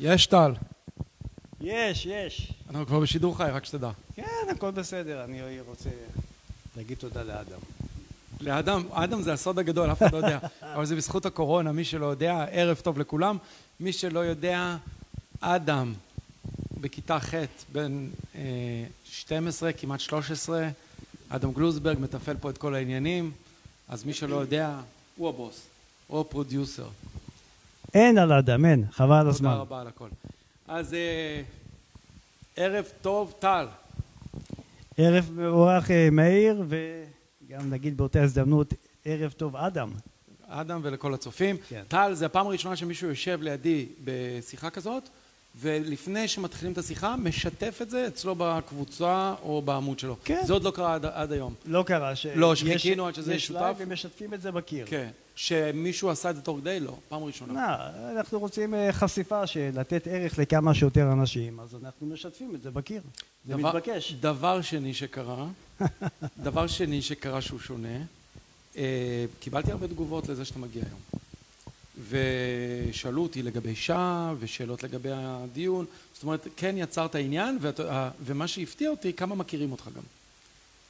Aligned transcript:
יש 0.00 0.26
טל. 0.26 0.52
יש, 1.60 2.06
יש. 2.06 2.52
אנחנו 2.70 2.86
כבר 2.86 3.00
בשידור 3.00 3.36
חי, 3.36 3.48
רק 3.52 3.64
שתדע. 3.64 3.90
כן, 4.14 4.22
הכל 4.50 4.70
בסדר. 4.70 5.24
אני 5.24 5.60
רוצה 5.60 5.90
להגיד 6.76 6.98
תודה 6.98 7.22
לאדם. 7.22 7.58
לאדם, 8.40 8.82
אדם 8.90 9.22
זה 9.22 9.32
הסוד 9.32 9.58
הגדול, 9.58 9.92
אף 9.92 10.02
אחד 10.02 10.12
לא 10.12 10.16
יודע. 10.16 10.38
אבל 10.74 10.86
זה 10.86 10.96
בזכות 10.96 11.26
הקורונה, 11.26 11.72
מי 11.72 11.84
שלא 11.84 12.06
יודע, 12.06 12.44
ערב 12.50 12.76
טוב 12.76 12.98
לכולם. 12.98 13.36
מי 13.80 13.92
שלא 13.92 14.20
יודע, 14.20 14.76
אדם 15.40 15.94
בכיתה 16.80 17.20
ח' 17.20 17.34
בן 17.72 18.08
אה, 18.34 18.40
12, 19.04 19.72
כמעט 19.72 20.00
13, 20.00 20.68
אדם 21.28 21.52
גלוזברג 21.52 21.98
מתפעל 22.00 22.36
פה 22.36 22.50
את 22.50 22.58
כל 22.58 22.74
העניינים, 22.74 23.32
אז 23.88 24.04
מי 24.04 24.12
שלא 24.12 24.36
יודע, 24.36 24.80
הוא 25.16 25.28
הבוס, 25.28 25.66
הוא 26.06 26.20
הפרודיוסר. 26.20 26.88
אין 27.94 28.18
על 28.18 28.32
אדם, 28.32 28.64
אין. 28.64 28.84
חבל 28.90 29.16
על 29.16 29.28
הזמן. 29.28 29.50
תודה 29.50 29.60
רבה 29.60 29.80
על 29.80 29.86
הכל. 29.86 30.08
אז 30.68 30.94
אה, 30.94 31.42
ערב 32.56 32.84
טוב, 33.02 33.34
טל. 33.38 33.66
ערב 34.96 35.30
מבורך 35.36 35.90
אה, 35.90 36.08
מאיר, 36.12 36.62
וגם 36.68 37.70
נגיד 37.70 37.96
באותה 37.96 38.22
הזדמנות, 38.22 38.74
ערב 39.04 39.30
טוב 39.30 39.56
אדם. 39.56 39.90
אדם 40.48 40.80
ולכל 40.82 41.14
הצופים. 41.14 41.56
כן. 41.68 41.82
טל, 41.88 42.14
זה 42.14 42.26
הפעם 42.26 42.46
הראשונה 42.46 42.76
שמישהו 42.76 43.08
יושב 43.08 43.42
לידי 43.42 43.86
בשיחה 44.04 44.70
כזאת, 44.70 45.08
ולפני 45.60 46.28
שמתחילים 46.28 46.72
את 46.72 46.78
השיחה, 46.78 47.16
משתף 47.16 47.78
את 47.82 47.90
זה 47.90 48.06
אצלו 48.06 48.34
בקבוצה 48.38 49.34
או 49.42 49.62
בעמוד 49.62 49.98
שלו. 49.98 50.16
כן. 50.24 50.40
זה 50.46 50.52
עוד 50.52 50.64
לא 50.64 50.70
קרה 50.70 50.94
עד, 50.94 51.04
עד 51.06 51.32
היום. 51.32 51.54
לא 51.66 51.82
קרה 51.86 52.16
ש... 52.16 52.26
לא, 52.26 52.52
יש- 52.52 52.60
שחיכינו 52.60 53.06
עד 53.06 53.14
שזה 53.14 53.34
יש 53.34 53.42
ישותף? 53.44 53.60
live 53.60 53.76
ומשתפים 53.78 54.34
את 54.34 54.40
זה 54.42 54.50
בקיר. 54.52 54.86
כן. 54.88 55.08
שמישהו 55.34 56.10
עשה 56.10 56.30
את 56.30 56.36
זה 56.36 56.42
תוך 56.42 56.58
כדי? 56.60 56.80
לא. 56.80 56.96
פעם 57.08 57.24
ראשונה. 57.24 57.52
לא, 57.52 58.18
אנחנו 58.20 58.38
רוצים 58.38 58.74
אה, 58.74 58.92
חשיפה 58.92 59.46
של 59.46 59.70
לתת 59.74 60.06
ערך 60.10 60.38
לכמה 60.38 60.74
שיותר 60.74 61.12
אנשים, 61.12 61.60
אז 61.60 61.74
אנחנו 61.84 62.06
משתפים 62.06 62.54
את 62.54 62.62
זה 62.62 62.70
בקיר. 62.70 63.02
זה 63.46 63.52
דבר- 63.56 63.68
מתבקש. 63.68 64.12
דבר 64.20 64.60
שני 64.62 64.94
שקרה, 64.94 65.46
דבר 66.38 66.66
שני 66.66 67.02
שקרה 67.02 67.40
שהוא 67.40 67.60
שונה, 67.60 67.98
אה, 68.76 69.24
קיבלתי 69.40 69.70
הרבה 69.70 69.88
תגובות 69.88 70.28
לזה 70.28 70.44
שאתה 70.44 70.58
מגיע 70.58 70.82
היום. 70.86 71.00
ושאלו 72.08 73.22
אותי 73.22 73.42
לגבי 73.42 73.74
שעה, 73.74 74.34
ושאלות 74.38 74.82
לגבי 74.82 75.08
הדיון. 75.12 75.84
זאת 76.14 76.22
אומרת, 76.22 76.46
כן 76.56 76.74
יצרת 76.78 77.14
עניין, 77.14 77.58
ואת- 77.60 77.80
ומה 78.24 78.48
שהפתיע 78.48 78.90
אותי, 78.90 79.12
כמה 79.12 79.34
מכירים 79.34 79.72
אותך 79.72 79.88
גם. 79.96 80.02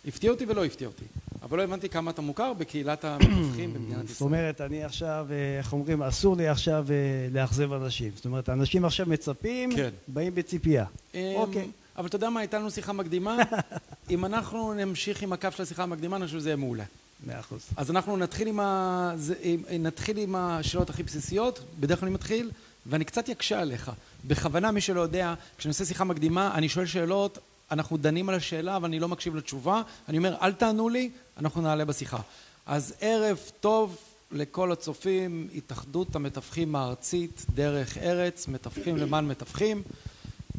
הפתיע 0.09 0.31
אותי 0.31 0.45
ולא 0.49 0.65
הפתיע 0.65 0.89
אותי. 0.89 1.05
אבל 1.43 1.59
לא 1.59 1.63
הבנתי 1.63 1.89
כמה 1.89 2.11
אתה 2.11 2.23
מוכר 2.23 2.53
בקהילת 2.53 3.05
המתווכים 3.05 3.75
במדינת 3.75 4.01
זאת 4.01 4.11
ישראל. 4.11 4.27
אומרת, 4.29 4.61
אני 4.61 4.85
עכשיו, 4.85 5.27
אה, 5.31 5.59
איך 5.59 5.73
אומרים, 5.73 6.03
אסור 6.03 6.37
לי 6.37 6.49
עכשיו 6.49 6.87
אה, 6.91 6.95
לאכזב 7.33 7.73
אנשים. 7.73 8.13
זאת 8.17 8.25
אומרת, 8.25 8.49
אנשים 8.49 8.85
עכשיו 8.85 9.07
מצפים, 9.07 9.77
כן. 9.77 9.91
באים 10.09 10.35
בציפייה. 10.35 10.85
אמ, 11.15 11.21
אוקיי. 11.35 11.69
אבל 11.97 12.07
אתה 12.07 12.17
יודע 12.17 12.31
מה, 12.31 12.41
הייתה 12.41 12.59
לנו 12.59 12.71
שיחה 12.71 12.93
מקדימה, 12.93 13.37
אם 14.11 14.25
אנחנו 14.25 14.75
נמשיך 14.75 15.23
עם 15.23 15.33
הקו 15.33 15.49
של 15.57 15.63
השיחה 15.63 15.83
המקדימה, 15.83 16.17
אני 16.17 16.25
חושב 16.27 16.39
שזה 16.39 16.49
יהיה 16.49 16.57
מעולה. 16.57 16.85
מאה 17.27 17.41
אחוז. 17.41 17.67
אז 17.77 17.91
אנחנו 17.91 18.17
נתחיל 18.17 18.49
עם, 18.49 18.61
ה... 18.61 19.15
נתחיל 19.79 20.19
עם 20.19 20.35
השאלות 20.35 20.91
הכי 20.91 21.03
בסיסיות, 21.03 21.61
בדרך 21.81 22.01
כלל 22.01 22.07
אני 22.07 22.15
מתחיל, 22.15 22.51
ואני 22.87 23.05
קצת 23.05 23.29
יקשה 23.29 23.61
עליך. 23.61 23.91
בכוונה, 24.25 24.71
מי 24.71 24.81
שלא 24.81 25.01
יודע, 25.01 25.35
כשאני 25.59 25.71
עושה 25.71 25.85
שיחה 25.85 26.05
מקדימה, 26.05 26.55
אני 26.55 26.69
שואל 26.69 26.87
שאלות, 26.87 27.39
אנחנו 27.71 27.97
דנים 27.97 28.29
על 28.29 28.35
השאלה, 28.35 28.77
אבל 28.77 28.85
אני 28.85 29.01
לא 29.01 29.09
מקשיב 29.09 29.37
לתשובה. 29.37 29.83
אני 30.09 30.19
אומר, 30.19 30.37
אל 30.43 30.53
תענו 30.53 30.89
לי, 30.89 31.11
אנחנו 31.37 31.63
נעלה 31.63 31.85
בשיחה. 31.85 32.19
אז 32.67 32.95
ערב 33.01 33.39
טוב 33.61 33.97
לכל 34.33 34.73
הצופים, 34.73 35.49
התאחדות 35.55 36.17
המתווכים 36.17 36.77
הארצית, 36.77 37.47
דרך 37.55 37.99
ארץ, 37.99 38.49
מתווכים 38.49 38.97
למען 38.97 39.29
מתווכים. 39.29 39.83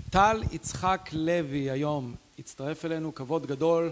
טל 0.10 0.44
יצחק 0.52 1.10
לוי 1.14 1.72
היום 1.72 2.16
הצטרף 2.40 2.86
אלינו, 2.86 3.16
כבוד 3.16 3.46
גדול. 3.46 3.92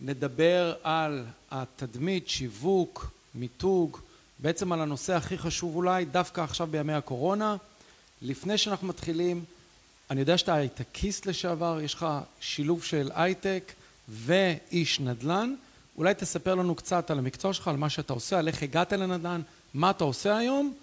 נדבר 0.00 0.74
על 0.82 1.24
התדמית, 1.50 2.28
שיווק, 2.28 3.10
מיתוג, 3.34 3.98
בעצם 4.38 4.72
על 4.72 4.80
הנושא 4.80 5.14
הכי 5.14 5.38
חשוב 5.38 5.76
אולי, 5.76 6.04
דווקא 6.04 6.40
עכשיו 6.40 6.66
בימי 6.66 6.92
הקורונה. 6.92 7.56
לפני 8.22 8.58
שאנחנו 8.58 8.88
מתחילים, 8.88 9.44
אני 10.10 10.20
יודע 10.20 10.38
שאתה 10.38 10.54
הייטקיסט 10.54 11.26
לשעבר, 11.26 11.80
יש 11.80 11.94
לך 11.94 12.06
שילוב 12.40 12.84
של 12.84 13.10
הייטק 13.14 13.72
ואיש 14.08 15.00
נדל"ן. 15.00 15.54
אולי 15.98 16.14
תספר 16.14 16.54
לנו 16.54 16.74
קצת 16.74 17.10
על 17.10 17.18
המקצוע 17.18 17.52
שלך, 17.52 17.68
על 17.68 17.76
מה 17.76 17.90
שאתה 17.90 18.12
עושה, 18.12 18.38
על 18.38 18.48
איך 18.48 18.62
הגעת 18.62 18.92
לנדל"ן, 18.92 19.40
מה 19.74 19.90
אתה 19.90 20.04
עושה 20.04 20.36
היום, 20.36 20.74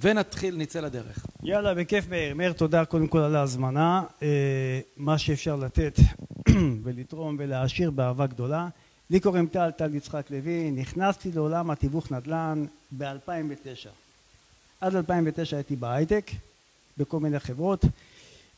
ונתחיל, 0.00 0.56
נצא 0.56 0.80
לדרך. 0.80 1.26
יאללה, 1.42 1.74
בכיף 1.74 2.08
מאיר. 2.08 2.34
מאיר, 2.34 2.52
תודה 2.52 2.84
קודם 2.84 3.06
כל 3.06 3.18
על 3.18 3.36
ההזמנה. 3.36 4.02
אה, 4.22 4.80
מה 4.96 5.18
שאפשר 5.18 5.56
לתת 5.56 5.98
ולתרום 6.84 7.36
ולהעשיר 7.38 7.90
באהבה 7.90 8.26
גדולה. 8.26 8.68
לי 9.10 9.20
קוראים 9.20 9.46
טל, 9.46 9.70
טל 9.70 9.94
יצחק 9.94 10.30
לוי. 10.30 10.70
נכנסתי 10.70 11.32
לעולם 11.32 11.70
התיווך 11.70 12.12
נדל"ן 12.12 12.64
ב-2009. 12.98 13.88
עד 14.80 14.96
2009 14.96 15.56
הייתי 15.56 15.76
בהייטק, 15.76 16.30
בכל 16.98 17.20
מיני 17.20 17.40
חברות, 17.40 17.84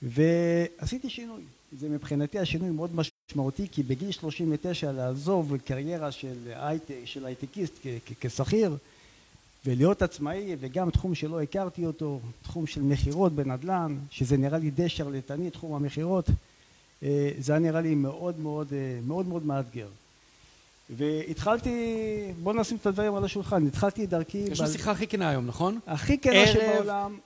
ועשיתי 0.03 1.11
שינוי. 1.11 1.43
זה 1.79 1.89
מבחינתי 1.89 2.39
השינוי 2.39 2.71
מאוד 2.71 2.91
משמעותי, 2.95 3.67
כי 3.73 3.83
בגיל 3.83 4.11
39 4.11 4.93
לעזוב 4.93 5.57
קריירה 5.57 6.13
של 6.13 6.37
הייטק, 6.55 6.95
של 7.05 7.27
הייטקיסט 7.27 7.87
כשכיר, 8.21 8.77
ולהיות 9.67 10.03
עצמאי, 10.03 10.57
וגם 10.61 10.91
תחום 10.91 11.15
שלא 11.15 11.43
הכרתי 11.43 11.87
אותו, 11.87 12.21
תחום 12.43 12.67
של 12.67 12.83
מכירות 12.83 13.33
בנדל"ן, 13.33 13.97
שזה 14.11 14.37
נראה 14.37 14.59
לי 14.59 14.71
די 14.71 14.89
שרלטני, 14.89 15.51
תחום 15.51 15.75
המכירות, 15.75 16.31
אה, 17.03 17.31
זה 17.39 17.53
היה 17.53 17.59
נראה 17.61 17.81
לי 17.81 17.95
מאוד 17.95 18.41
מאוד 18.41 18.73
אה, 18.73 19.01
מאוד 19.07 19.29
מאוד 19.29 19.47
מאתגר. 19.47 19.89
והתחלתי, 20.91 21.71
בוא 22.43 22.53
נשים 22.53 22.77
את 22.81 22.87
הדברים 22.87 23.15
על 23.15 23.25
השולחן, 23.25 23.67
התחלתי 23.67 24.05
את 24.05 24.09
דרכי, 24.09 24.39
יש 24.39 24.61
לנו 24.61 24.69
ב- 24.69 24.73
שיחה 24.73 24.91
הכי 24.91 25.07
כנה 25.07 25.29
היום, 25.29 25.47
נכון? 25.47 25.79
הכי 25.87 26.19
כנה 26.19 26.47
שבעולם, 26.47 27.19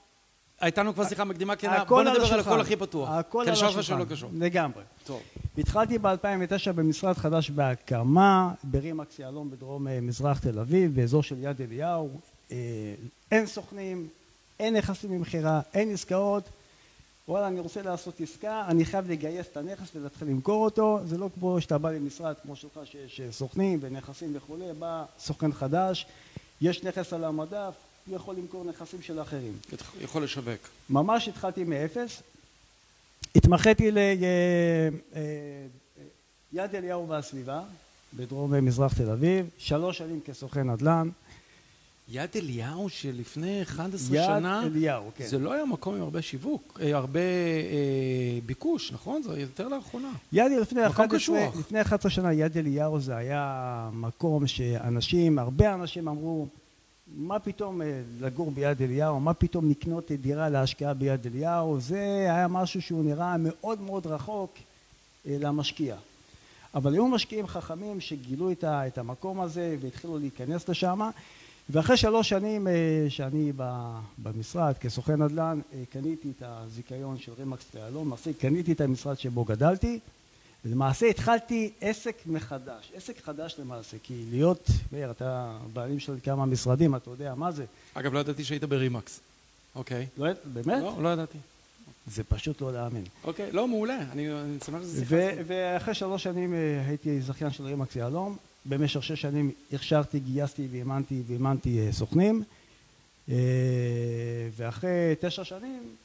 הייתה 0.59 0.83
לנו 0.83 0.93
כבר 0.93 1.07
שיחה 1.07 1.23
מקדימה 1.23 1.55
כנה, 1.55 1.85
בוא 1.85 2.03
נדבר 2.03 2.33
על. 2.33 2.39
הכל 2.39 2.61
הכי 2.61 2.75
פתוח. 2.75 3.09
הכל 3.09 3.41
על 3.47 3.53
השולחן, 3.53 3.83
שלא 3.83 4.05
קשור. 4.09 4.31
לגמרי. 4.33 4.83
טוב. 5.05 5.21
התחלתי 5.57 5.97
ב-2009 5.97 6.71
במשרד 6.75 7.17
חדש 7.17 7.49
בהקמה, 7.49 8.53
ברימקס 8.63 9.19
יהלום 9.19 9.51
בדרום 9.51 9.87
אה, 9.87 10.01
מזרח 10.01 10.39
תל 10.39 10.59
אביב, 10.59 10.95
באזור 10.95 11.23
של 11.23 11.35
יד 11.39 11.61
אליהו. 11.61 12.09
אה, 12.51 12.57
אין 13.31 13.45
סוכנים, 13.45 14.07
אין 14.59 14.75
נכסים 14.75 15.11
ממכירה, 15.11 15.61
אין 15.73 15.93
עסקאות. 15.93 16.49
וואלה, 17.27 17.47
אני 17.47 17.59
רוצה 17.59 17.81
לעשות 17.81 18.21
עסקה, 18.21 18.65
אני 18.67 18.85
חייב 18.85 19.11
לגייס 19.11 19.47
את 19.51 19.57
הנכס 19.57 19.95
ולהתחיל 19.95 20.27
למכור 20.27 20.65
אותו. 20.65 20.99
זה 21.05 21.17
לא 21.17 21.29
כמו 21.33 21.61
שאתה 21.61 21.77
בא 21.77 21.91
למשרד 21.91 22.35
כמו 22.43 22.55
שלך 22.55 22.79
שיש 22.85 23.21
אה, 23.21 23.31
סוכנים 23.31 23.79
ונכסים 23.81 24.31
וכולי, 24.35 24.65
בא 24.79 25.05
סוכן 25.19 25.53
חדש, 25.53 26.05
יש 26.61 26.83
נכס 26.83 27.13
על 27.13 27.23
המדף, 27.23 27.73
הוא 28.07 28.15
יכול 28.15 28.35
למכור 28.35 28.63
נכסים 28.63 29.01
של 29.01 29.21
אחרים. 29.21 29.57
יכול 30.01 30.23
לשווק. 30.23 30.59
ממש 30.89 31.27
התחלתי 31.27 31.63
מאפס. 31.63 32.21
התמחיתי 33.35 33.91
ליד 36.51 36.75
אליהו 36.75 37.09
והסביבה, 37.09 37.61
בדרום 38.13 38.65
מזרח 38.65 38.93
תל 38.93 39.09
אביב, 39.09 39.45
שלוש 39.57 39.97
שנים 39.97 40.19
כסוכן 40.25 40.69
נדל"ן. 40.69 41.09
יד 42.11 42.29
אליהו 42.35 42.89
שלפני 42.89 43.61
11 43.61 44.17
יד 44.17 44.23
שנה, 44.25 44.63
אליהו, 44.63 45.11
כן. 45.15 45.27
זה 45.27 45.39
לא 45.39 45.53
היה 45.53 45.65
מקום 45.65 45.95
עם 45.95 46.01
הרבה 46.01 46.21
שיווק, 46.21 46.79
אה, 46.83 46.95
הרבה 46.95 47.19
אה, 47.19 48.39
ביקוש, 48.45 48.91
נכון? 48.91 49.23
זה 49.23 49.39
יותר 49.39 49.67
לאחרונה. 49.67 50.11
יד 50.31 50.51
לפני 50.61 50.81
מקום 50.81 50.91
11, 50.91 51.17
קשוח. 51.19 51.57
לפני 51.59 51.81
11 51.81 52.11
שנה 52.11 52.33
יד 52.33 52.57
אליהו 52.57 52.99
זה 52.99 53.15
היה 53.15 53.89
מקום 53.93 54.47
שאנשים, 54.47 55.39
הרבה 55.39 55.73
אנשים 55.73 56.07
אמרו 56.07 56.47
מה 57.15 57.39
פתאום 57.39 57.81
אה, 57.81 58.01
לגור 58.19 58.51
ביד 58.51 58.81
אליהו, 58.81 59.19
מה 59.19 59.33
פתאום 59.33 59.69
לקנות 59.69 60.11
דירה 60.11 60.49
להשקעה 60.49 60.93
ביד 60.93 61.27
אליהו, 61.27 61.79
זה 61.79 61.99
היה 62.29 62.47
משהו 62.47 62.81
שהוא 62.81 63.05
נראה 63.05 63.35
מאוד 63.37 63.81
מאוד 63.81 64.07
רחוק 64.07 64.53
אה, 65.27 65.37
למשקיע. 65.39 65.95
אבל 66.75 66.93
היו 66.93 67.07
משקיעים 67.07 67.47
חכמים 67.47 68.01
שגילו 68.01 68.51
את 68.63 68.97
המקום 68.97 69.41
הזה 69.41 69.75
והתחילו 69.81 70.17
להיכנס 70.17 70.69
לשם 70.69 71.09
ואחרי 71.69 71.97
שלוש 71.97 72.29
שנים 72.29 72.67
אה, 72.67 73.05
שאני 73.09 73.51
במשרד 74.17 74.77
כסוכן 74.77 75.21
נדל"ן 75.21 75.59
קניתי 75.91 76.31
את 76.37 76.43
הזיכיון 76.45 77.17
של 77.17 77.31
תיאלון, 77.71 78.07
למעשה 78.07 78.33
קניתי 78.33 78.71
את 78.71 78.81
המשרד 78.81 79.19
שבו 79.19 79.45
גדלתי 79.45 79.99
ולמעשה 80.65 81.05
התחלתי 81.05 81.71
עסק 81.81 82.15
מחדש, 82.25 82.91
עסק 82.95 83.23
חדש 83.23 83.55
למעשה, 83.59 83.97
כי 84.03 84.23
להיות, 84.29 84.69
מאיר 84.91 85.11
אתה 85.11 85.57
בעלים 85.73 85.99
של 85.99 86.15
כמה 86.23 86.45
משרדים, 86.45 86.95
אתה 86.95 87.09
יודע 87.09 87.35
מה 87.35 87.51
זה, 87.51 87.65
אגב, 87.93 88.13
לא 88.13 88.19
ידעתי 88.19 88.43
שהיית 88.43 88.63
ברימקס. 88.63 89.19
אוקיי. 89.75 90.07
לא, 90.17 90.27
באמת? 90.45 90.83
לא, 90.83 91.03
לא 91.03 91.09
ידעתי. 91.09 91.37
זה 92.07 92.23
פשוט 92.23 92.61
לא 92.61 92.73
להאמין. 92.73 93.03
אוקיי, 93.23 93.51
לא, 93.51 93.67
מעולה. 93.67 93.97
אני 94.11 94.31
אני 94.31 94.57
שמח 94.65 94.81
שזה 94.81 95.05
שיחה. 95.05 95.41
ואחרי 95.47 95.93
שלוש 95.93 96.23
שנים 96.23 96.53
אה, 96.53 96.83
הייתי 96.87 97.21
זכיין 97.21 97.51
של 97.51 97.63
רימקס 97.63 97.95
יהלום, 97.95 98.37
במשך 98.65 99.03
שש 99.03 99.21
שנים 99.21 99.51
הכשרתי, 99.73 100.19
גייסתי 100.19 100.67
ואימנתי 100.71 101.21
ואימנתי 101.27 101.79
אה, 101.79 101.91
סוכנים, 101.91 102.43
אה, 103.29 103.35
ואחרי 104.55 105.15
תשע 105.19 105.43
שנים 105.43 105.95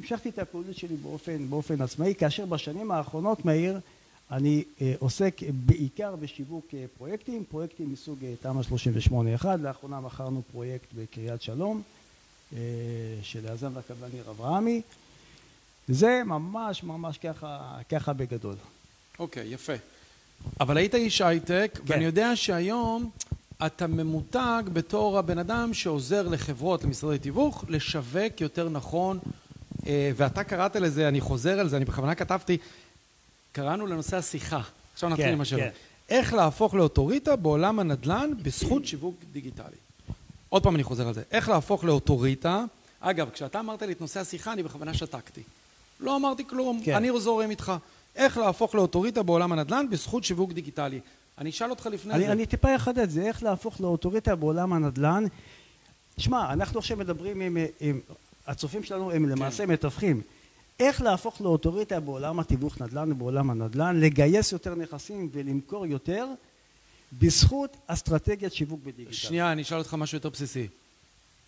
המשכתי 0.00 0.28
את 0.28 0.38
הפעילות 0.38 0.76
שלי 0.76 0.96
באופן, 0.96 1.50
באופן 1.50 1.82
עצמאי, 1.82 2.14
כאשר 2.14 2.46
בשנים 2.46 2.90
האחרונות, 2.90 3.44
מאיר, 3.44 3.78
אני 4.30 4.64
אה, 4.80 4.94
עוסק 4.98 5.40
בעיקר 5.66 6.16
בשיווק 6.16 6.66
אה, 6.74 6.84
פרויקטים, 6.98 7.44
פרויקטים 7.50 7.92
מסוג 7.92 8.24
אה, 8.24 8.34
תמ"א 8.42 8.62
38-1, 9.42 9.46
לאחרונה 9.62 10.00
מכרנו 10.00 10.42
פרויקט 10.52 10.86
בקריית 10.94 11.42
שלום 11.42 11.82
אה, 12.52 12.58
של 13.22 13.48
היזם 13.48 13.70
והקבלן 13.74 14.08
ניר 14.12 14.24
אברהמי, 14.30 14.82
זה 15.88 16.22
ממש 16.26 16.82
ממש 16.82 17.18
ככה, 17.18 17.78
ככה 17.88 18.12
בגדול. 18.12 18.54
אוקיי, 19.18 19.48
יפה. 19.48 19.72
אבל 20.60 20.76
היית 20.76 20.94
איש 20.94 21.20
הייטק, 21.20 21.70
כן. 21.74 21.82
ואני 21.86 22.04
יודע 22.04 22.36
שהיום 22.36 23.10
אתה 23.66 23.86
ממותג 23.86 24.62
בתור 24.72 25.18
הבן 25.18 25.38
אדם 25.38 25.74
שעוזר 25.74 26.28
לחברות, 26.28 26.84
למשרדי 26.84 27.18
תיווך, 27.18 27.64
לשווק 27.68 28.40
יותר 28.40 28.68
נכון, 28.68 29.18
אה, 29.18 29.32
ואתה 29.88 30.44
קראת 30.44 30.76
לזה, 30.76 31.08
אני 31.08 31.20
חוזר 31.20 31.60
על 31.60 31.68
זה, 31.68 31.76
אני 31.76 31.84
בכוונה 31.84 32.14
כתבתי, 32.14 32.56
קראנו 33.52 33.86
לנושא 33.86 34.16
השיחה. 34.16 34.60
עכשיו 34.92 35.08
נתחיל 35.08 35.26
כן, 35.26 35.32
עם 35.32 35.40
השאלה. 35.40 35.62
כן. 35.62 35.70
איך 36.08 36.34
להפוך 36.34 36.74
לאוטוריטה 36.74 37.36
בעולם 37.36 37.78
הנדל"ן 37.78 38.30
בזכות 38.42 38.86
שיווק 38.86 39.14
דיגיטלי. 39.32 39.76
עוד 40.48 40.62
פעם 40.62 40.74
אני 40.74 40.84
חוזר 40.84 41.08
על 41.08 41.14
זה. 41.14 41.22
איך 41.30 41.48
להפוך 41.48 41.84
לאוטוריטה, 41.84 42.64
אגב, 43.00 43.30
כשאתה 43.30 43.60
אמרת 43.60 43.82
לי 43.82 43.92
את 43.92 44.00
נושא 44.00 44.20
השיחה, 44.20 44.52
אני 44.52 44.62
בכוונה 44.62 44.94
שתקתי. 44.94 45.42
לא 46.00 46.16
אמרתי 46.16 46.44
כלום, 46.46 46.80
כן. 46.84 46.94
אני 46.94 47.20
זורם 47.20 47.50
איתך. 47.50 47.72
איך 48.16 48.38
להפוך 48.38 48.74
לאוטוריטה 48.74 49.22
בעולם 49.22 49.52
הנדל"ן 49.52 49.86
בזכות 49.90 50.24
שיווק 50.24 50.52
דיגיטלי. 50.52 51.00
אני 51.38 51.50
אשאל 51.50 51.70
אותך 51.70 51.86
לפני 51.86 52.14
אני, 52.14 52.26
זה. 52.26 52.32
אני 52.32 52.46
טיפה 52.46 52.76
אחדד, 52.76 53.10
זה 53.10 53.22
איך 53.22 53.42
להפוך 53.42 53.80
לאוטוריטה 53.80 54.36
בעולם 54.36 54.72
הנדל"ן. 54.72 55.24
שמע, 56.18 56.52
אנחנו 56.52 56.78
עכשיו 56.78 56.96
מדברים 56.96 57.40
עם, 57.40 57.56
עם 57.80 58.00
הצופים 58.48 58.82
שלנו, 58.84 59.10
הם 59.12 59.28
למעשה 59.28 59.66
מתווכים. 59.66 60.20
איך 60.80 61.02
להפוך 61.02 61.40
לאוטוריטה 61.40 62.00
בעולם 62.00 62.40
התיווך 62.40 62.80
נדל"ן 62.82 63.12
ובעולם 63.12 63.50
הנדל"ן, 63.50 64.00
לגייס 64.00 64.52
יותר 64.52 64.74
נכסים 64.74 65.28
ולמכור 65.32 65.86
יותר 65.86 66.26
בזכות 67.12 67.76
אסטרטגיית 67.86 68.52
שיווק 68.52 68.80
בדיגיטל. 68.84 69.12
שנייה, 69.12 69.52
אני 69.52 69.62
אשאל 69.62 69.78
אותך 69.78 69.94
משהו 69.94 70.16
יותר 70.16 70.28
בסיסי. 70.28 70.68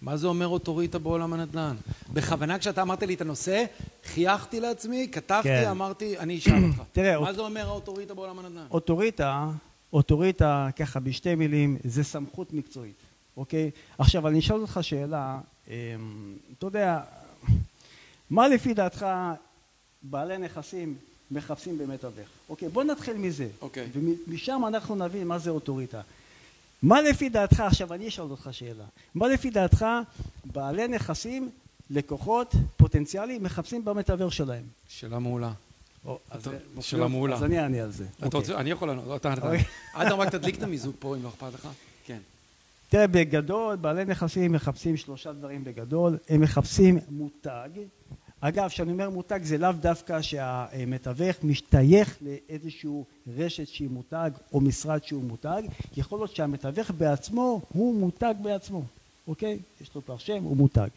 מה 0.03 0.17
זה 0.17 0.27
אומר 0.27 0.47
אוטוריטה 0.49 0.99
בעולם 0.99 1.33
הנדל"ן? 1.33 1.77
בכוונה 2.13 2.59
כשאתה 2.59 2.83
אמרת 2.83 3.03
לי 3.03 3.15
את 3.15 3.21
הנושא, 3.21 3.65
חייכתי 4.05 4.61
לעצמי, 4.61 5.09
כתבתי, 5.13 5.49
כן. 5.49 5.69
אמרתי, 5.71 6.19
אני 6.19 6.39
אשאל 6.39 6.65
אותך. 6.65 6.83
תראה, 6.93 7.21
מה 7.21 7.29
אוט- 7.29 7.35
זה 7.37 7.41
אומר 7.43 7.67
האוטוריטה 7.69 8.15
בעולם 8.15 8.39
הנדל"ן? 8.39 8.67
אוטוריטה, 8.71 9.49
אוטוריטה, 9.93 10.69
ככה 10.77 11.01
בשתי 11.01 11.35
מילים, 11.35 11.77
זה 11.85 12.05
סמכות 12.05 12.53
מקצועית, 12.53 12.97
אוקיי? 13.37 13.71
עכשיו, 13.99 14.29
אני 14.29 14.39
אשאל 14.39 14.57
אותך 14.57 14.79
שאלה, 14.83 15.39
אתה 15.65 16.67
יודע, 16.67 17.01
מה 18.31 18.49
לפי 18.49 18.75
דעתך 18.75 19.07
בעלי 20.03 20.39
נכסים 20.39 20.97
מחפשים 21.31 21.79
במתווך? 21.79 22.29
אוקיי, 22.49 22.69
בוא 22.69 22.85
נתחיל 22.85 23.17
מזה. 23.17 23.49
אוקיי. 23.61 23.89
ומשם 24.27 24.63
אנחנו 24.69 24.95
נבין 24.95 25.27
מה 25.27 25.39
זה 25.39 25.51
אוטוריטה. 25.51 26.01
מה 26.83 27.03
לפי 27.03 27.29
דעתך, 27.29 27.61
עכשיו 27.61 27.95
אני 27.95 28.09
אשאל 28.09 28.25
אותך 28.25 28.49
שאלה, 28.53 28.85
מה 29.15 29.29
לפי 29.29 29.51
דעתך 29.51 29.87
בעלי 30.45 30.89
נכסים, 30.89 31.51
לקוחות 31.91 32.55
פוטנציאליים 32.77 33.43
מחפשים 33.43 33.85
במתווך 33.85 34.33
שלהם? 34.33 34.65
שאלה 34.89 35.19
מעולה. 35.19 35.53
שאלה 36.81 37.09
מעולה. 37.09 37.37
אז 37.37 37.45
אני 37.45 37.61
אענה 37.61 37.83
על 37.83 37.91
זה. 37.91 38.05
אתה 38.19 38.27
אוקיי. 38.27 38.41
רוצה, 38.41 38.61
אני 38.61 38.71
יכול 38.71 38.89
לענות, 38.89 39.21
אתה, 39.21 39.33
אתה. 39.33 39.43
אוקיי. 39.43 39.65
אדם, 39.93 40.21
רק 40.21 40.29
תדליק 40.35 40.59
את 40.59 40.63
המיזוג 40.63 40.95
פה, 40.99 41.17
אם 41.17 41.23
לא 41.23 41.29
אכפת 41.29 41.55
לך. 41.55 41.69
כן. 42.05 42.19
תראה, 42.91 43.07
בגדול, 43.07 43.77
בעלי 43.77 44.05
נכסים 44.05 44.53
מחפשים 44.53 44.97
שלושה 44.97 45.33
דברים 45.33 45.65
בגדול. 45.65 46.19
הם 46.29 46.41
מחפשים 46.41 46.99
מותג. 47.09 47.69
אגב, 48.41 48.69
כשאני 48.69 48.93
אומר 48.93 49.11
מותג, 49.11 49.41
זה 49.43 49.59
לאו 49.59 49.73
דווקא 49.73 50.23
שהמתווך 50.23 51.37
משתייך 51.43 52.19
לאיזשהו 52.23 53.05
רשת 53.37 53.69
שהיא 53.69 53.89
מותג 53.91 54.31
או 54.53 54.61
משרד 54.61 55.05
שהוא 55.05 55.25
מותג. 55.25 55.63
יכול 55.97 56.19
להיות 56.19 56.37
שהמתווך 56.37 56.91
בעצמו 56.91 57.61
הוא 57.73 57.95
מותג 57.95 58.35
בעצמו, 58.43 58.83
אוקיי? 59.29 59.59
יש 59.81 59.95
לו 59.95 60.05
כבר 60.05 60.19
שם, 60.19 60.43
הוא 60.43 60.57
מותג. 60.57 60.89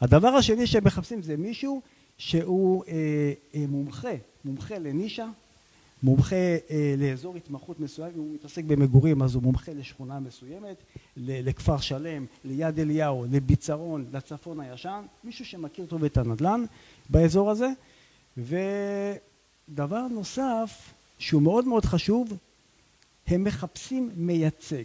הדבר 0.00 0.28
השני 0.28 0.66
שהם 0.66 0.84
מחפשים 0.84 1.22
זה 1.22 1.36
מישהו 1.36 1.80
שהוא 2.18 2.84
אה, 2.88 2.92
אה, 3.54 3.64
מומחה, 3.68 4.14
מומחה 4.44 4.78
לנישה, 4.78 5.26
מומחה 6.02 6.36
אה, 6.70 6.94
לאזור 6.98 7.36
התמחות 7.36 7.80
מסוים, 7.80 8.12
אם 8.14 8.18
הוא 8.18 8.34
מתעסק 8.34 8.64
במגורים 8.64 9.22
אז 9.22 9.34
הוא 9.34 9.42
מומחה 9.42 9.72
לשכונה 9.72 10.20
מסוימת, 10.20 10.76
לכפר 11.16 11.78
שלם, 11.78 12.26
ליד 12.44 12.80
אליהו, 12.80 13.26
לביצרון, 13.30 14.06
לצפון 14.12 14.60
הישן, 14.60 15.04
מישהו 15.24 15.44
שמכיר 15.44 15.86
טוב 15.86 16.04
את 16.04 16.16
הנדל"ן 16.16 16.64
באזור 17.10 17.50
הזה. 17.50 17.68
ודבר 18.38 20.06
נוסף 20.08 20.92
שהוא 21.18 21.42
מאוד 21.42 21.66
מאוד 21.66 21.84
חשוב, 21.84 22.32
הם 23.26 23.44
מחפשים 23.44 24.10
מייצג. 24.16 24.84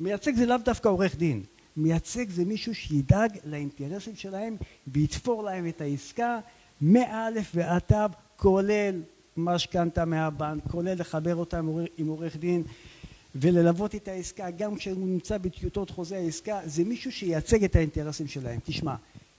מייצג 0.00 0.34
זה 0.34 0.46
לאו 0.46 0.56
דווקא 0.64 0.88
עורך 0.88 1.16
דין, 1.16 1.42
מייצג 1.76 2.30
זה 2.30 2.44
מישהו 2.44 2.74
שידאג 2.74 3.38
לאינטרסים 3.44 4.16
שלהם 4.16 4.56
ויתפור 4.86 5.42
להם 5.42 5.68
את 5.68 5.80
העסקה 5.80 6.38
מאלף 6.80 7.50
ועד 7.54 7.80
תו 7.80 7.96
כולל 8.36 9.00
משכנתה 9.36 10.04
מהבנק, 10.04 10.62
כולל 10.70 11.00
לחבר 11.00 11.34
עורך- 11.34 11.88
עם 11.98 12.08
עורך 12.08 12.36
דין 12.36 12.62
וללוות 13.34 13.94
את 13.94 14.08
העסקה 14.08 14.50
גם 14.50 14.76
כשהוא 14.76 15.08
נמצא 15.08 15.38
בטיוטות 15.38 15.90
חוזה 15.90 16.16
העסקה, 16.16 16.60
זה 16.64 16.84
מישהו 16.84 17.12
שייצג 17.12 17.64
את 17.64 17.76
האינטרסים 17.76 18.28
שלהם. 18.28 18.60
תשמע, 18.64 18.94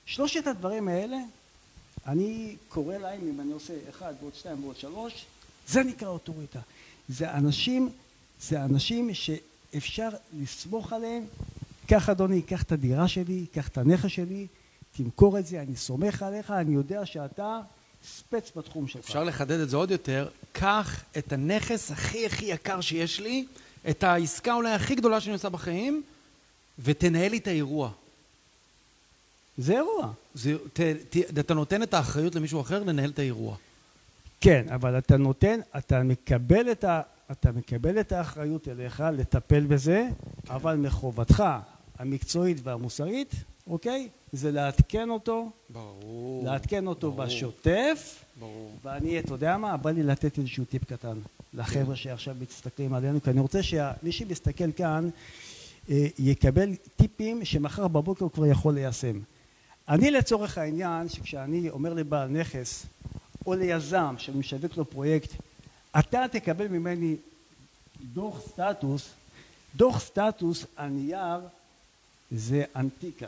שלושת 0.06 0.48
הדברים 0.48 0.88
האלה, 0.88 1.18
אני 2.08 2.56
קורא 2.70 2.98
להם, 2.98 3.22
אם 3.30 3.42
אני 3.42 3.52
עושה 3.52 3.74
אחד 3.90 4.14
ועוד 4.22 4.36
שתיים 4.36 4.64
ועוד 4.64 4.78
שלוש, 4.78 5.26
זה 5.68 5.84
נקרא 5.84 6.08
אוטוריטה. 6.08 6.60
זה 7.10 7.34
אנשים, 7.34 7.90
זה 8.42 8.64
אנשים 8.64 9.10
שאפשר 9.14 10.10
לסמוך 10.42 10.94
עליהם, 10.94 11.24
קח 11.88 12.10
אדוני, 12.10 12.42
קח 12.42 12.64
את 12.64 12.72
הדירה 12.72 13.08
שלי, 13.08 13.46
קח 13.54 13.68
את 13.68 13.78
הנכס 13.78 14.10
שלי, 14.10 14.48
תמכור 14.98 15.40
את 15.40 15.46
זה, 15.46 15.62
אני 15.62 15.76
סומך 15.76 16.24
עליך, 16.24 16.52
אני 16.52 16.74
יודע 16.74 17.06
שאתה 17.06 17.60
ספץ 18.06 18.52
בתחום 18.56 18.88
שלך. 18.88 19.06
אפשר 19.06 19.24
לחדד 19.24 19.60
את 19.60 19.70
זה 19.70 19.78
עוד 19.78 19.92
יותר, 19.92 20.28
קח 20.52 21.04
את 21.18 21.34
הנכס 21.34 21.92
הכי 21.92 22.26
הכי 22.26 22.46
יקר 22.46 22.82
שיש 22.82 23.20
לי, 23.20 23.46
את 23.90 24.04
העסקה 24.04 24.54
אולי 24.54 24.72
הכי 24.72 24.96
גדולה 24.96 25.22
שאני 25.22 25.34
עושה 25.34 25.50
בחיים, 25.50 26.04
ותנהל 26.80 27.32
לי 27.32 27.38
את 27.38 27.48
האירוע. 27.48 27.92
זה 29.58 29.74
אירוע. 29.74 30.12
זה, 30.34 30.56
ת, 30.74 30.80
ת, 31.10 31.40
אתה 31.40 31.54
נותן 31.54 31.84
את 31.84 31.94
האחריות 31.94 32.36
למישהו 32.36 32.62
אחר 32.62 32.84
לנהל 32.84 33.10
את 33.10 33.20
האירוע. 33.20 33.56
כן, 34.42 34.66
אבל 34.70 34.98
אתה 34.98 35.18
נותן, 35.18 35.60
אתה 35.78 36.04
מקבל 36.04 36.72
את, 36.72 36.84
ה, 36.84 37.02
אתה 37.32 37.52
מקבל 37.52 38.00
את 38.00 38.12
האחריות 38.12 38.68
אליך 38.68 39.04
לטפל 39.14 39.60
בזה, 39.60 40.08
כן. 40.46 40.54
אבל 40.54 40.76
מחובתך 40.76 41.44
המקצועית 42.00 42.58
והמוסרית, 42.64 43.32
אוקיי? 43.68 44.10
זה 44.34 44.52
לעדכן 44.52 45.10
אותו, 45.10 45.50
ברור. 45.70 46.46
לעדכן 46.46 46.88
אותו 46.88 47.12
ברור. 47.12 47.26
בשוטף, 47.26 48.24
ברור. 48.40 48.72
ואני, 48.84 49.20
אתה 49.20 49.34
יודע 49.34 49.58
מה? 49.58 49.78
בא 49.78 49.92
לי 49.92 50.04
לתת 50.04 50.38
איזשהו 50.38 50.66
טיפ 50.66 50.86
קטן 50.86 51.18
לחבר'ה 51.54 51.96
שעכשיו 51.96 52.36
מסתכלים 52.42 52.94
עלינו, 52.94 53.24
כי 53.24 53.30
אני 53.30 53.40
רוצה 53.40 53.64
שמי 53.64 54.12
שמסתכל 54.12 54.72
כאן 54.72 55.10
אה, 55.90 56.08
יקבל 56.20 56.70
טיפים 56.96 57.46
שמחר 57.46 57.88
בבוקר 57.88 58.24
הוא 58.24 58.32
כבר 58.32 58.46
יכול 58.46 58.74
ליישם. 58.74 59.20
אני 59.90 60.12
לצורך 60.12 60.58
העניין, 60.58 61.10
שכשאני 61.10 61.70
אומר 61.70 61.94
לבעל 61.94 62.28
נכס 62.30 62.86
או 63.46 63.54
ליזם 63.54 64.16
שאני 64.18 64.38
משווק 64.38 64.78
לו 64.78 64.86
פרויקט, 64.86 65.30
אתה 66.00 66.26
תקבל 66.32 66.68
ממני 66.68 67.16
דוח 68.14 68.42
סטטוס, 68.48 69.10
דוח 69.76 70.00
סטטוס 70.00 70.66
על 70.76 70.90
נייר 70.90 71.40
זה 72.32 72.64
אנטיקה, 72.76 73.28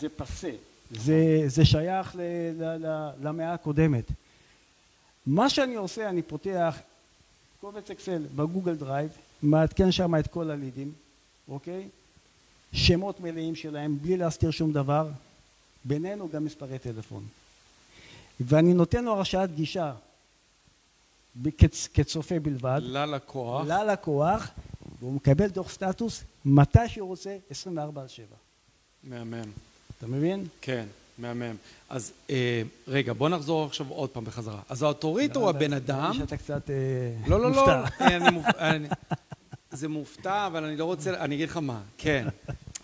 זה 0.00 0.08
פסה, 0.08 0.50
זה, 0.90 1.42
זה 1.46 1.64
שייך 1.64 2.16
ל, 2.16 2.20
ל, 2.58 2.86
ל, 2.86 3.10
למאה 3.22 3.52
הקודמת. 3.52 4.04
מה 5.26 5.50
שאני 5.50 5.74
עושה, 5.74 6.08
אני 6.08 6.22
פותח 6.22 6.78
קובץ 7.60 7.90
אקסל 7.90 8.22
ב 8.36 8.41
Google 8.41 8.74
Drive, 8.74 9.10
מעדכן 9.42 9.92
שם 9.92 10.14
את 10.14 10.26
כל 10.26 10.50
הלידים, 10.50 10.92
אוקיי? 11.48 11.88
שמות 12.72 13.20
מלאים 13.20 13.54
שלהם, 13.54 13.98
בלי 14.02 14.16
להסתיר 14.16 14.50
שום 14.50 14.72
דבר, 14.72 15.08
בינינו 15.84 16.28
גם 16.28 16.44
מספרי 16.44 16.78
טלפון. 16.78 17.26
ואני 18.40 18.74
נותן 18.74 19.04
לו 19.04 19.12
הרשאת 19.12 19.54
גישה 19.54 19.92
כצ, 21.58 21.88
כצופה 21.94 22.40
בלבד, 22.40 22.80
ללקוח. 22.82 23.66
ללקוח, 23.66 24.50
והוא 25.00 25.12
מקבל 25.12 25.46
דוח 25.46 25.70
סטטוס 25.70 26.24
מתי 26.44 26.88
שהוא 26.88 27.08
רוצה, 27.08 27.36
24 27.50 28.00
על 28.00 28.08
7. 28.08 28.26
מהמם. 29.04 29.50
אתה 30.02 30.10
מבין? 30.10 30.44
כן, 30.60 30.84
מהמם. 31.18 31.56
אז 31.90 32.12
אה, 32.30 32.62
רגע, 32.88 33.12
בוא 33.12 33.28
נחזור 33.28 33.64
עכשיו 33.64 33.86
עוד 33.88 34.10
פעם 34.10 34.24
בחזרה. 34.24 34.60
אז 34.68 34.82
האוטוריטה 34.82 35.38
הוא 35.38 35.48
הבן 35.48 35.72
אדם... 35.72 35.98
נראה 35.98 36.10
לי 36.12 36.18
שאתה 36.18 36.36
קצת 36.36 36.70
אה, 36.70 36.76
לא, 37.26 37.40
לא, 37.40 37.50
לא. 37.52 37.58
מופתע. 37.58 37.84
אה, 38.00 38.16
אני 38.16 38.30
מופ- 38.38 38.56
אני- 38.58 38.88
זה 39.72 39.88
מופתע, 39.88 40.46
אבל 40.46 40.64
אני 40.64 40.76
לא 40.76 40.84
רוצה... 40.84 41.10
אני 41.20 41.34
אגיד 41.34 41.48
לך 41.48 41.56
מה. 41.56 41.80
כן. 41.98 42.28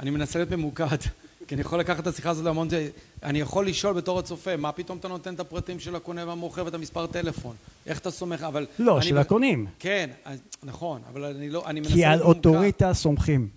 אני 0.00 0.10
מנסה 0.10 0.38
להיות 0.38 0.50
ממוקד. 0.50 0.87
כי 1.48 1.54
אני 1.54 1.60
יכול 1.60 1.80
לקחת 1.80 2.02
את 2.02 2.06
השיחה 2.06 2.30
הזאת 2.30 2.44
להמון... 2.44 2.68
אני 3.22 3.40
יכול 3.40 3.66
לשאול 3.66 3.92
בתור 3.94 4.18
הצופה, 4.18 4.56
מה 4.56 4.72
פתאום 4.72 4.98
אתה 4.98 5.08
נותן 5.08 5.34
את 5.34 5.40
הפרטים 5.40 5.80
של 5.80 5.96
הקונה 5.96 6.26
והמוכר 6.26 6.64
ואת 6.64 6.75
המספר 6.75 7.06
טלפון? 7.06 7.56
איך 7.87 7.98
אתה 7.98 8.10
סומך? 8.10 8.42
אבל... 8.42 8.66
לא, 8.78 9.00
של 9.00 9.18
הקונים. 9.18 9.66
כן, 9.78 10.10
נכון, 10.62 11.00
אבל 11.12 11.25
אני 11.25 11.50
לא... 11.50 11.66
אני 11.66 11.80
מנסה... 11.80 11.92
כי 11.94 12.04
על 12.04 12.22
אוטוריטה 12.22 12.94
סומכים. 12.94 13.48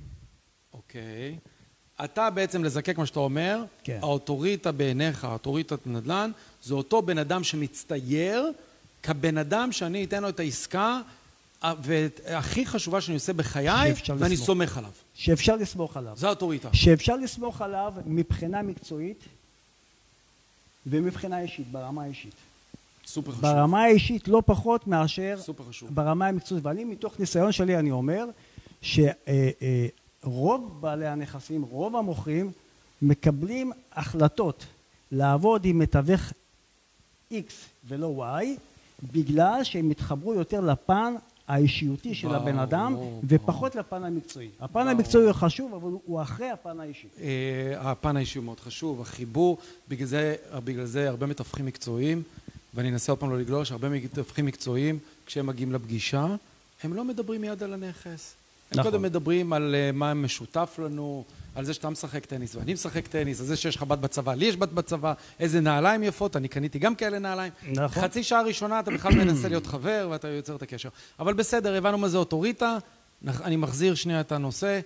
אוקיי. 0.74 1.36
אתה 2.04 2.30
בעצם 2.30 2.64
לזקק 2.64 2.98
מה 2.98 3.06
שאתה 3.06 3.20
אומר, 3.20 3.64
כן. 3.84 4.00
האוטוריטה 4.02 4.72
בעיניך, 4.72 5.26
האוטוריטת 5.26 5.88
נדל"ן, 5.88 6.32
זה 6.64 6.74
אותו 6.74 7.02
בן 7.02 7.18
אדם 7.18 7.44
שמצטייר 7.44 8.52
כבן 9.04 9.38
אדם 9.38 9.72
שאני 9.72 10.04
אתן 10.04 10.24
לו 10.24 10.30
את 10.30 10.40
העסקה 10.40 11.02
והכי 11.64 12.66
חשובה 12.66 13.02
שאני 13.02 13.16
עושה 13.16 13.34
בחיי, 13.34 13.94
ואני 14.18 14.34
לסמוך. 14.34 14.46
סומך 14.48 14.78
עליו. 14.78 14.92
שאפשר 15.14 15.56
לסמוך 15.56 15.98
עליו. 15.98 16.14
זה 16.18 16.28
האוטוריטה. 16.28 16.70
שאפשר 16.74 17.16
לסמוך 17.16 17.62
עליו 17.62 17.94
מבחינה 18.06 18.62
מקצועית 18.62 19.24
ומבחינה 20.88 21.40
אישית, 21.42 21.68
ברמה 21.72 22.04
האישית. 22.04 22.34
סופר 23.06 23.32
חשוב. 23.32 23.42
ברמה 23.42 23.84
האישית 23.84 24.28
לא 24.28 24.44
פחות 24.46 24.88
מאשר 24.88 25.38
סופר 25.42 25.64
חשוב. 25.70 25.96
ברמה 25.96 26.28
המקצועית. 26.28 26.66
ואני 26.66 26.84
מתוך 26.84 27.20
ניסיון 27.20 27.52
שלי 27.52 27.78
אני 27.78 27.92
אומר 27.92 28.26
שרוב 30.24 30.78
בעלי 30.82 31.08
הנכסים, 31.08 31.62
רוב 31.62 31.96
המוכרים, 31.96 32.52
מקבלים 33.02 33.72
החלטות 33.94 34.66
לעבוד 35.12 35.66
עם 35.66 35.80
מתווך 35.80 36.22
X 37.32 37.52
ולא 37.88 38.26
Y 38.42 38.46
בגלל 39.14 39.64
שהם 39.64 39.90
התחברו 39.90 40.34
יותר 40.34 40.62
לפן 40.62 41.14
האישיותי 41.48 42.16
של 42.16 42.36
הבן 42.36 42.60
אדם 42.60 42.96
ופחות 43.28 43.76
לפן 43.76 44.04
המקצועי. 44.04 44.50
הפן 44.60 44.88
המקצועי 44.88 45.26
הוא 45.26 45.34
חשוב 45.34 45.74
אבל 45.74 45.92
הוא 46.06 46.22
אחרי 46.22 46.50
הפן 46.50 46.80
האישי. 46.80 47.08
אה, 47.22 47.92
הפן 47.92 48.18
האישי 48.18 48.38
הוא 48.38 48.46
מאוד 48.46 48.60
חשוב, 48.60 49.02
החיבור, 49.02 49.58
בגלל 49.88 50.86
זה 50.86 51.10
הרבה 51.10 51.26
מתווכים 51.26 51.66
מקצועיים 51.66 52.24
ואני 52.74 52.90
אנסה 52.90 53.12
עוד 53.12 53.20
פעם 53.20 53.30
לא 53.30 53.40
לגלוש, 53.40 53.72
הרבה 53.72 53.90
מתווכים 53.90 54.46
מקצועיים 54.46 55.00
כשהם 55.26 55.48
מגיעים 55.48 55.72
לפגישה 55.72 56.36
הם 56.84 56.94
לא 56.94 57.06
מדברים 57.06 57.42
מיד 57.42 57.64
על 57.64 57.74
הנכס. 57.74 58.34
הם 58.72 58.80
נכון. 58.80 58.92
קודם 58.92 59.04
מדברים 59.04 59.54
על 59.54 59.76
אה, 59.76 59.92
מה 59.92 60.14
משותף 60.14 60.80
לנו, 60.84 61.24
על 61.56 61.66
זה 61.66 61.74
שאתה 61.74 61.90
משחק 61.90 62.26
טניס 62.26 62.56
ואני 62.56 62.74
משחק 62.74 63.08
טניס, 63.08 63.40
על 63.40 63.46
זה 63.46 63.56
שיש 63.56 63.76
לך 63.76 63.84
בת 63.84 64.00
בצבא, 64.00 64.34
לי 64.34 64.46
יש 64.46 64.58
בת 64.58 64.72
בצבא, 64.72 65.14
איזה 65.40 65.62
נעליים 65.62 66.04
יפות, 66.04 66.36
אני 66.36 66.48
קניתי 66.48 66.80
גם 66.80 66.96
כאלה 66.96 67.20
נעליים. 67.20 67.54
נכון. 67.72 68.04
חצי 68.04 68.24
שעה 68.24 68.42
ראשונה 68.42 68.80
אתה 68.80 68.92
בכלל 68.92 69.16
מנסה 69.16 69.50
להיות 69.50 69.68
חבר 69.68 70.08
ואתה 70.12 70.28
יוצר 70.28 70.56
את 70.56 70.62
הקשר. 70.62 70.90
אבל 71.20 71.34
בסדר, 71.34 71.76
הבנו 71.76 71.98
מה 71.98 72.08
זה 72.08 72.18
אוטוריטה, 72.18 72.78
אני 73.28 73.56
מחזיר 73.56 73.96
שנייה 73.96 74.22
את 74.22 74.32
הנושא. 74.32 74.80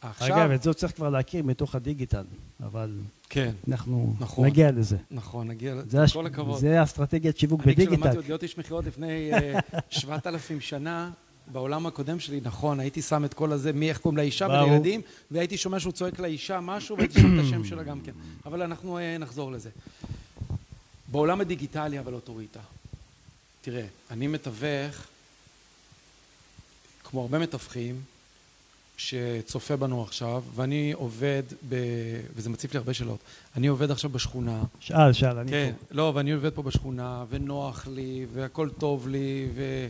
עכשיו... 0.00 0.36
אגב, 0.36 0.50
את 0.50 0.62
זה 0.62 0.74
צריך 0.74 0.92
כבר 0.92 1.10
להכיר 1.10 1.44
מתוך 1.44 1.74
הדיגיטל, 1.74 2.24
אבל... 2.62 2.90
כן. 3.28 3.52
אנחנו 3.68 4.14
נכון, 4.20 4.46
נגיע 4.46 4.70
לזה. 4.70 4.96
נכון, 5.10 5.48
נגיע 5.48 5.74
לזה, 5.74 6.04
כל 6.12 6.26
הכבוד. 6.26 6.60
זה 6.60 6.82
אסטרטגיית 6.82 7.38
שיווק 7.38 7.60
בדיגיטל. 7.60 7.88
אני 7.88 7.96
כשלמדתי 7.96 8.16
עוד 8.16 8.24
להיות 8.24 8.42
איש 8.42 8.58
מכירות 8.58 8.86
לפני 8.86 9.30
7,000 9.90 10.56
אה, 10.56 10.60
שנה, 10.70 11.10
בעולם 11.52 11.86
הקודם 11.86 12.20
שלי, 12.20 12.40
נכון, 12.44 12.80
הייתי 12.80 13.02
שם 13.02 13.24
את 13.24 13.34
כל 13.34 13.52
הזה, 13.52 13.72
מי 13.72 13.88
איך 13.88 13.98
קוראים 13.98 14.16
לאישה 14.16 14.46
ולילדים, 14.46 15.00
והייתי 15.30 15.56
שומע 15.56 15.80
שהוא 15.80 15.92
צועק 15.92 16.18
לאישה 16.18 16.60
משהו, 16.60 16.96
והייתי 16.96 17.20
שם 17.20 17.38
את 17.38 17.44
השם 17.44 17.64
שלה 17.64 17.82
גם 17.82 18.00
כן. 18.00 18.12
אבל 18.46 18.62
אנחנו 18.62 18.98
אה, 18.98 19.18
נחזור 19.18 19.52
לזה. 19.52 19.70
בעולם 21.08 21.40
הדיגיטלי, 21.40 22.00
אבל 22.00 22.14
אוטוריטה. 22.14 22.60
תראה, 23.62 23.86
אני 24.10 24.26
מתווך, 24.26 25.06
כמו 27.04 27.20
הרבה 27.20 27.38
מתווכים, 27.38 28.00
שצופה 28.96 29.76
בנו 29.76 30.02
עכשיו, 30.02 30.42
ואני 30.54 30.92
עובד 30.92 31.42
ב... 31.68 31.76
וזה 32.34 32.50
מציף 32.50 32.72
לי 32.74 32.78
הרבה 32.78 32.94
שאלות. 32.94 33.18
אני 33.56 33.66
עובד 33.66 33.90
עכשיו 33.90 34.10
בשכונה. 34.10 34.62
שאל, 34.80 35.12
שאל, 35.12 35.38
אני 35.38 35.50
כן, 35.50 35.72
פה. 35.78 35.94
לא, 35.94 36.12
ואני 36.14 36.32
עובד 36.32 36.52
פה 36.52 36.62
בשכונה, 36.62 37.24
ונוח 37.30 37.86
לי, 37.86 38.26
והכל 38.32 38.70
טוב 38.78 39.08
לי, 39.08 39.48
ו... 39.54 39.88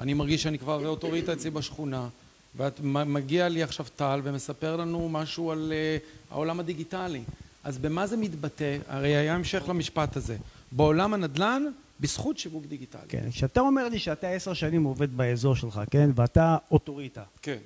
אני 0.00 0.14
מרגיש 0.14 0.42
שאני 0.42 0.58
כבר 0.58 0.86
אוטוריטה 0.86 1.32
אצלי 1.32 1.50
בשכונה 1.50 2.08
ואת 2.56 2.80
מגיע 2.82 3.48
לי 3.48 3.62
עכשיו 3.62 3.86
טל 3.96 4.20
ומספר 4.24 4.76
לנו 4.76 5.08
משהו 5.08 5.50
על 5.50 5.72
uh, 5.72 6.32
העולם 6.34 6.60
הדיגיטלי 6.60 7.22
אז 7.64 7.78
במה 7.78 8.06
זה 8.06 8.16
מתבטא? 8.16 8.78
הרי 8.88 9.16
היה 9.16 9.34
המשך 9.34 9.62
למשפט 9.68 10.16
הזה 10.16 10.36
בעולם 10.72 11.14
הנדל"ן 11.14 11.64
בזכות 12.00 12.38
שיווק 12.38 12.66
דיגיטלי 12.66 13.00
כן, 13.08 13.30
כשאתה 13.30 13.60
אומר 13.60 13.88
לי 13.88 13.98
שאתה 13.98 14.28
עשר 14.28 14.54
שנים 14.54 14.84
עובד 14.84 15.16
באזור 15.16 15.56
שלך, 15.56 15.80
כן? 15.90 16.10
ואתה 16.14 16.56
אוטוריטה 16.70 17.22
כן 17.42 17.58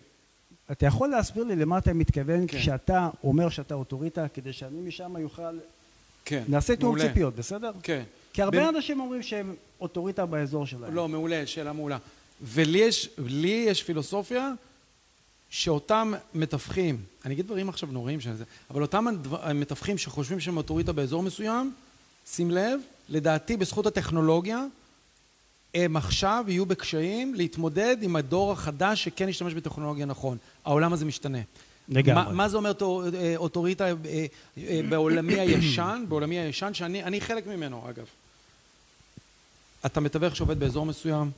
אתה 0.72 0.86
יכול 0.86 1.08
להסביר 1.08 1.44
לי 1.44 1.56
למה 1.56 1.78
אתה 1.78 1.92
מתכוון 1.92 2.46
כן. 2.46 2.58
כשאתה 2.58 3.08
אומר 3.24 3.48
שאתה 3.48 3.74
אוטוריטה 3.74 4.28
כדי 4.28 4.52
שאני 4.52 4.80
משם 4.80 5.16
יוכל 5.18 5.58
כן, 6.24 6.42
נעשה 6.48 6.76
תיאום 6.76 6.98
ציפיות, 6.98 7.36
בסדר? 7.36 7.72
כן 7.82 8.02
כי 8.32 8.42
הרבה 8.42 8.72
ב... 8.72 8.74
אנשים 8.76 9.00
אומרים 9.00 9.22
שהם 9.22 9.54
אוטוריטה 9.80 10.26
באזור 10.26 10.66
שלהם 10.66 10.94
לא, 10.94 11.08
מעולה, 11.08 11.46
שאלה 11.46 11.72
מעולה 11.72 11.98
ולי 12.42 12.78
יש, 12.78 13.08
לי 13.18 13.64
יש 13.68 13.82
פילוסופיה 13.82 14.52
שאותם 15.50 16.12
מתווכים, 16.34 17.02
אני 17.24 17.34
אגיד 17.34 17.46
דברים 17.46 17.68
עכשיו 17.68 17.88
נוראים 17.92 18.20
של 18.20 18.34
זה, 18.34 18.44
אבל 18.70 18.82
אותם 18.82 19.06
מתווכים 19.54 19.98
שחושבים 19.98 20.40
שהם 20.40 20.56
אוטוריטה 20.56 20.92
באזור 20.92 21.22
מסוים, 21.22 21.74
שים 22.26 22.50
לב, 22.50 22.80
לדעתי 23.08 23.56
בזכות 23.56 23.86
הטכנולוגיה 23.86 24.64
הם 25.74 25.96
עכשיו 25.96 26.44
יהיו 26.48 26.66
בקשיים 26.66 27.34
להתמודד 27.34 27.96
עם 28.02 28.16
הדור 28.16 28.52
החדש 28.52 29.04
שכן 29.04 29.28
ישתמש 29.28 29.54
בטכנולוגיה 29.54 30.06
נכון. 30.06 30.38
העולם 30.64 30.92
הזה 30.92 31.04
משתנה. 31.04 31.38
לגמרי. 31.88 32.24
מה, 32.24 32.32
מה 32.32 32.48
זה 32.48 32.56
אומר 32.56 32.72
אה, 33.14 33.36
אוטוריטה 33.36 33.86
אה, 33.86 33.92
אה, 34.58 34.80
בעולמי 34.88 35.40
הישן, 35.40 36.04
בעולמי 36.08 36.38
הישן, 36.38 36.74
שאני 36.74 37.20
חלק 37.20 37.46
ממנו 37.46 37.90
אגב. 37.90 38.04
אתה 39.86 40.00
מתווך 40.00 40.36
שעובד 40.36 40.60
באזור 40.60 40.86
מסוים, 40.86 41.30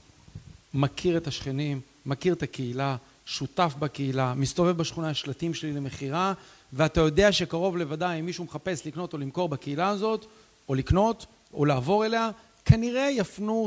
מכיר 0.77 1.17
את 1.17 1.27
השכנים, 1.27 1.81
מכיר 2.07 2.35
את 2.35 2.43
הקהילה, 2.43 2.97
שותף 3.25 3.75
בקהילה, 3.79 4.35
מסתובב 4.35 4.77
בשכונה, 4.77 5.11
יש 5.11 5.21
שלטים 5.21 5.55
שלי 5.55 5.73
למכירה, 5.73 6.33
ואתה 6.73 7.01
יודע 7.01 7.33
שקרוב 7.33 7.77
לוודאי 7.77 8.21
אם 8.21 8.27
מישהו 8.27 8.45
מחפש 8.45 8.87
לקנות 8.87 9.13
או 9.13 9.19
למכור 9.19 9.49
בקהילה 9.49 9.89
הזאת, 9.89 10.27
או 10.69 10.75
לקנות, 10.75 11.27
או 11.55 11.65
לעבור 11.65 12.07
אליה, 12.07 12.31
כנראה 12.65 13.11
יפנו 13.11 13.67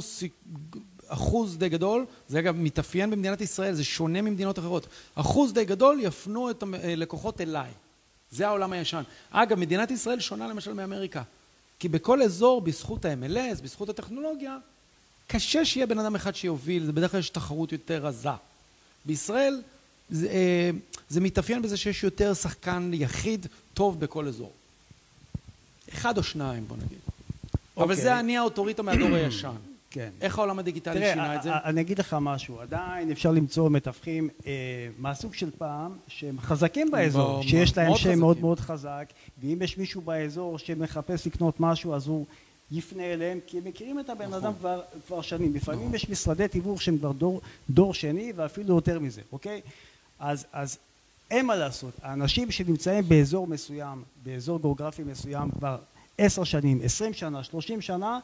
אחוז 1.07 1.57
די 1.57 1.69
גדול, 1.69 2.05
זה 2.27 2.39
אגב 2.39 2.55
מתאפיין 2.55 3.09
במדינת 3.09 3.41
ישראל, 3.41 3.73
זה 3.73 3.83
שונה 3.83 4.21
ממדינות 4.21 4.59
אחרות, 4.59 4.87
אחוז 5.15 5.53
די 5.53 5.65
גדול 5.65 5.99
יפנו 6.01 6.49
את 6.49 6.63
הלקוחות 6.83 7.41
אליי. 7.41 7.71
זה 8.31 8.47
העולם 8.47 8.73
הישן. 8.73 9.03
אגב, 9.31 9.59
מדינת 9.59 9.91
ישראל 9.91 10.19
שונה 10.19 10.47
למשל 10.47 10.73
מאמריקה, 10.73 11.23
כי 11.79 11.89
בכל 11.89 12.21
אזור, 12.21 12.61
בזכות 12.61 13.05
ה-MLS, 13.05 13.61
בזכות 13.63 13.89
הטכנולוגיה, 13.89 14.57
קשה 15.31 15.65
שיהיה 15.65 15.87
בן 15.87 15.99
אדם 15.99 16.15
אחד 16.15 16.35
שיוביל, 16.35 16.85
זה 16.85 16.91
בדרך 16.91 17.11
כלל 17.11 17.19
יש 17.19 17.29
תחרות 17.29 17.71
יותר 17.71 18.05
רזה. 18.05 18.29
בישראל 19.05 19.61
זה, 20.09 20.27
אה, 20.27 20.69
זה 21.09 21.21
מתאפיין 21.21 21.61
בזה 21.61 21.77
שיש 21.77 22.03
יותר 22.03 22.33
שחקן 22.33 22.91
יחיד 22.93 23.47
טוב 23.73 23.99
בכל 23.99 24.27
אזור. 24.27 24.51
אחד 25.93 26.17
או 26.17 26.23
שניים 26.23 26.65
בוא 26.67 26.77
נגיד. 26.77 26.97
Okay. 27.07 27.51
אבל 27.77 27.83
אוקיי. 27.83 28.03
זה 28.03 28.19
אני 28.19 28.37
האוטוריטה 28.37 28.83
מהדור 28.83 29.15
הישן. 29.15 29.55
כן. 29.91 30.09
איך 30.21 30.37
העולם 30.37 30.59
הדיגיטלי 30.59 30.99
תראה, 30.99 31.13
שינה 31.13 31.35
את 31.35 31.43
זה? 31.43 31.51
אני 31.53 31.81
אגיד 31.81 31.99
לך 31.99 32.17
משהו, 32.21 32.59
עדיין 32.61 33.11
אפשר 33.11 33.31
למצוא 33.31 33.69
מתווכים 33.69 34.29
אה, 34.45 34.51
מהסוג 34.97 35.33
של 35.33 35.49
פעם 35.57 35.91
שהם 36.07 36.39
חזקים 36.39 36.91
באזור, 36.91 37.33
בוא, 37.33 37.43
שיש 37.43 37.77
להם 37.77 37.95
שם 37.95 38.19
מאוד 38.19 38.39
מאוד 38.39 38.59
חזק 38.59 39.05
ואם 39.41 39.61
יש 39.61 39.77
מישהו 39.77 40.01
באזור 40.01 40.57
שמחפש 40.57 41.27
לקנות 41.27 41.59
משהו 41.59 41.95
אז 41.95 42.07
הוא 42.07 42.25
יפנה 42.71 43.03
אליהם 43.03 43.39
כי 43.47 43.57
הם 43.57 43.63
מכירים 43.65 43.99
את 43.99 44.09
הבן 44.09 44.25
נכון. 44.25 44.43
אדם 44.43 44.53
כבר, 44.59 44.81
כבר 45.07 45.21
שנים 45.21 45.53
לפעמים 45.53 45.81
נכון. 45.81 45.95
יש 45.95 46.09
משרדי 46.09 46.47
תיווך 46.47 46.81
שהם 46.81 46.97
כבר 46.97 47.11
דור, 47.11 47.41
דור 47.69 47.93
שני 47.93 48.33
ואפילו 48.35 48.75
יותר 48.75 48.99
מזה 48.99 49.21
אוקיי 49.31 49.61
אז, 50.19 50.45
אז 50.53 50.77
אין 51.31 51.45
מה 51.45 51.55
לעשות 51.55 51.93
האנשים 52.01 52.51
שנמצאים 52.51 53.09
באזור 53.09 53.47
מסוים 53.47 54.03
באזור 54.23 54.59
גיאוגרפי 54.61 55.03
מסוים 55.03 55.51
כבר 55.51 55.77
עשר 56.17 56.43
שנים 56.43 56.79
עשרים 56.83 57.13
שנה 57.13 57.43
שלושים 57.43 57.81
שנה 57.81 58.19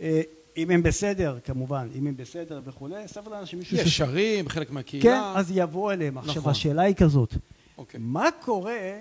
אה, 0.00 0.20
אם 0.56 0.70
הם 0.70 0.82
בסדר 0.82 1.38
כמובן 1.44 1.88
אם 1.94 2.06
הם 2.06 2.16
בסדר 2.16 2.60
וכולי 2.64 3.08
סביר 3.08 3.28
לאנשים 3.28 3.58
מישהו 3.58 3.76
ישרים. 3.76 4.48
חלק 4.48 4.70
מהקהילה 4.70 5.02
כן 5.02 5.38
אז 5.40 5.50
יבוא 5.54 5.92
אליהם 5.92 6.18
עכשיו 6.18 6.36
נכון. 6.36 6.50
השאלה 6.50 6.82
היא 6.82 6.94
כזאת 6.94 7.34
אוקיי. 7.78 8.00
מה 8.02 8.28
קורה 8.40 8.98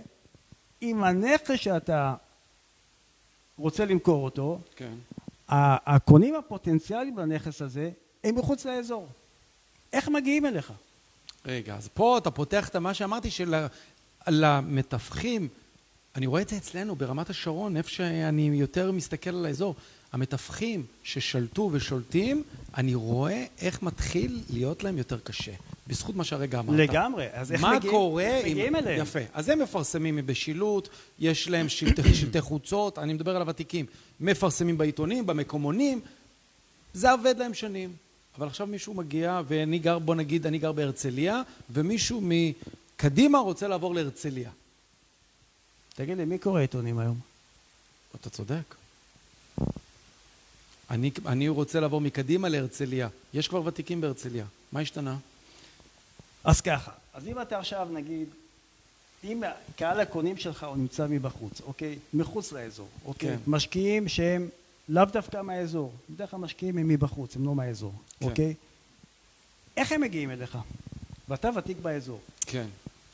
אם 0.82 1.04
הנכס 1.04 1.60
שאתה 1.60 2.16
רוצה 3.58 3.86
למכור 3.86 4.26
אותו, 4.26 4.60
כן. 4.76 4.94
הקונים 5.50 6.36
הפוטנציאליים 6.36 7.18
לנכס 7.18 7.62
הזה 7.62 7.92
הם 8.24 8.36
מחוץ 8.36 8.66
לאזור. 8.66 9.08
איך 9.94 10.10
מגיעים 10.10 10.46
אליך? 10.46 10.74
רגע, 11.46 11.76
אז 11.76 11.88
פה 11.94 12.18
אתה 12.18 12.32
פותח 12.32 12.70
את 12.70 12.76
מה 12.76 12.94
שאמרתי 12.94 13.30
שלמתווכים, 14.28 15.48
אני 16.16 16.28
רואה 16.28 16.42
את 16.42 16.50
זה 16.50 16.58
אצלנו 16.58 16.96
ברמת 16.96 17.30
השרון, 17.30 17.78
איפה 17.78 17.90
שאני 17.90 18.50
יותר 18.54 18.92
מסתכל 18.92 19.30
על 19.30 19.46
האזור, 19.46 19.76
המתווכים 20.12 20.86
ששלטו 21.04 21.70
ושולטים, 21.72 22.44
אני 22.78 22.96
רואה 22.96 23.46
איך 23.62 23.84
מתחיל 23.84 24.44
להיות 24.50 24.84
להם 24.84 24.98
יותר 24.98 25.20
קשה. 25.20 25.54
בזכות 25.88 26.16
מה 26.16 26.24
שהרגע 26.24 26.60
אמרת. 26.60 26.80
לגמרי, 26.80 27.28
אז 27.32 27.52
איך 27.52 27.62
מה 27.62 27.76
מגיעים, 27.76 27.94
קורה 27.94 28.24
איך 28.24 28.46
אם... 28.46 28.52
מגיעים 28.52 28.76
אליהם? 28.76 29.02
יפה. 29.02 29.20
אז 29.34 29.50
הם 29.50 29.60
מפרסמים 29.60 30.20
בשילוט, 30.26 30.90
יש 31.20 31.50
להם 31.50 31.70
שלטי, 31.78 32.16
שלטי 32.16 32.42
חוצות, 32.42 33.00
אני 33.00 33.14
מדבר 33.14 33.36
על 33.36 33.42
הוותיקים. 33.42 33.86
מפרסמים 34.20 34.78
בעיתונים, 34.78 35.26
במקומונים, 35.26 36.00
זה 36.94 37.12
עובד 37.12 37.36
להם 37.38 37.54
שנים. 37.54 37.94
אבל 38.38 38.48
עכשיו 38.48 38.68
מישהו 38.68 38.94
מגיע, 38.94 39.42
ואני 39.48 39.80
גר, 39.80 40.00
בוא 40.00 40.16
נגיד, 40.16 40.48
אני 40.48 40.58
גר 40.58 40.72
בהרצליה, 40.72 41.42
ומישהו 41.70 42.22
מקדימה 42.24 43.40
רוצה 43.40 43.68
לעבור 43.68 43.96
להרצליה. 43.96 44.52
תגיד 45.96 46.18
לי, 46.18 46.26
מי 46.26 46.38
קורא 46.38 46.62
עיתונים 46.62 47.00
היום? 47.00 47.20
אתה 48.16 48.30
צודק. 48.30 48.76
אני, 50.90 51.12
אני 51.26 51.50
רוצה 51.50 51.80
לעבור 51.80 52.02
מקדימה 52.02 52.50
להרצליה. 52.50 53.08
יש 53.34 53.48
כבר 53.48 53.66
ותיקים 53.66 54.02
בהרצליה. 54.02 54.46
מה 54.72 54.80
השתנה? 54.80 55.18
אז 56.44 56.62
ככה, 56.62 56.92
אז 57.14 57.28
אם 57.28 57.42
אתה 57.42 57.60
עכשיו 57.60 57.88
נגיד, 57.92 58.28
אם 59.24 59.44
קהל 59.76 60.00
הקונים 60.00 60.38
שלך 60.38 60.64
הוא 60.64 60.78
נמצא 60.78 61.08
מבחוץ, 61.10 61.62
אוקיי? 61.62 62.00
מחוץ 62.14 62.52
לאזור, 62.52 62.88
אוקיי? 63.06 63.30
כן. 63.30 63.38
משקיעים 63.48 64.08
שהם 64.08 64.50
לאו 64.90 65.06
דווקא 65.06 65.42
מהאזור, 65.42 65.94
בדרך 66.10 66.32
כלל 66.32 66.40
משקיעים 66.40 66.78
הם 66.78 66.88
מבחוץ, 66.88 67.36
הם 67.36 67.46
לא 67.46 67.56
מהאזור, 67.56 67.94
כן. 68.20 68.26
אוקיי? 68.26 68.54
איך 69.78 69.92
הם 69.92 70.02
מגיעים 70.02 70.32
אליך? 70.32 70.58
ואתה 71.30 71.50
ותיק 71.56 71.78
באזור, 71.82 72.20
כן. 72.46 72.66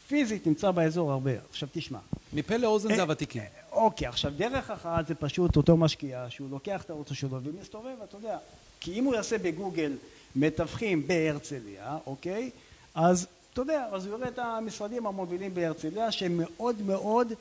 פיזית 0.07 0.47
נמצא 0.47 0.71
באזור 0.71 1.11
הרבה, 1.11 1.31
עכשיו 1.49 1.69
תשמע. 1.71 1.99
מפה 2.33 2.57
לאוזן 2.57 2.91
אה, 2.91 2.95
זה 2.95 3.01
הוותיקים. 3.01 3.41
אה, 3.41 3.47
אוקיי, 3.71 4.07
עכשיו 4.07 4.33
דרך 4.37 4.69
אחת 4.69 5.07
זה 5.07 5.15
פשוט 5.15 5.57
אותו 5.57 5.77
משקיע 5.77 6.25
שהוא 6.29 6.49
לוקח 6.51 6.81
את 6.83 6.89
האוטו 6.89 7.15
שלו 7.15 7.39
ומסתובב, 7.43 7.95
אתה 8.03 8.17
יודע, 8.17 8.37
כי 8.79 8.93
אם 8.99 9.03
הוא 9.03 9.15
יעשה 9.15 9.37
בגוגל 9.37 9.93
מתווכים 10.35 11.07
בהרצליה, 11.07 11.97
אוקיי, 12.05 12.49
אז 12.95 13.27
אתה 13.53 13.61
יודע, 13.61 13.87
אז 13.91 14.05
הוא 14.05 14.17
יראה 14.17 14.27
את 14.27 14.39
המשרדים 14.39 15.07
המובילים 15.07 15.53
בהרצליה 15.53 16.11
שהם 16.11 16.37
מאוד 16.37 16.81
מאוד 16.81 17.33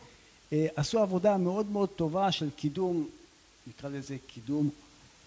אה, 0.52 0.66
עשו 0.76 0.98
עבודה 0.98 1.36
מאוד 1.36 1.70
מאוד 1.70 1.88
טובה 1.88 2.32
של 2.32 2.50
קידום, 2.56 3.08
נקרא 3.66 3.90
לזה 3.90 4.16
קידום 4.26 4.70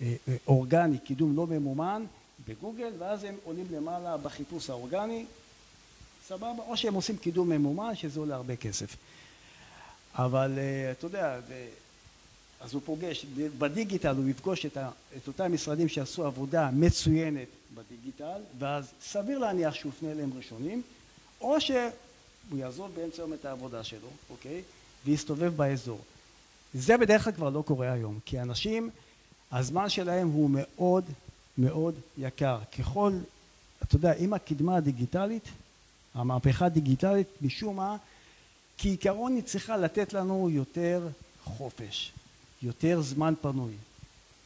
אה, 0.01 0.15
אה, 0.27 0.35
אורגני, 0.47 0.97
קידום 0.97 1.35
לא 1.35 1.47
ממומן 1.47 2.05
בגוגל, 2.47 2.91
ואז 2.99 3.23
הם 3.23 3.35
עולים 3.43 3.65
למעלה 3.71 4.17
בחיפוש 4.17 4.69
האורגני, 4.69 5.25
סבבה, 6.27 6.63
או 6.67 6.77
שהם 6.77 6.93
עושים 6.93 7.17
קידום 7.17 7.49
ממומן 7.49 7.95
שזה 7.95 8.19
עולה 8.19 8.35
הרבה 8.35 8.55
כסף. 8.55 8.95
אבל 10.15 10.53
אה, 10.57 10.91
אתה 10.91 11.05
יודע, 11.05 11.39
אז 12.61 12.73
הוא 12.73 12.81
פוגש, 12.85 13.25
בדיגיטל 13.57 14.15
הוא 14.15 14.29
יפגוש 14.29 14.65
את, 14.65 14.77
ה, 14.77 14.89
את 15.17 15.27
אותם 15.27 15.53
משרדים 15.53 15.87
שעשו 15.87 16.25
עבודה 16.25 16.69
מצוינת 16.73 17.47
בדיגיטל, 17.75 18.41
ואז 18.59 18.91
סביר 19.01 19.39
להניח 19.39 19.73
שהוא 19.73 19.91
יפנה 19.97 20.11
אליהם 20.11 20.31
ראשונים, 20.37 20.81
או 21.41 21.61
שהוא 21.61 22.59
יעזוב 22.59 22.91
באמצע 22.95 23.21
היום 23.21 23.33
את 23.33 23.45
העבודה 23.45 23.83
שלו, 23.83 24.07
אוקיי? 24.29 24.61
ויסתובב 25.05 25.53
באזור. 25.55 25.99
זה 26.73 26.97
בדרך 26.97 27.23
כלל 27.23 27.33
כבר 27.33 27.49
לא 27.49 27.63
קורה 27.65 27.91
היום, 27.91 28.19
כי 28.25 28.41
אנשים, 28.41 28.89
הזמן 29.51 29.89
שלהם 29.89 30.27
הוא 30.27 30.49
מאוד 30.53 31.03
מאוד 31.57 31.95
יקר. 32.17 32.59
ככל, 32.79 33.11
אתה 33.83 33.95
יודע, 33.95 34.13
עם 34.17 34.33
הקדמה 34.33 34.75
הדיגיטלית, 34.75 35.43
המהפכה 36.13 36.65
הדיגיטלית, 36.65 37.27
משום 37.41 37.75
מה, 37.75 37.97
כעיקרון 38.77 39.35
היא 39.35 39.43
צריכה 39.43 39.77
לתת 39.77 40.13
לנו 40.13 40.49
יותר 40.49 41.07
חופש, 41.43 42.11
יותר 42.65 43.01
זמן 43.01 43.33
פנוי. 43.41 43.73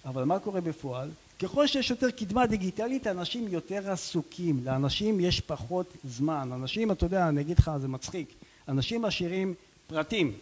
אבל 0.05 0.23
מה 0.23 0.39
קורה 0.39 0.61
בפועל? 0.61 1.09
ככל 1.39 1.67
שיש 1.67 1.89
יותר 1.89 2.11
קדמה 2.11 2.47
דיגיטלית, 2.47 3.07
אנשים 3.07 3.47
יותר 3.47 3.91
עסוקים, 3.91 4.61
לאנשים 4.65 5.19
יש 5.19 5.41
פחות 5.41 5.93
זמן. 6.03 6.49
אנשים, 6.53 6.91
אתה 6.91 7.05
יודע, 7.05 7.29
אני 7.29 7.41
אגיד 7.41 7.59
לך, 7.59 7.71
זה 7.81 7.87
מצחיק, 7.87 8.29
אנשים 8.67 9.01
משאירים 9.01 9.53
פרטים 9.87 10.33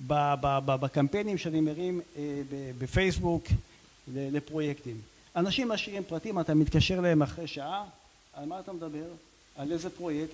בקמפיינים 0.00 1.38
שאני 1.38 1.60
מרים 1.60 2.00
אה, 2.16 2.42
בפייסבוק 2.78 3.44
לפרויקטים. 4.08 5.00
אנשים 5.36 5.68
משאירים 5.68 6.02
פרטים, 6.04 6.40
אתה 6.40 6.54
מתקשר 6.54 6.98
אליהם 6.98 7.22
אחרי 7.22 7.46
שעה, 7.46 7.84
על 8.34 8.44
מה 8.46 8.60
אתה 8.60 8.72
מדבר? 8.72 9.06
על 9.56 9.72
איזה 9.72 9.90
פרויקט? 9.90 10.32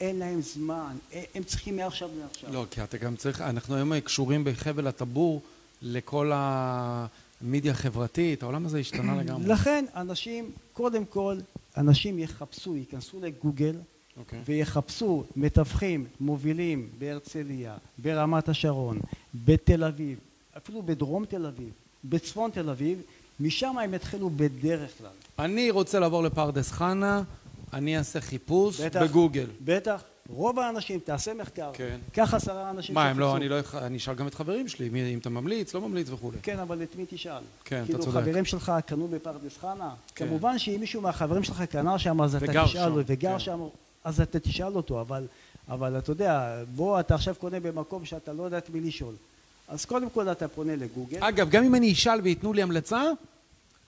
אין 0.00 0.18
להם 0.18 0.40
זמן, 0.40 0.96
הם 1.34 1.44
צריכים 1.44 1.76
מעכשיו 1.76 2.10
לעכשיו. 2.20 2.52
לא, 2.52 2.66
כי 2.70 2.82
אתה 2.82 2.98
גם 2.98 3.16
צריך, 3.16 3.40
אנחנו 3.40 3.76
היום 3.76 4.00
קשורים 4.00 4.44
בחבל 4.44 4.86
הטבור 4.86 5.42
לכל 5.82 6.32
המדיה 6.34 7.72
החברתית, 7.72 8.42
העולם 8.42 8.66
הזה 8.66 8.78
השתנה 8.78 9.16
לגמרי. 9.22 9.48
לכן 9.48 9.84
אנשים, 9.96 10.50
קודם 10.72 11.04
כל, 11.04 11.36
אנשים 11.76 12.18
יחפשו, 12.18 12.76
ייכנסו 12.76 13.20
לגוגל 13.20 13.76
אוקיי. 14.16 14.38
ויחפשו 14.44 15.24
מתווכים 15.36 16.06
מובילים 16.20 16.88
בהרצליה, 16.98 17.74
ברמת 17.98 18.48
השרון, 18.48 18.98
בתל 19.44 19.84
אביב, 19.84 20.18
אפילו 20.56 20.82
בדרום 20.82 21.24
תל 21.24 21.46
אביב, 21.46 21.70
בצפון 22.04 22.50
תל 22.50 22.70
אביב, 22.70 23.02
משם 23.40 23.78
הם 23.78 23.94
יתחילו 23.94 24.30
בדרך 24.36 24.90
כלל. 24.98 25.10
אני 25.38 25.70
רוצה 25.70 25.98
לעבור 26.00 26.22
לפרדס 26.22 26.72
חנה, 26.72 27.22
אני 27.72 27.98
אעשה 27.98 28.20
חיפוש 28.20 28.80
בטח. 28.80 29.02
בגוגל. 29.02 29.46
בטח, 29.64 30.02
רוב 30.34 30.58
האנשים, 30.58 31.00
תעשה 31.04 31.34
מחקר, 31.34 31.70
כן. 31.74 31.98
קח 32.12 32.34
עשרה 32.34 32.70
אנשים 32.70 32.94
מה, 32.94 33.08
הם 33.08 33.18
לא. 33.18 33.36
אני 33.36 33.48
לא, 33.48 33.56
אני 33.76 33.96
אשאל 33.96 34.14
גם 34.14 34.26
את 34.26 34.34
חברים 34.34 34.68
שלי, 34.68 34.88
מי- 34.88 35.14
אם 35.14 35.18
אתה 35.18 35.30
ממליץ, 35.30 35.74
לא 35.74 35.80
ממליץ 35.80 36.10
וכולי. 36.10 36.38
כן, 36.42 36.58
אבל 36.58 36.82
את 36.82 36.96
מי 36.96 37.04
תשאל? 37.10 37.32
כן, 37.64 37.76
אתה 37.76 37.86
כאילו 37.86 37.98
צודק. 38.04 38.16
חברים 38.20 38.44
שלך 38.44 38.72
קנו 38.86 39.08
בפרדס 39.08 39.58
חנה? 39.58 39.90
כן. 40.14 40.26
כמובן 40.26 40.58
שאם 40.58 40.76
מישהו 40.80 41.02
מהחברים 41.02 41.42
שלך 41.42 41.62
קנה 41.62 41.98
שם 41.98 42.22
אז 42.22 42.34
אתה 42.36 42.64
תשאל 42.64 42.92
וגר 42.96 43.32
כן. 43.32 43.38
שם, 43.38 43.60
אז 44.04 44.20
אתה 44.20 44.38
תשאל 44.38 44.76
אותו, 44.76 45.00
אבל, 45.00 45.26
אבל 45.68 45.98
אתה 45.98 46.10
יודע, 46.10 46.62
בוא, 46.74 47.00
אתה 47.00 47.14
עכשיו 47.14 47.34
קונה 47.38 47.60
במקום 47.60 48.04
שאתה 48.04 48.32
לא 48.32 48.42
יודע 48.42 48.58
את 48.58 48.70
מי 48.70 48.80
לשאול. 48.80 49.14
אז 49.68 49.84
קודם 49.84 50.10
כל 50.10 50.28
אתה 50.32 50.48
פונה 50.48 50.76
לגוגל. 50.76 51.18
אגב, 51.20 51.50
גם 51.50 51.64
אם 51.64 51.74
אני 51.74 51.92
אשאל 51.92 52.20
וייתנו 52.22 52.52
לי 52.52 52.62
המלצה, 52.62 53.02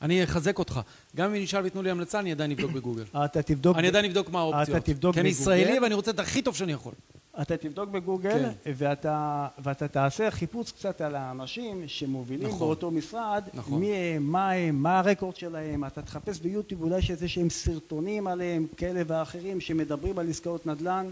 אני 0.03 0.25
אחזק 0.25 0.59
אותך. 0.59 0.81
גם 1.17 1.29
אם 1.29 1.35
אני 1.35 1.45
אשאל 1.45 1.61
וייתנו 1.61 1.83
לי 1.83 1.91
המלצה, 1.91 2.21
אני 2.21 2.33
עדיין 2.33 2.51
אבדוק 2.51 2.71
בגוגל. 2.71 3.05
אתה 3.25 3.43
תבדוק, 3.43 3.77
אני 3.77 3.89
עדיין 3.89 4.05
אבדוק 4.05 4.31
מה 4.31 4.41
האופציות. 4.41 4.79
אתה 4.79 4.93
תבדוק 4.93 5.15
כי 5.15 5.21
אני 5.21 5.31
בגוגל. 5.31 5.43
ישראלי 5.43 5.79
ואני 5.79 5.95
רוצה 5.95 6.11
את 6.11 6.19
הכי 6.19 6.43
טוב 6.43 6.57
שאני 6.57 6.73
יכול. 6.73 6.93
אתה 7.41 7.57
תבדוק 7.57 7.89
בגוגל, 7.89 8.31
כן. 8.65 8.73
ואתה, 8.77 9.47
ואתה 9.59 9.89
תעשה 9.89 10.31
חיפוש 10.31 10.73
קצת 10.73 11.01
על 11.01 11.15
האנשים 11.15 11.85
שמובילים 11.87 12.49
נכון. 12.49 12.59
באותו 12.59 12.91
משרד, 12.91 13.45
נכון. 13.55 13.81
מי 13.81 13.95
הם, 13.95 14.23
מה 14.23 14.51
הם, 14.51 14.83
מה 14.83 14.99
הרקורד 14.99 15.37
שלהם, 15.37 15.85
אתה 15.85 16.03
תחפש 16.03 16.41
ביוטיוב 16.41 16.83
אולי 16.83 16.99
יש 16.99 17.11
איזה 17.11 17.29
שהם 17.29 17.51
סרטונים 17.51 18.27
עליהם, 18.27 18.67
כאלה 18.77 19.03
ואחרים, 19.07 19.61
שמדברים 19.61 20.19
על 20.19 20.31
עסקאות 20.31 20.67
נדל"ן. 20.67 21.11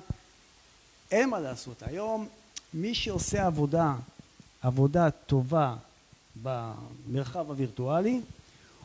אין 1.10 1.30
מה 1.30 1.40
לעשות. 1.40 1.82
היום 1.86 2.26
מי 2.74 2.94
שעושה 2.94 3.46
עבודה, 3.46 3.94
עבודה 4.62 5.10
טובה 5.10 5.74
במרחב 6.42 7.50
הווירטואלי, 7.50 8.20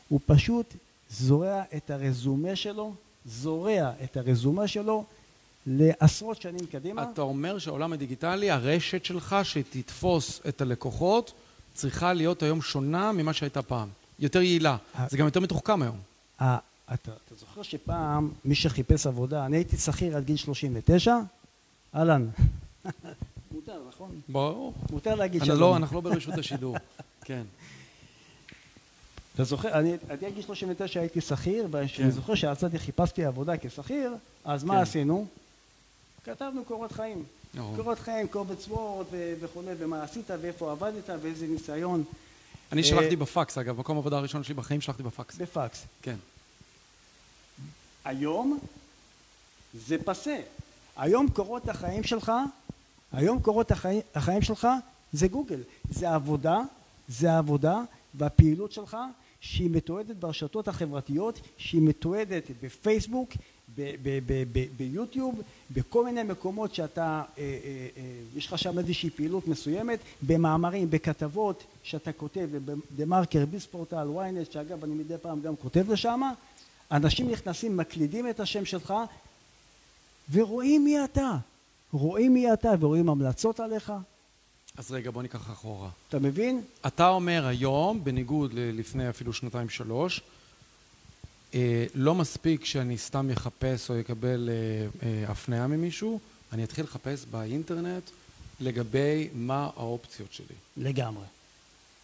הוא 0.10 0.20
פשוט 0.26 0.74
זורע 1.10 1.64
את 1.78 1.90
הרזומה 1.90 2.56
שלו, 2.56 2.94
זורע 3.26 3.92
את 4.04 4.18
הרזומה 4.18 4.68
שלו 4.68 5.06
לעשרות 5.68 6.42
שנים 6.42 6.66
קדימה. 6.72 7.04
אתה 7.14 7.22
אומר 7.22 7.60
שהעולם 7.60 7.94
הדיגיטלי, 7.94 8.52
הרשת 8.52 9.06
שלך 9.06 9.36
שתתפוס 9.44 10.42
את 10.48 10.62
הלקוחות, 10.62 11.34
צריכה 11.74 12.14
להיות 12.14 12.44
היום 12.44 12.62
שונה 12.62 13.12
ממה 13.12 13.34
שהייתה 13.34 13.62
פעם. 13.62 13.90
יותר 14.20 14.42
יעילה. 14.42 14.78
זה 15.10 15.18
גם 15.18 15.26
יותר 15.26 15.40
מתוחכם 15.40 15.82
היום. 15.82 15.98
אתה, 16.38 16.58
אתה 16.94 17.36
זוכר 17.40 17.62
שפעם 17.62 18.32
מי 18.46 18.56
שחיפש 18.56 19.08
עבודה, 19.08 19.46
אני 19.46 19.58
הייתי 19.58 19.78
שכיר 19.78 20.18
עד 20.18 20.24
גיל 20.24 20.36
39? 20.36 21.16
אהלן. 21.96 22.28
מותר, 23.52 23.82
נכון? 23.90 24.22
ברור. 24.30 24.74
מותר 24.92 25.16
להגיד 25.16 25.42
אנחנו 25.42 25.56
שלום. 25.56 25.72
לא, 25.72 25.78
אנחנו 25.78 25.96
לא 25.96 26.02
ברשות 26.02 26.38
השידור. 26.38 26.78
כן. 27.26 27.44
אתה 29.36 29.44
זוכר, 29.44 29.80
אני 29.80 29.98
עד 30.10 30.20
גיל 30.34 30.42
39 30.42 31.00
הייתי 31.00 31.22
שכיר, 31.22 31.68
ואני 31.72 31.90
כן. 31.90 32.10
זוכר 32.10 32.36
שיצאתי, 32.36 32.80
חיפשתי 32.80 33.26
עבודה 33.26 33.58
כשכיר, 33.58 34.14
אז 34.46 34.62
כן. 34.62 34.68
מה 34.68 34.82
עשינו? 34.82 35.26
כתבנו 36.24 36.66
קורות 36.66 36.92
חיים. 36.92 37.24
ברור. 37.54 37.76
קורות 37.76 38.00
חיים, 38.00 38.28
קובץ 38.28 38.68
וורד 38.68 39.06
ו- 39.12 39.34
וכולי, 39.42 39.72
ומה 39.80 40.04
עשית, 40.04 40.26
ואיפה 40.42 40.72
עבדת, 40.72 41.10
ואיזה 41.22 41.48
ניסיון. 41.48 42.04
אני 42.72 42.82
אה, 42.82 42.88
שלחתי 42.88 43.16
בפקס, 43.16 43.58
אגב, 43.58 43.80
מקום 43.80 43.98
עבודה 43.98 44.18
הראשון 44.18 44.44
שלי 44.44 44.54
בחיים 44.54 44.82
שלחתי 44.82 45.04
בפקס. 45.04 45.36
בפקס. 45.36 45.86
כן. 46.02 46.16
היום 48.06 48.60
זה 49.88 49.98
פסה. 50.06 50.38
היום 50.98 51.30
קורות 51.30 51.70
החיים 51.70 52.04
שלך, 52.04 52.32
היום 53.12 53.42
קורות 53.42 53.72
החיים, 53.72 54.02
החיים 54.16 54.42
שלך 54.42 54.68
זה 55.14 55.28
גוגל. 55.28 55.60
זה 55.90 56.10
עבודה, 56.10 56.60
זה 57.08 57.32
העבודה 57.32 57.82
והפעילות 58.16 58.72
שלך 58.72 58.98
שהיא 59.46 59.70
מתועדת 59.72 60.16
ברשתות 60.16 60.68
החברתיות, 60.68 61.40
שהיא 61.58 61.82
מתועדת 61.82 62.44
בפייסבוק, 62.64 63.30
ביוטיוב, 64.78 65.42
בכל 65.72 66.06
מיני 66.06 66.24
מקומות 66.24 66.76
שאתה, 66.76 67.04
אה, 67.04 67.44
אה, 67.44 67.88
אה, 67.98 68.04
יש 68.36 68.48
לך 68.48 68.60
שם 68.60 68.80
איזושהי 68.80 69.10
פעילות 69.10 69.48
מסוימת, 69.48 70.00
במאמרים, 70.22 70.90
בכתבות 70.90 71.64
שאתה 71.84 72.12
כותב, 72.12 72.50
בדה 72.52 73.06
מרקר, 73.06 73.46
ביספורטל, 73.46 74.08
ynet, 74.16 74.54
שאגב 74.54 74.84
אני 74.84 74.94
מדי 74.94 75.18
פעם 75.22 75.42
גם 75.42 75.56
כותב 75.56 75.92
לשם, 75.92 76.22
אנשים 76.92 77.30
נכנסים, 77.30 77.78
מקלידים 77.78 78.30
את 78.30 78.40
השם 78.40 78.66
שלך, 78.66 78.94
ורואים 80.32 80.84
מי 80.84 81.04
אתה. 81.04 81.38
רואים 81.94 82.34
מי 82.34 82.54
אתה 82.54 82.70
ורואים 82.80 83.10
המלצות 83.10 83.60
עליך. 83.60 83.94
אז 84.78 84.92
רגע, 84.92 85.12
בוא 85.12 85.22
ניקח 85.22 85.52
אחורה. 85.52 85.90
אתה 86.10 86.20
מבין? 86.20 86.62
אתה 86.88 87.08
אומר 87.08 87.46
היום, 87.46 88.04
בניגוד 88.04 88.54
ללפני 88.54 89.10
אפילו 89.10 89.34
שנתיים 89.34 89.70
שלוש, 89.70 90.22
אה, 91.54 91.86
לא 91.96 92.16
מספיק 92.16 92.66
שאני 92.66 92.98
סתם 92.98 93.30
אחפש 93.32 93.90
או 93.90 94.00
אקבל 94.00 94.50
אה, 94.50 95.08
אה, 95.08 95.32
הפניה 95.32 95.68
ממישהו, 95.68 96.20
אני 96.54 96.64
אתחיל 96.64 96.84
לחפש 96.86 97.26
באינטרנט 97.32 98.04
לגבי 98.60 99.30
מה 99.34 99.70
האופציות 99.76 100.34
שלי. 100.34 100.56
לגמרי. 100.78 101.26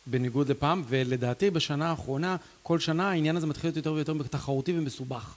בניגוד 0.08 0.50
לפעם, 0.50 0.84
ולדעתי 0.88 1.50
בשנה 1.50 1.90
האחרונה, 1.90 2.36
כל 2.64 2.80
שנה 2.80 3.10
העניין 3.10 3.38
הזה 3.38 3.48
מתחיל 3.48 3.68
להיות 3.68 3.78
יותר 3.78 3.94
ויותר 3.94 4.14
תחרותי 4.30 4.80
ומסובך. 4.80 5.36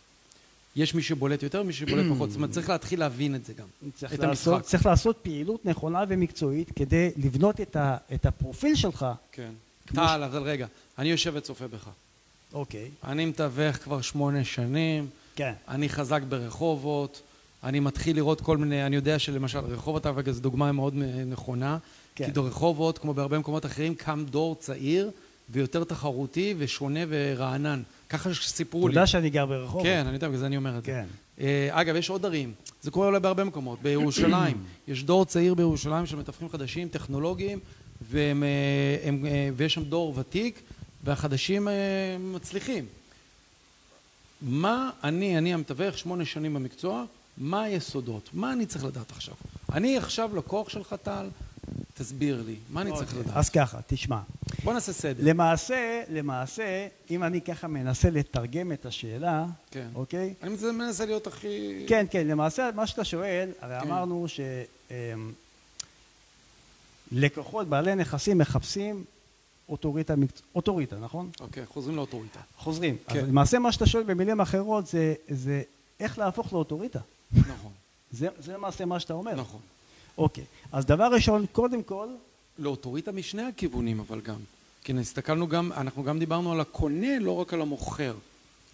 יש 0.76 0.94
מי 0.94 1.02
שבולט 1.02 1.42
יותר, 1.42 1.62
מי 1.62 1.72
שבולט 1.72 2.06
פחות, 2.14 2.30
זאת 2.30 2.37
אומרת 2.37 2.50
צריך 2.50 2.68
להתחיל 2.68 3.00
להבין 3.00 3.34
את 3.34 3.44
זה 3.44 3.52
גם, 3.52 3.66
צריך 3.94 4.12
את 4.14 4.18
לעשות, 4.18 4.54
המשחק. 4.54 4.70
צריך 4.70 4.87
לעשות 4.87 5.16
פעילות 5.22 5.66
נכונה 5.66 6.04
ומקצועית 6.08 6.70
כדי 6.76 7.10
לבנות 7.16 7.60
את, 7.60 7.76
ה, 7.76 7.96
את 8.14 8.26
הפרופיל 8.26 8.74
שלך. 8.74 9.06
כן. 9.32 9.50
טל, 9.87 10.22
אבל 10.24 10.42
רגע, 10.42 10.66
אני 10.98 11.08
יושב 11.08 11.32
וצופה 11.34 11.68
בך. 11.68 11.88
אוקיי. 12.52 12.90
אני 13.04 13.24
מתווך 13.26 13.76
כבר 13.76 14.00
שמונה 14.00 14.44
שנים, 14.44 15.06
כן. 15.37 15.52
אני 15.68 15.88
חזק 15.88 16.22
ברחובות, 16.28 17.22
אני 17.64 17.80
מתחיל 17.80 18.16
לראות 18.16 18.40
כל 18.40 18.56
מיני, 18.56 18.87
אני 18.87 18.96
יודע 18.96 19.18
שלמשל 19.18 19.58
רחובות 19.58 20.06
אברגה 20.06 20.32
זו 20.32 20.40
דוגמה 20.40 20.72
מאוד 20.72 20.94
נכונה, 21.26 21.78
כן. 22.14 22.26
כי 22.26 22.32
ברחובות, 22.32 22.98
כמו 22.98 23.14
בהרבה 23.14 23.38
מקומות 23.38 23.66
אחרים, 23.66 23.94
קם 23.94 24.24
דור 24.30 24.56
צעיר 24.60 25.10
ויותר 25.50 25.85
תחרותי 25.85 26.54
ושונה 26.59 27.00
ורענן. 27.09 27.83
ככה 28.09 28.35
סיפרו 28.35 28.80
אתה 28.80 28.88
לי. 28.88 28.94
יודע 28.94 29.07
שאני 29.07 29.30
גר 29.30 29.46
ברחובות. 29.46 29.83
כן, 29.83 30.07
אני 30.07 30.14
יודע, 30.14 30.28
בגלל 30.28 30.40
זה 30.40 30.46
אני 30.46 30.57
אומר 30.57 30.78
את 30.78 30.85
זה. 30.85 30.87
כן. 30.87 31.07
אה, 31.40 31.68
אגב, 31.70 31.96
יש 31.96 32.11
עוד 32.11 32.26
ערים, 32.26 32.52
זה 32.83 32.90
קורה 32.90 33.07
אולי 33.07 33.20
בהרבה 33.20 33.44
מקומות, 33.44 33.83
בירושלים, 33.83 34.64
יש 34.88 35.04
דור 35.04 35.24
צעיר 35.24 35.54
בירושלים 35.54 36.07
של 36.07 36.16
מתווכים 36.16 36.48
חדשים, 36.48 36.88
טכנולוגיים, 36.88 37.59
והם, 38.11 38.42
אה, 38.42 39.09
הם, 39.09 39.26
אה, 39.26 39.48
ויש 39.57 39.74
שם 39.74 39.85
דור 39.85 40.18
ותיק, 40.18 40.62
והחדשים 41.04 41.68
מצליחים. 42.20 42.87
מה 44.42 44.90
אני, 45.04 45.38
אני 45.38 45.54
המתווך, 45.54 45.98
שמונה 45.98 46.24
שנים 46.24 46.54
במקצוע, 46.54 47.04
מה 47.38 47.62
היסודות? 47.62 48.30
מה 48.33 48.52
אני 48.52 48.66
צריך 48.66 48.85
לדעת 48.85 49.11
עכשיו? 49.11 49.35
אני 49.72 49.96
עכשיו 49.96 50.30
לקוח 50.37 50.68
שלך, 50.68 50.94
טל, 51.02 51.26
תסביר 51.94 52.42
לי, 52.46 52.57
מה 52.70 52.80
אני 52.83 52.90
צריך 52.92 53.09
אוקיי, 53.09 53.18
לדעת? 53.22 53.37
אז 53.37 53.50
ככה, 53.50 53.78
תשמע. 53.87 54.20
בוא 54.64 54.72
נעשה 54.72 54.92
סדר. 54.92 55.22
למעשה, 55.26 56.02
למעשה, 56.11 56.87
אם 57.11 57.24
אני 57.24 57.40
ככה 57.40 57.66
מנסה 57.66 58.11
לתרגם 58.11 58.72
את 58.72 58.87
השאלה, 58.87 59.46
כן. 59.70 59.88
אוקיי? 59.94 60.35
אני 60.42 60.57
מנסה- 60.72 61.04
להיות 61.07 61.26
הכי... 61.26 61.85
כן, 61.88 62.07
כן, 62.11 62.26
למעשה 62.26 62.70
מה 62.74 62.87
שאתה 62.87 63.04
שואל, 63.04 63.50
הרי 63.61 63.80
כן. 63.80 63.87
אמרנו 63.87 64.26
שלקוחות, 67.12 67.68
בעלי 67.68 67.94
נכסים 67.94 68.38
מחפשים 68.38 69.04
אוטוריטה, 69.68 70.14
אוטוריטה, 70.54 70.96
נכון? 70.96 71.30
אוקיי, 71.40 71.66
חוזרים 71.66 71.96
לאוטוריטה. 71.96 72.40
חוזרים. 72.57 72.96
כן. 73.07 73.18
אז 73.18 73.28
למעשה 73.28 73.59
מה 73.59 73.72
שאתה 73.72 73.87
שואל 73.87 74.02
במילים 74.02 74.40
אחרות 74.40 74.87
זה, 74.87 75.14
זה 75.28 75.62
איך 76.00 76.18
להפוך 76.18 76.52
לאוטוריטה. 76.52 77.00
נכון, 77.33 77.72
זה, 78.12 78.28
זה 78.38 78.52
למעשה 78.52 78.85
מה 78.85 79.00
שאתה 79.00 79.12
אומר. 79.14 79.35
נכון. 79.35 79.61
אוקיי. 80.18 80.44
אז 80.72 80.87
דבר 80.87 81.09
ראשון, 81.12 81.46
קודם 81.53 81.83
כל, 81.83 82.09
לאוטוריטה 82.59 83.12
משני 83.12 83.42
הכיוונים 83.42 84.00
אבל 84.00 84.20
גם. 84.20 84.40
כי 84.85 84.92
הסתכלנו 84.92 85.48
גם, 85.48 85.72
אנחנו 85.72 86.03
גם 86.03 86.18
דיברנו 86.18 86.53
על 86.53 86.61
הקונה, 86.61 87.18
לא 87.18 87.31
רק 87.31 87.55
על 87.55 87.61
המוכר. 87.61 88.14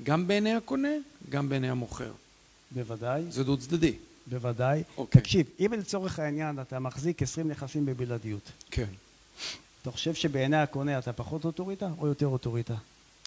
גם 0.02 0.26
בעיני 0.26 0.54
הקונה, 0.54 0.88
גם 1.28 1.48
בעיני 1.48 1.70
המוכר. 1.70 2.12
בוודאי, 2.70 3.22
זה 3.30 3.44
דו 3.44 3.56
צדדי. 3.56 3.94
בוודאי. 4.26 4.82
אוקיי. 4.96 5.20
תקשיב, 5.20 5.46
אם 5.60 5.72
לצורך 5.78 6.18
העניין 6.18 6.60
אתה 6.60 6.78
מחזיק 6.78 7.22
20 7.22 7.48
נכסים 7.48 7.86
בבלעדיות, 7.86 8.52
כן, 8.70 8.88
אתה 9.82 9.90
חושב 9.90 10.14
שבעיני 10.14 10.56
הקונה 10.56 10.98
אתה 10.98 11.12
פחות 11.12 11.44
אוטוריטה 11.44 11.88
או 11.98 12.06
יותר 12.06 12.26
אוטוריטה? 12.26 12.74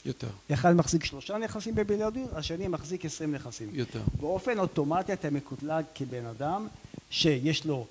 יותר, 0.06 0.28
אחד 0.54 0.76
מחזיק 0.76 1.06
שלושה 1.06 1.38
נכסים 1.38 1.76
בבלעדיות, 1.76 2.34
השני 2.34 2.68
מחזיק 2.68 3.06
20 3.06 3.36
נכסים. 3.36 3.70
יותר. 3.74 4.02
באופן 4.20 4.60
אוטומטי 4.60 5.14
אתה 5.14 5.30
מקוטלג 5.30 5.84
כבן 5.96 6.26
אדם 6.26 6.68
שיש 7.10 7.66
לו 7.66 7.88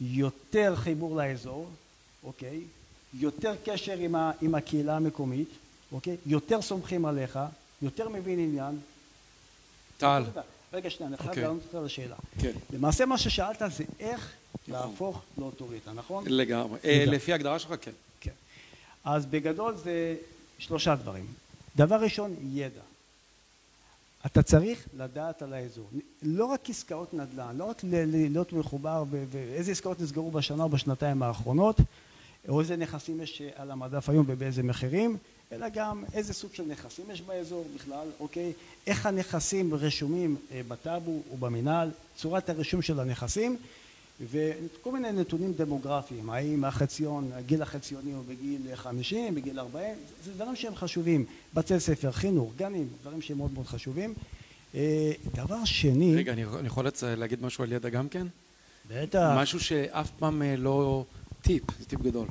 יותר 0.00 0.76
חיבור 0.76 1.16
לאזור, 1.16 1.70
אוקיי? 2.24 2.60
יותר 3.14 3.54
קשר 3.64 3.98
עם, 3.98 4.14
ה, 4.14 4.32
עם 4.42 4.54
הקהילה 4.54 4.96
המקומית, 4.96 5.48
אוקיי? 5.92 6.16
יותר 6.26 6.62
סומכים 6.62 7.06
עליך, 7.06 7.38
יותר 7.82 8.08
מבין 8.08 8.38
עניין. 8.38 8.78
טל, 9.98 10.24
רגע 10.72 10.90
שנייה, 10.90 11.08
אני 11.08 11.16
חייב 11.16 11.28
אוקיי. 11.28 11.42
לענות 11.42 11.62
אותך 11.62 11.74
על 11.74 11.84
השאלה. 11.84 12.16
כן, 12.40 12.52
למעשה 12.72 13.06
מה 13.06 13.18
ששאלת 13.18 13.62
זה 13.76 13.84
איך 14.00 14.32
נכון. 14.68 14.90
להפוך 14.90 15.22
לאוטוריטה, 15.38 15.92
נכון? 15.92 16.24
אה, 16.26 16.30
לגמרי. 16.30 16.78
לפי 16.84 17.32
ההגדרה 17.32 17.58
שלך, 17.58 17.74
כן. 17.80 17.90
כן. 18.20 18.30
אז 19.04 19.26
בגדול 19.26 19.76
זה 19.76 20.16
שלושה 20.58 20.94
דברים. 20.94 21.26
דבר 21.76 21.96
ראשון, 21.96 22.36
ידע. 22.52 22.80
אתה 24.26 24.42
צריך 24.42 24.88
לדעת 24.96 25.42
על 25.42 25.52
האזור. 25.52 25.90
לא 26.22 26.44
רק 26.44 26.70
עסקאות 26.70 27.14
נדל"ן, 27.14 27.56
לא 27.56 27.64
רק 27.64 27.80
להיות 27.84 28.52
מחובר 28.52 29.04
ואיזה 29.10 29.72
עסקאות 29.72 30.00
נסגרו 30.00 30.30
בשנה 30.30 30.62
או 30.62 30.68
בשנתיים 30.68 31.22
האחרונות, 31.22 31.80
או 32.48 32.60
איזה 32.60 32.76
נכסים 32.76 33.20
יש 33.20 33.42
על 33.56 33.70
המדף 33.70 34.08
היום 34.08 34.24
ובאיזה 34.28 34.62
מחירים, 34.62 35.16
אלא 35.52 35.66
גם 35.68 36.04
איזה 36.14 36.34
סוג 36.34 36.54
של 36.54 36.62
נכסים 36.62 37.04
יש 37.10 37.22
באזור 37.22 37.66
בכלל, 37.74 38.08
אוקיי? 38.20 38.52
איך 38.86 39.06
הנכסים 39.06 39.74
רשומים 39.74 40.36
אה, 40.52 40.60
בטאבו 40.68 41.22
ובמינהל, 41.32 41.90
צורת 42.16 42.50
הרישום 42.50 42.82
של 42.82 43.00
הנכסים, 43.00 43.56
וכל 44.20 44.92
מיני 44.92 45.12
נתונים 45.12 45.52
דמוגרפיים, 45.52 46.30
האם 46.30 46.64
החציון, 46.64 47.30
הגיל 47.34 47.62
החציוני 47.62 48.12
הוא 48.12 48.24
בגיל 48.28 48.74
50, 48.74 49.34
בגיל 49.34 49.60
40, 49.60 49.94
זה 50.24 50.32
דברים 50.32 50.56
שהם 50.56 50.74
חשובים, 50.74 51.24
בתי 51.54 51.80
ספר, 51.80 52.12
חינוך, 52.12 52.52
גנים, 52.56 52.88
דברים 53.02 53.22
שהם 53.22 53.38
מאוד 53.38 53.52
מאוד 53.52 53.66
חשובים. 53.66 54.14
אה, 54.74 55.12
דבר 55.34 55.64
שני, 55.64 56.16
רגע, 56.16 56.32
אני 56.32 56.66
יכול 56.66 56.86
להגיד 57.16 57.42
משהו 57.42 57.64
על 57.64 57.72
ידע 57.72 57.88
גם 57.88 58.08
כן? 58.08 58.26
בטח, 58.90 59.32
משהו 59.36 59.60
שאף 59.60 60.10
פעם 60.18 60.42
אה, 60.42 60.56
לא... 60.56 61.04
טיפ, 61.42 61.62
זה 61.78 61.84
טיפ 61.84 62.00
גדול. 62.00 62.28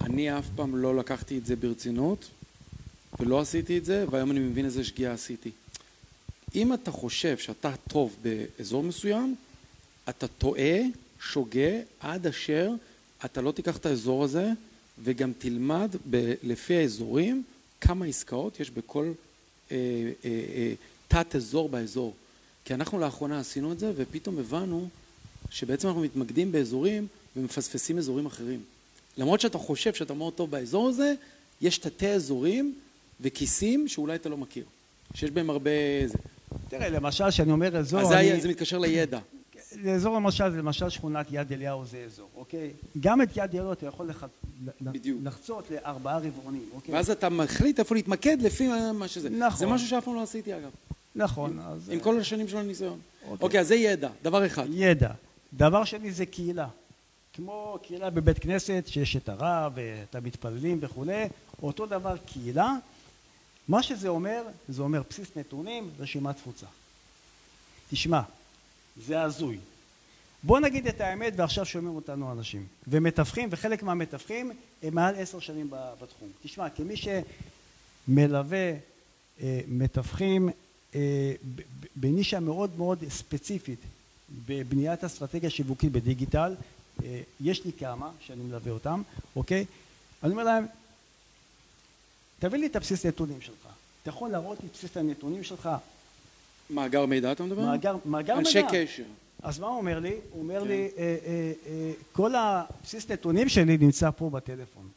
אני 0.00 0.38
אף 0.38 0.46
פעם 0.56 0.76
לא 0.76 0.96
לקחתי 0.96 1.38
את 1.38 1.46
זה 1.46 1.56
ברצינות, 1.56 2.30
ולא 3.20 3.40
עשיתי 3.40 3.78
את 3.78 3.84
זה, 3.84 4.04
והיום 4.10 4.30
אני 4.30 4.40
מבין 4.40 4.64
איזה 4.64 4.84
שגיאה 4.84 5.12
עשיתי. 5.12 5.50
אם 6.54 6.74
אתה 6.74 6.90
חושב 6.90 7.38
שאתה 7.38 7.72
טוב 7.88 8.16
באזור 8.22 8.82
מסוים, 8.82 9.34
אתה 10.08 10.28
טועה, 10.28 10.80
שוגה, 11.32 11.70
עד 12.00 12.26
אשר 12.26 12.70
אתה 13.24 13.40
לא 13.40 13.52
תיקח 13.52 13.76
את 13.76 13.86
האזור 13.86 14.24
הזה, 14.24 14.48
וגם 15.04 15.32
תלמד 15.38 15.96
ב- 16.10 16.34
לפי 16.42 16.74
האזורים 16.76 17.42
כמה 17.80 18.06
עסקאות 18.06 18.60
יש 18.60 18.70
בכל 18.70 19.12
אה, 19.72 19.76
אה, 20.24 20.30
אה, 20.54 20.72
תת 21.08 21.36
אזור 21.36 21.68
באזור. 21.68 22.14
כי 22.64 22.74
אנחנו 22.74 22.98
לאחרונה 22.98 23.40
עשינו 23.40 23.72
את 23.72 23.78
זה, 23.78 23.92
ופתאום 23.96 24.38
הבנו 24.38 24.88
שבעצם 25.50 25.88
אנחנו 25.88 26.02
מתמקדים 26.02 26.52
באזורים 26.52 27.06
ומפספסים 27.36 27.98
אזורים 27.98 28.26
אחרים. 28.26 28.60
למרות 29.18 29.40
שאתה 29.40 29.58
חושב 29.58 29.94
שאתה 29.94 30.14
מאוד 30.14 30.32
טוב 30.32 30.50
באזור 30.50 30.88
הזה, 30.88 31.14
יש 31.60 31.78
תתי 31.78 32.08
אזורים 32.08 32.74
וכיסים 33.20 33.88
שאולי 33.88 34.14
אתה 34.14 34.28
לא 34.28 34.36
מכיר, 34.36 34.64
שיש 35.14 35.30
בהם 35.30 35.50
הרבה... 35.50 35.70
זה. 36.06 36.18
תראה, 36.68 36.88
למשל, 36.88 37.30
כשאני 37.30 37.52
אומר 37.52 37.76
אזור, 37.78 38.00
אז 38.00 38.12
אני- 38.12 38.40
זה 38.40 38.48
מתקשר 38.48 38.78
לידע. 38.78 39.18
לאזור 39.84 40.16
למשל, 40.16 40.50
זה 40.50 40.58
למשל 40.58 40.88
שכונת 40.88 41.26
יד 41.30 41.52
אליהו 41.52 41.84
זה 41.84 42.04
אזור, 42.06 42.28
אוקיי? 42.36 42.70
גם 43.00 43.22
את 43.22 43.28
יד 43.36 43.50
אליהו 43.50 43.72
אתה 43.72 43.86
יכול 43.86 44.06
לח... 44.06 44.24
בדיוק. 44.80 45.20
לחצות 45.24 45.70
לארבעה 45.70 46.18
רבעונים, 46.18 46.68
אוקיי? 46.74 46.94
ואז 46.94 47.10
אתה 47.10 47.28
מחליט 47.28 47.78
איפה 47.78 47.94
להתמקד 47.94 48.42
לפי 48.42 48.68
מה 48.94 49.08
שזה. 49.08 49.30
נכון. 49.30 49.58
זה 49.58 49.66
משהו 49.66 49.88
שאף 49.88 50.04
פעם 50.04 50.14
לא 50.14 50.22
עשיתי 50.22 50.56
אגב, 50.56 50.70
נכון, 51.14 51.58
אז... 51.58 51.90
עם 51.90 52.00
כל 52.00 52.20
השנים 52.20 52.48
של 52.48 52.56
הניסיון. 52.56 52.98
אוקיי. 53.22 53.44
אוקיי, 53.44 53.60
אז 53.60 53.68
זה 53.68 53.74
ידע, 53.74 54.08
דבר 54.22 54.46
אחד. 54.46 54.66
ידע. 54.70 55.10
דבר 55.52 55.84
שני 55.84 56.12
זה 56.12 56.26
קהילה. 56.26 56.68
כמו 57.32 57.78
קהילה 57.82 58.10
בבית 58.10 58.38
כנסת, 58.38 58.84
שיש 58.86 59.16
את 59.16 59.28
הרב, 59.28 59.72
ואת 59.74 60.14
המתפללים 60.14 60.78
וכולי, 60.80 61.28
אותו 61.62 61.86
דבר 61.86 62.16
קהילה. 62.26 62.72
מה 63.68 63.82
שזה 63.82 64.08
אומר, 64.08 64.42
זה 64.68 64.82
אומר 64.82 65.02
בסיס 65.10 65.28
נתונים, 65.36 65.90
רשימת 65.98 66.36
תפוצה. 66.36 66.66
תשמע, 67.90 68.20
זה 69.06 69.22
הזוי. 69.22 69.58
בוא 70.46 70.60
נגיד 70.60 70.86
את 70.86 71.00
האמת, 71.00 71.32
ועכשיו 71.36 71.64
שומעים 71.64 71.96
אותנו 71.96 72.32
אנשים. 72.32 72.66
ומתווכים, 72.88 73.48
וחלק 73.52 73.82
מהמתווכים 73.82 74.52
הם 74.82 74.94
מעל 74.94 75.14
עשר 75.18 75.40
שנים 75.40 75.70
בתחום. 75.70 76.28
תשמע, 76.42 76.70
כמי 76.70 76.94
שמלווה 76.96 78.72
אה, 79.42 79.60
מתווכים 79.68 80.48
אה, 80.94 81.32
בנישה 81.96 82.40
מאוד 82.40 82.70
מאוד 82.78 83.04
ספציפית 83.08 83.78
בבניית 84.46 85.04
אסטרטגיה 85.04 85.50
שיווקית 85.50 85.92
בדיגיטל, 85.92 86.54
אה, 87.04 87.20
יש 87.40 87.64
לי 87.64 87.72
כמה 87.78 88.10
שאני 88.20 88.42
מלווה 88.42 88.72
אותם, 88.72 89.02
אוקיי? 89.36 89.64
אני 90.22 90.32
אומר 90.32 90.44
להם, 90.44 90.66
תביא 92.38 92.58
לי 92.58 92.66
את 92.66 92.76
הבסיס 92.76 93.06
נתונים 93.06 93.40
שלך. 93.40 93.68
אתה 94.02 94.10
יכול 94.10 94.30
להראות 94.30 94.60
לי 94.60 94.68
את 94.68 94.72
בסיס 94.72 94.96
הנתונים 94.96 95.44
שלך, 95.44 95.68
מאגר 96.70 97.06
מידע 97.06 97.32
אתה 97.32 97.42
מדבר? 97.42 97.62
מאגר, 97.62 97.96
מאגר 98.04 98.38
אנשי 98.38 98.62
מידע. 98.62 98.86
קשר. 98.86 99.02
אז 99.44 99.58
מה 99.58 99.66
הוא 99.66 99.76
אומר 99.76 99.98
לי? 99.98 100.14
הוא 100.30 100.42
אומר 100.42 100.60
כן. 100.60 100.68
לי, 100.68 100.88
אה, 100.98 101.16
אה, 101.26 101.52
אה, 101.66 101.92
כל 102.12 102.34
הבסיס 102.34 103.10
נתונים 103.10 103.48
שלי 103.48 103.78
נמצא 103.78 104.10
פה 104.10 104.30
בטלפון. 104.30 104.88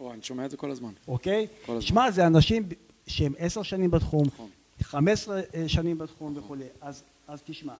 או, 0.00 0.12
אני 0.12 0.22
שומע 0.22 0.44
את 0.44 0.50
זה 0.50 0.56
כל 0.56 0.70
הזמן. 0.70 0.92
אוקיי? 1.08 1.46
כל 1.66 1.72
הזמן. 1.72 1.82
שמע, 1.82 2.10
זה 2.10 2.26
אנשים 2.26 2.68
שהם 3.06 3.32
עשר 3.38 3.62
שנים 3.62 3.90
בתחום, 3.90 4.26
נכון. 4.26 4.48
חמש 4.82 5.12
עשרה 5.12 5.40
שנים 5.66 5.98
בתחום 5.98 6.32
וכולי. 6.36 6.64
אז, 6.80 7.02
אז 7.28 7.42
תשמע, 7.44 7.74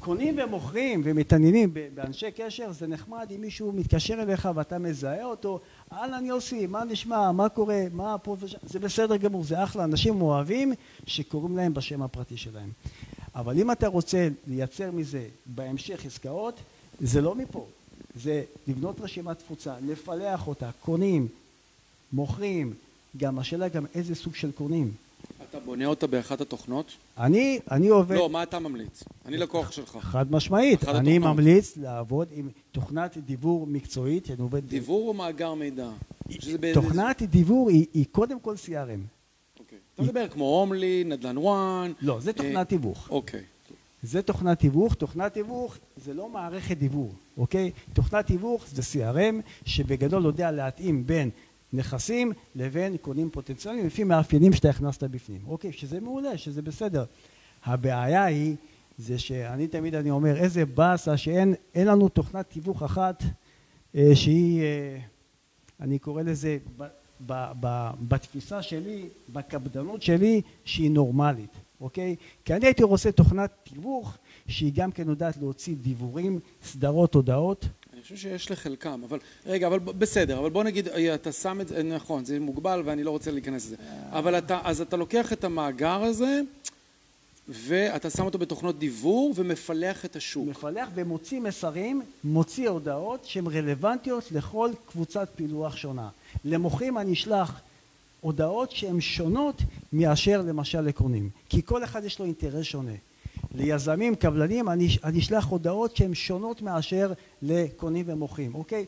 קונים 0.00 0.38
ומוכרים 0.38 1.02
ומתעניינים 1.04 1.74
באנשי 1.94 2.30
קשר 2.36 2.72
זה 2.72 2.86
נחמד 2.86 3.26
אם 3.34 3.40
מישהו 3.40 3.72
מתקשר 3.72 4.14
אליך 4.14 4.48
ואתה 4.54 4.78
מזהה 4.78 5.24
אותו 5.24 5.60
אהלן 5.92 6.26
יוסי 6.26 6.66
מה 6.66 6.84
נשמע 6.84 7.32
מה 7.32 7.48
קורה 7.48 7.84
מה 7.92 8.18
פה 8.18 8.36
ושם 8.40 8.58
זה 8.62 8.78
בסדר 8.78 9.16
גמור 9.16 9.44
זה 9.44 9.64
אחלה 9.64 9.84
אנשים 9.84 10.22
אוהבים 10.22 10.72
שקוראים 11.06 11.56
להם 11.56 11.74
בשם 11.74 12.02
הפרטי 12.02 12.36
שלהם 12.36 12.70
אבל 13.38 13.58
אם 13.60 13.70
אתה 13.70 13.88
רוצה 13.88 14.28
לייצר 14.46 14.90
מזה 14.90 15.26
בהמשך 15.46 16.06
עסקאות 16.06 16.54
זה 17.00 17.20
לא 17.20 17.34
מפה 17.34 17.66
זה 18.16 18.42
לבנות 18.68 19.00
רשימת 19.00 19.38
תפוצה 19.38 19.74
לפלח 19.86 20.46
אותה 20.46 20.70
קונים 20.80 21.28
מוכרים 22.12 22.74
גם 23.16 23.38
השאלה 23.38 23.68
גם 23.68 23.86
איזה 23.94 24.14
סוג 24.14 24.34
של 24.34 24.52
קונים 24.52 24.92
אתה 25.50 25.60
בונה 25.60 25.86
אותה 25.86 26.06
באחת 26.06 26.40
התוכנות? 26.40 26.92
אני, 27.18 27.60
אני 27.70 27.88
עובד... 27.88 28.16
לא, 28.16 28.30
מה 28.30 28.42
אתה 28.42 28.58
ממליץ? 28.58 29.04
אני 29.26 29.36
לקוח 29.36 29.72
שלך. 29.72 29.98
חד 30.00 30.32
משמעית. 30.32 30.84
אני 30.84 31.16
התוכנות. 31.16 31.36
ממליץ 31.36 31.76
לעבוד 31.76 32.28
עם 32.32 32.48
תוכנת 32.72 33.18
דיבור 33.18 33.66
מקצועית. 33.66 34.30
אני 34.30 34.40
עובד... 34.40 34.68
דיבור 34.68 35.08
או 35.08 35.14
מאגר 35.14 35.54
מידע? 35.54 35.90
תוכנת 36.74 37.22
דיבור 37.22 37.68
היא, 37.68 37.86
היא 37.94 38.04
קודם 38.12 38.40
כל 38.40 38.54
CRM. 38.66 39.17
אתה 39.98 40.06
מדבר 40.06 40.28
כמו 40.28 40.44
הומלי, 40.44 41.04
נדל"ן 41.06 41.38
וואן. 41.38 41.92
לא, 42.00 42.20
זה 42.20 42.32
תוכנת 42.32 42.56
אה, 42.56 42.64
תיווך. 42.64 43.10
אוקיי. 43.10 43.42
זה 44.02 44.22
תוכנת 44.22 44.58
תיווך, 44.58 44.94
תוכנת 44.94 45.34
תיווך 45.34 45.78
זה 45.96 46.14
לא 46.14 46.28
מערכת 46.28 46.76
דיבור, 46.76 47.12
אוקיי? 47.36 47.70
תוכנת 47.92 48.26
תיווך 48.26 48.66
זה 48.68 48.82
CRM 48.82 49.34
שבגדול 49.64 50.24
יודע 50.24 50.50
להתאים 50.50 51.06
בין 51.06 51.30
נכסים 51.72 52.32
לבין 52.54 52.96
קונים 52.96 53.30
פוטנציאליים 53.30 53.86
לפי 53.86 54.04
מאפיינים 54.04 54.52
שאתה 54.52 54.70
הכנסת 54.70 55.04
בפנים. 55.04 55.40
אוקיי, 55.46 55.72
שזה 55.72 56.00
מעולה, 56.00 56.38
שזה 56.38 56.62
בסדר. 56.62 57.04
הבעיה 57.64 58.24
היא, 58.24 58.56
זה 58.98 59.18
שאני 59.18 59.66
תמיד 59.66 59.94
אני 59.94 60.10
אומר, 60.10 60.36
איזה 60.36 60.66
באסה 60.66 61.16
שאין 61.16 61.54
לנו 61.74 62.08
תוכנת 62.08 62.50
תיווך 62.50 62.82
אחת 62.82 63.22
אה, 63.94 64.10
שהיא, 64.14 64.62
אה, 64.62 64.98
אני 65.80 65.98
קורא 65.98 66.22
לזה 66.22 66.58
בתפיסה 68.00 68.62
שלי, 68.62 69.08
בקפדנות 69.28 70.02
שלי, 70.02 70.40
שהיא 70.64 70.90
נורמלית, 70.90 71.50
אוקיי? 71.80 72.16
כי 72.44 72.54
אני 72.54 72.66
הייתי 72.66 72.82
רוצה 72.82 73.12
תוכנת 73.12 73.50
תיווך 73.62 74.18
שהיא 74.48 74.72
גם 74.74 74.92
כן 74.92 75.08
יודעת 75.08 75.36
להוציא 75.36 75.74
דיבורים, 75.76 76.40
סדרות, 76.62 77.14
הודעות. 77.14 77.66
אני 77.92 78.02
חושב 78.02 78.16
שיש 78.16 78.50
לחלקם, 78.50 79.00
אבל 79.08 79.18
רגע, 79.46 79.66
אבל 79.66 79.78
בסדר, 79.78 80.38
אבל 80.38 80.50
בוא 80.50 80.64
נגיד, 80.64 80.88
אה, 80.88 81.14
אתה 81.14 81.32
שם 81.32 81.60
את 81.60 81.68
זה, 81.68 81.82
נכון, 81.82 82.24
זה 82.24 82.40
מוגבל 82.40 82.82
ואני 82.84 83.04
לא 83.04 83.10
רוצה 83.10 83.30
להיכנס 83.30 83.66
לזה, 83.66 83.76
אבל 84.10 84.38
אתה, 84.38 84.60
אז 84.64 84.80
אתה 84.80 84.96
לוקח 84.96 85.32
את 85.32 85.44
המאגר 85.44 86.02
הזה 86.02 86.40
ואתה 87.48 88.10
שם 88.10 88.24
אותו 88.24 88.38
בתוכנות 88.38 88.78
דיבור 88.78 89.34
ומפלח 89.36 90.04
את 90.04 90.16
השוק. 90.16 90.48
מפלח 90.48 90.88
ומוציא 90.94 91.40
מסרים, 91.40 92.02
מוציא 92.24 92.68
הודעות 92.68 93.24
שהן 93.24 93.46
רלוונטיות 93.46 94.32
לכל 94.32 94.70
קבוצת 94.86 95.28
פילוח 95.36 95.76
שונה. 95.76 96.08
למוכרים 96.44 96.98
אני 96.98 97.12
אשלח 97.12 97.60
הודעות 98.20 98.70
שהן 98.70 99.00
שונות 99.00 99.62
מאשר 99.92 100.42
למשל 100.42 100.80
לקונים, 100.80 101.30
כי 101.48 101.62
כל 101.64 101.84
אחד 101.84 102.04
יש 102.04 102.18
לו 102.18 102.24
אינטרס 102.24 102.64
שונה. 102.64 102.92
ליזמים, 103.54 104.14
קבלנים, 104.14 104.68
אני, 104.68 104.88
אני 105.04 105.18
אשלח 105.18 105.44
הודעות 105.44 105.96
שהן 105.96 106.14
שונות 106.14 106.62
מאשר 106.62 107.12
לקונים 107.42 108.04
ומוכרים, 108.08 108.54
אוקיי? 108.54 108.84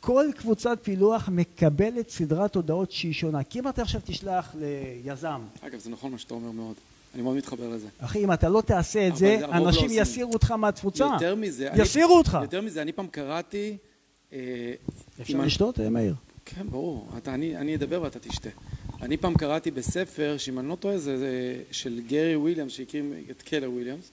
כל 0.00 0.26
קבוצת 0.36 0.78
פילוח 0.82 1.28
מקבלת 1.28 2.10
סדרת 2.10 2.56
הודעות 2.56 2.92
שהיא 2.92 3.12
שונה. 3.12 3.44
כי 3.44 3.58
אם 3.58 3.68
אתה 3.68 3.82
עכשיו 3.82 4.00
תשלח 4.04 4.54
ליזם... 4.58 5.40
אגב, 5.60 5.78
זה 5.78 5.90
נכון 5.90 6.12
מה 6.12 6.18
שאתה 6.18 6.34
אומר 6.34 6.50
מאוד. 6.50 6.74
אני 7.16 7.22
מאוד 7.22 7.36
מתחבר 7.36 7.68
לזה. 7.68 7.88
אחי, 7.98 8.24
אם 8.24 8.32
אתה 8.32 8.48
לא 8.48 8.60
תעשה 8.60 9.08
את 9.08 9.16
זה, 9.16 9.38
אנשים 9.52 9.88
לא 9.88 9.94
יסירו 9.94 10.32
אותך 10.32 10.50
מהתפוצה. 10.50 11.04
יותר 11.12 11.34
מזה... 11.34 11.68
יסירו 11.76 12.10
אני, 12.10 12.18
אותך. 12.18 12.38
יותר 12.42 12.60
מזה, 12.60 12.82
אני 12.82 12.92
פעם 12.92 13.06
קראתי... 13.06 13.76
אה, 14.32 14.38
אפשר 15.20 15.40
לשתות, 15.40 15.80
אה, 15.80 15.90
מאיר? 15.90 16.14
כן, 16.44 16.66
ברור. 16.70 17.08
אתה, 17.18 17.34
אני, 17.34 17.56
אני 17.56 17.74
אדבר 17.74 18.02
ואתה 18.02 18.18
תשתה. 18.18 18.48
אני 19.02 19.16
פעם 19.16 19.34
קראתי 19.34 19.70
בספר, 19.70 20.34
שאם 20.38 20.58
אני 20.58 20.68
לא 20.68 20.74
טועה 20.74 20.98
זה, 20.98 21.18
זה 21.18 21.62
של 21.70 22.00
גרי 22.06 22.36
קלר, 22.36 22.72
שהקים 22.72 23.12
את 23.30 23.42
קלר 23.42 23.70
וויליאמס, 23.70 24.10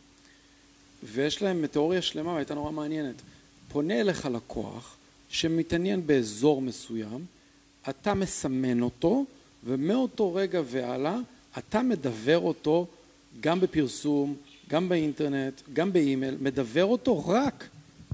ויש 1.03 1.41
להם 1.41 1.67
תיאוריה 1.67 2.01
שלמה 2.01 2.31
והייתה 2.33 2.53
נורא 2.53 2.71
מעניינת. 2.71 3.21
פונה 3.67 4.01
אליך 4.01 4.25
לקוח 4.25 4.95
שמתעניין 5.29 6.07
באזור 6.07 6.61
מסוים, 6.61 7.25
אתה 7.89 8.13
מסמן 8.13 8.81
אותו, 8.81 9.25
ומאותו 9.63 10.33
רגע 10.33 10.61
והלאה 10.65 11.17
אתה 11.57 11.81
מדוור 11.81 12.39
אותו 12.39 12.87
גם 13.41 13.59
בפרסום, 13.59 14.35
גם 14.69 14.89
באינטרנט, 14.89 15.61
גם 15.73 15.93
באימייל, 15.93 16.37
מדוור 16.41 16.86
אותו 16.85 17.27
רק 17.27 17.69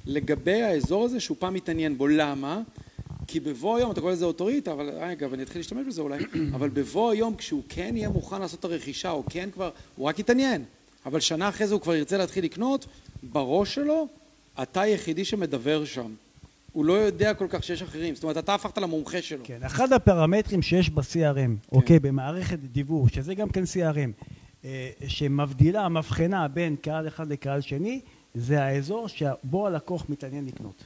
לגבי 0.05 0.61
האזור 0.61 1.05
הזה 1.05 1.19
שהוא 1.19 1.37
פעם 1.39 1.53
מתעניין 1.53 1.97
בו. 1.97 2.07
למה? 2.07 2.61
כי 3.27 3.39
בבוא 3.39 3.77
היום, 3.77 3.91
אתה 3.91 4.01
קורא 4.01 4.11
לזה 4.11 4.25
אוטוריטה, 4.25 4.71
אבל 4.71 4.89
רגע, 4.89 5.27
ואני 5.31 5.43
אתחיל 5.43 5.59
להשתמש 5.59 5.87
בזה 5.87 6.01
אולי, 6.01 6.19
אבל 6.55 6.69
בבוא 6.69 7.11
היום 7.11 7.35
כשהוא 7.35 7.63
כן 7.69 7.97
יהיה 7.97 8.09
מוכן 8.09 8.41
לעשות 8.41 8.59
את 8.59 8.65
הרכישה, 8.65 9.11
או 9.11 9.23
כן 9.29 9.49
כבר, 9.53 9.69
הוא 9.95 10.07
רק 10.07 10.19
יתעניין, 10.19 10.63
אבל 11.05 11.19
שנה 11.19 11.49
אחרי 11.49 11.67
זה 11.67 11.73
הוא 11.73 11.81
כבר 11.81 11.95
ירצה 11.95 12.17
להתחיל 12.17 12.43
לקנות, 12.43 12.85
בראש 13.23 13.75
שלו, 13.75 14.07
אתה 14.61 14.81
היחידי 14.81 15.25
שמדבר 15.25 15.85
שם. 15.85 16.13
הוא 16.79 16.85
לא 16.85 16.93
יודע 16.93 17.33
כל 17.33 17.45
כך 17.49 17.63
שיש 17.63 17.81
אחרים, 17.81 18.15
זאת 18.15 18.23
אומרת, 18.23 18.37
אתה 18.37 18.53
הפכת 18.55 18.77
למומחה 18.77 19.21
שלו. 19.21 19.43
כן, 19.43 19.63
אחד 19.63 19.93
הפרמטרים 19.93 20.61
שיש 20.61 20.89
ב-CRM, 20.89 21.35
כן. 21.35 21.53
אוקיי, 21.71 21.99
במערכת 21.99 22.59
דיוור, 22.59 23.09
שזה 23.09 23.35
גם 23.35 23.49
כן 23.49 23.63
CRM, 23.63 24.23
אה, 24.65 24.89
שמבדילה, 25.07 25.89
מבחנה 25.89 26.47
בין 26.47 26.75
קהל 26.75 27.07
אחד 27.07 27.31
לקהל 27.31 27.61
שני, 27.61 27.99
זה 28.35 28.63
האזור 28.63 29.07
שבו 29.07 29.67
הלקוח 29.67 30.05
מתעניין 30.09 30.45
לקנות. 30.45 30.83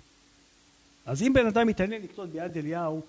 אז 1.05 1.21
אם 1.21 1.33
בן 1.33 1.45
אדם 1.45 1.67
מתעניין 1.67 2.01
לקנות 2.01 2.29
ביד 2.29 2.57
אליהו, 2.57 3.01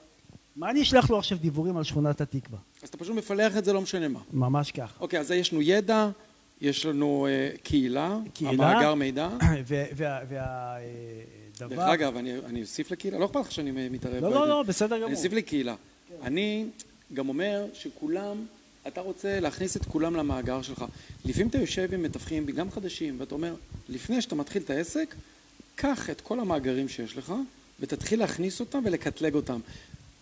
מה 0.57 0.71
אני 0.71 0.83
אשלח 0.83 1.11
לו 1.11 1.19
עכשיו 1.19 1.39
דיבורים 1.39 1.77
על 1.77 1.85
שכונת 1.85 2.21
התקווה? 2.21 2.59
אז 2.83 2.89
אתה 2.89 2.99
פשוט 2.99 3.17
מפלח 3.17 3.57
את 3.57 3.65
זה 3.65 3.73
לא 3.73 3.81
משנה 3.81 4.09
מה. 4.09 4.21
ממש 4.33 4.73
כך. 4.73 4.93
אוקיי, 5.01 5.21
אז 5.21 5.31
יש 5.31 5.53
לנו 5.53 5.63
ידע, 5.63 6.09
יש 6.61 6.87
לנו 6.87 7.27
uh, 7.27 7.59
קהילה, 7.63 8.19
קהילה, 8.35 8.71
המאגר 8.71 8.95
מידע. 8.95 9.29
והדבר... 11.61 11.77
דרך 11.77 11.89
אגב, 11.89 12.17
אני, 12.17 12.39
אני 12.39 12.63
אוסיף 12.63 12.91
לקהילה, 12.91 13.19
לא 13.19 13.25
אכפת 13.25 13.41
לך 13.41 13.53
שאני 13.53 13.89
מתערב. 13.89 14.23
לא, 14.23 14.31
לא, 14.31 14.49
לא, 14.49 14.63
בסדר 14.63 14.97
גמור. 14.97 15.07
אני 15.07 15.15
אוסיף 15.15 15.33
לקהילה. 15.33 15.75
אני 16.23 16.67
גם 17.15 17.29
אומר 17.29 17.67
שכולם, 17.75 18.47
אתה 18.87 19.01
רוצה 19.01 19.41
להכניס 19.41 19.77
את 19.77 19.85
כולם 19.85 20.17
למאגר 20.17 20.63
שלך. 20.63 20.85
לפעמים 21.25 21.49
אתה 21.49 21.59
יושב 21.59 21.95
עם 21.95 22.03
מתווכים, 22.03 22.47
גם 22.47 22.71
חדשים, 22.71 23.17
ואתה 23.21 23.35
אומר, 23.35 23.55
לפני 23.89 24.23
שאתה 24.23 24.35
מתחיל 24.35 24.63
את 24.63 24.71
העסק, 24.71 25.15
קח 25.75 26.11
את 26.11 26.21
כל 26.21 26.41
המאגרים 26.41 26.89
שיש 26.89 27.17
לך, 27.17 27.33
ותתחיל 27.81 28.19
להכניס 28.19 28.61
אותם 28.61 28.83
ולקטלג 28.85 29.35
אותם. 29.35 29.61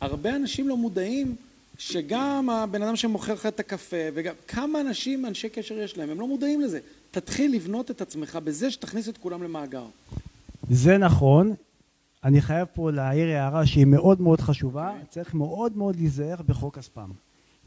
הרבה 0.00 0.36
אנשים 0.36 0.68
לא 0.68 0.76
מודעים 0.76 1.36
שגם 1.78 2.50
הבן 2.50 2.82
אדם 2.82 2.96
שמוכר 2.96 3.32
לך 3.32 3.46
את 3.46 3.60
הקפה 3.60 3.96
וגם 4.14 4.34
כמה 4.48 4.80
אנשים 4.80 5.26
אנשי 5.26 5.48
קשר 5.48 5.78
יש 5.78 5.96
להם 5.96 6.10
הם 6.10 6.20
לא 6.20 6.26
מודעים 6.26 6.60
לזה 6.60 6.80
תתחיל 7.10 7.54
לבנות 7.54 7.90
את 7.90 8.00
עצמך 8.00 8.38
בזה 8.44 8.70
שתכניס 8.70 9.08
את 9.08 9.18
כולם 9.18 9.42
למאגר 9.42 9.84
זה 10.70 10.98
נכון. 10.98 11.54
אני 12.24 12.40
חייב 12.40 12.68
פה 12.74 12.90
להעיר 12.90 13.28
הערה 13.28 13.66
שהיא 13.66 13.86
מאוד 13.86 14.20
מאוד 14.20 14.40
חשובה. 14.40 14.92
צריך 15.08 15.34
מאוד 15.34 15.76
מאוד 15.76 15.96
להיזהר 15.96 16.36
בחוק 16.46 16.78
הספאם. 16.78 17.10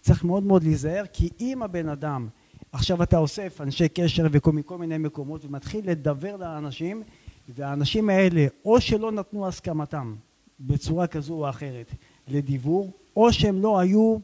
צריך 0.01 0.23
מאוד 0.23 0.43
מאוד 0.43 0.63
להיזהר 0.63 1.03
כי 1.13 1.29
אם 1.39 1.63
הבן 1.63 1.89
אדם 1.89 2.27
עכשיו 2.71 3.03
אתה 3.03 3.17
אוסף 3.17 3.61
אנשי 3.61 3.89
קשר 3.89 4.27
ומכל 4.31 4.77
מיני 4.77 4.97
מקומות 4.97 5.45
ומתחיל 5.45 5.89
לדבר 5.89 6.35
לאנשים 6.35 7.03
והאנשים 7.49 8.09
האלה 8.09 8.45
או 8.65 8.81
שלא 8.81 9.11
נתנו 9.11 9.47
הסכמתם 9.47 10.15
בצורה 10.59 11.07
כזו 11.07 11.33
או 11.33 11.49
אחרת 11.49 11.91
לדיבור 12.27 12.91
או 13.15 13.33
שהם 13.33 13.61
לא 13.61 13.79
היו 13.79 14.17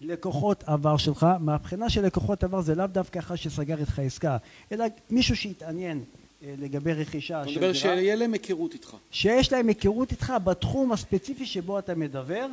לקוחות 0.00 0.64
עבר 0.66 0.96
שלך 0.96 1.26
מהבחינה 1.40 1.90
של 1.90 2.06
לקוחות 2.06 2.44
עבר 2.44 2.60
זה 2.60 2.74
לאו 2.74 2.86
דווקא 2.86 3.18
אחר 3.18 3.34
שסגר 3.34 3.78
איתך 3.78 3.98
עסקה 3.98 4.36
אלא 4.72 4.84
מישהו 5.10 5.36
שהתעניין 5.36 6.04
לגבי 6.42 6.92
רכישה 6.92 7.42
של 7.44 7.48
דירה. 7.48 7.56
אתה 7.56 7.66
מדבר 7.66 7.72
שיהיה 7.72 8.14
להם 8.14 8.32
היכרות 8.32 8.74
איתך. 8.74 8.96
שיש 9.10 9.52
להם 9.52 9.68
היכרות 9.68 10.10
איתך 10.10 10.32
בתחום 10.44 10.92
הספציפי 10.92 11.46
שבו 11.46 11.78
אתה 11.78 11.94
מדבר 11.94 12.46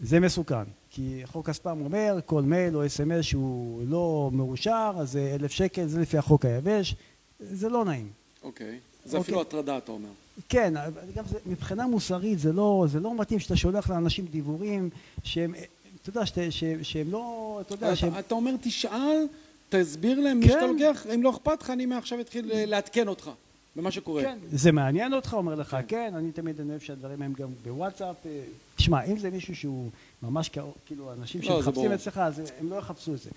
זה 0.00 0.20
מסוכן 0.20 0.64
כי 0.90 1.20
חוק 1.24 1.48
הספאם 1.48 1.84
אומר 1.84 2.18
כל 2.26 2.42
מייל 2.42 2.76
או 2.76 2.86
אס.אם.אס 2.86 3.24
שהוא 3.24 3.82
לא 3.88 4.30
מאושר 4.32 4.92
אז 4.98 5.12
זה 5.12 5.36
אלף 5.40 5.50
שקל 5.50 5.86
זה 5.86 6.00
לפי 6.00 6.18
החוק 6.18 6.44
היבש 6.44 6.94
זה 7.40 7.68
לא 7.68 7.84
נעים 7.84 8.08
אוקיי. 8.42 8.78
זה 9.04 9.18
אפילו 9.18 9.38
אוקיי. 9.38 9.48
הטרדה, 9.60 9.78
אתה 9.78 9.92
אומר. 9.92 10.08
כן, 10.48 10.74
גם 11.14 11.24
זה, 11.26 11.38
מבחינה 11.46 11.86
מוסרית 11.86 12.38
זה 12.38 12.52
לא, 12.52 12.86
זה 12.88 13.00
לא 13.00 13.18
מתאים 13.18 13.38
שאתה 13.38 13.56
שולח 13.56 13.90
לאנשים 13.90 14.26
דיבורים 14.26 14.90
שהם, 15.24 15.54
אתה 16.02 16.10
יודע, 16.10 16.50
שהם 16.82 17.10
לא, 17.10 17.58
אתה 17.66 17.74
יודע, 17.74 17.96
שהם... 17.96 18.18
אתה 18.18 18.34
אומר, 18.34 18.52
תשאל 18.60 19.26
תסביר 19.68 20.20
להם, 20.20 20.38
מי 20.40 20.48
כן. 20.48 20.52
שאתה 20.52 20.66
לוקח, 20.66 21.06
אם 21.14 21.22
לא 21.22 21.30
אכפת 21.30 21.62
לך, 21.62 21.70
אני 21.70 21.86
מעכשיו 21.86 22.20
אתחיל 22.20 22.52
אה, 22.52 22.64
לעדכן 22.66 23.08
אותך 23.08 23.30
במה 23.76 23.90
שקורה. 23.90 24.22
כן, 24.22 24.38
זה 24.52 24.72
מעניין 24.72 25.12
אותך, 25.14 25.34
אומר 25.34 25.54
לך 25.54 25.76
כן, 25.88 26.12
אני 26.16 26.32
תמיד 26.32 26.60
אוהב 26.70 26.80
שהדברים 26.80 27.22
הם 27.22 27.32
גם 27.32 27.48
בוואטסאפ. 27.64 28.16
אה, 28.26 28.40
תשמע, 28.76 29.04
אם 29.04 29.18
זה 29.18 29.30
מישהו 29.30 29.56
שהוא 29.56 29.90
ממש 30.22 30.50
כאילו, 30.86 31.12
אנשים 31.12 31.40
לא, 31.42 31.62
שמחפשים. 31.62 31.92
אצלך, 31.92 32.18
אז 32.18 32.42
הם 32.60 32.70
לא 32.70 32.76
יחפשו 32.76 33.14
את 33.14 33.18
זה. 33.18 33.30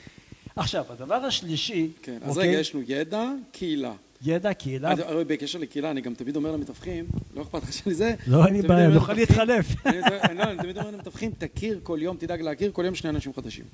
עכשיו, 0.56 0.86
הדבר 0.90 1.16
השלישי, 1.16 1.90
כן, 2.02 2.18
אז 2.24 2.38
אוקיי? 2.38 2.50
רגע, 2.50 2.60
יש 2.60 2.76
לנו 2.76 2.84
ידע, 2.88 3.26
קהילה. 3.52 3.94
ידע, 4.26 4.54
קהילה, 4.54 4.92
הרי 5.06 5.26
בקשר 5.26 5.60
לקהילה, 5.60 5.92
אני 5.92 6.02
גם 6.02 6.14
תמיד 6.14 6.36
אומר 6.36 6.52
למתווכים, 6.52 7.06
לא 7.36 7.42
אכפת 7.42 7.64
לך 7.64 7.74
שאני 7.74 7.96
זה. 7.96 8.16
לא, 8.28 8.46
אין 8.46 8.54
לי 8.54 8.62
בעיה, 8.62 8.88
נוכל 8.88 9.14
למתווכים- 9.14 9.48
להתחלף. 9.48 9.86
לא, 10.36 10.44
אני 10.44 10.58
תמיד 10.62 10.78
אומר 10.78 10.92
למתווכים, 10.92 11.32
תכיר 11.38 11.80
כל 11.84 12.00
יום, 12.02 12.18
תדאג 12.18 12.42
להכיר 12.42 12.72
כל 12.72 12.86
יום 12.86 12.96
שני 12.96 13.10
אנשים 13.10 13.34
חדשים. 13.34 13.66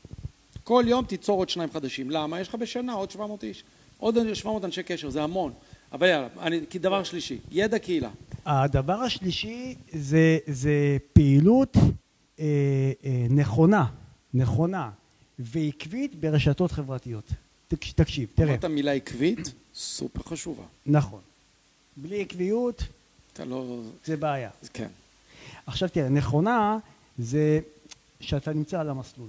כל 0.65 0.83
יום 0.87 1.05
תיצור 1.05 1.37
עוד 1.39 1.49
שניים 1.49 1.69
חדשים. 1.73 2.11
למה? 2.11 2.39
יש 2.41 2.47
לך 2.47 2.55
בשנה 2.55 2.93
עוד 2.93 3.11
700 3.11 3.43
איש. 3.43 3.63
עוד 3.97 4.33
700 4.33 4.65
אנשי 4.65 4.83
קשר, 4.83 5.09
זה 5.09 5.23
המון. 5.23 5.53
אבל 5.91 6.07
יאללה, 6.07 6.27
אני, 6.41 6.59
כי 6.69 6.79
דבר 6.79 7.03
שלישי, 7.03 7.37
ידע 7.51 7.79
קהילה. 7.79 8.09
הדבר 8.45 8.93
השלישי 8.93 9.75
זה, 9.93 10.37
זה 10.47 10.71
פעילות 11.13 11.77
אה, 12.39 12.43
אה, 13.05 13.25
נכונה, 13.29 13.85
נכונה 14.33 14.89
ועקבית 15.39 16.15
ברשתות 16.15 16.71
חברתיות. 16.71 17.29
תקש- 17.67 17.91
תקשיב, 17.95 18.29
תראה, 18.35 18.49
אמרת 18.49 18.65
מילה 18.65 18.91
עקבית, 18.91 19.51
סופר 19.75 20.23
חשובה. 20.23 20.63
נכון. 20.85 21.19
בלי 21.97 22.21
עקביות 22.21 22.83
אתה 23.33 23.45
לא... 23.45 23.79
זה 24.05 24.17
בעיה. 24.17 24.49
כן. 24.73 24.87
עכשיו 25.65 25.89
תראה, 25.89 26.09
נכונה 26.09 26.77
זה 27.19 27.59
שאתה 28.21 28.53
נמצא 28.53 28.79
על 28.79 28.89
המסלול. 28.89 29.27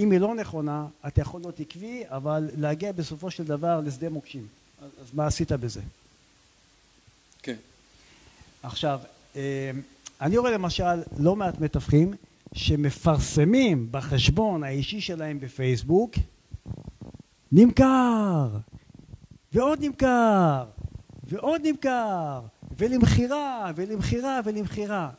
אם 0.00 0.10
היא 0.10 0.20
לא 0.20 0.34
נכונה, 0.34 0.86
אתה 1.06 1.20
יכול 1.20 1.40
להיות 1.40 1.60
עקבי, 1.60 2.02
אבל 2.08 2.48
להגיע 2.56 2.92
בסופו 2.92 3.30
של 3.30 3.44
דבר 3.44 3.80
לשדה 3.80 4.08
מוקשים. 4.08 4.46
אז, 4.82 4.90
אז 5.00 5.14
מה 5.14 5.26
עשית 5.26 5.52
בזה? 5.52 5.80
כן. 7.42 7.56
עכשיו, 8.62 9.00
אה, 9.36 9.70
אני 10.20 10.38
רואה 10.38 10.50
למשל 10.50 11.02
לא 11.18 11.36
מעט 11.36 11.60
מתווכים 11.60 12.14
שמפרסמים 12.52 13.88
בחשבון 13.90 14.64
האישי 14.64 15.00
שלהם 15.00 15.40
בפייסבוק 15.40 16.14
נמכר 17.52 18.48
ועוד 19.52 19.78
נמכר 19.84 20.64
ועוד 21.28 21.60
נמכר 21.64 22.40
ולמכירה 22.78 23.72
ולמכירה 23.74 24.40
ולמכירה 24.44 25.10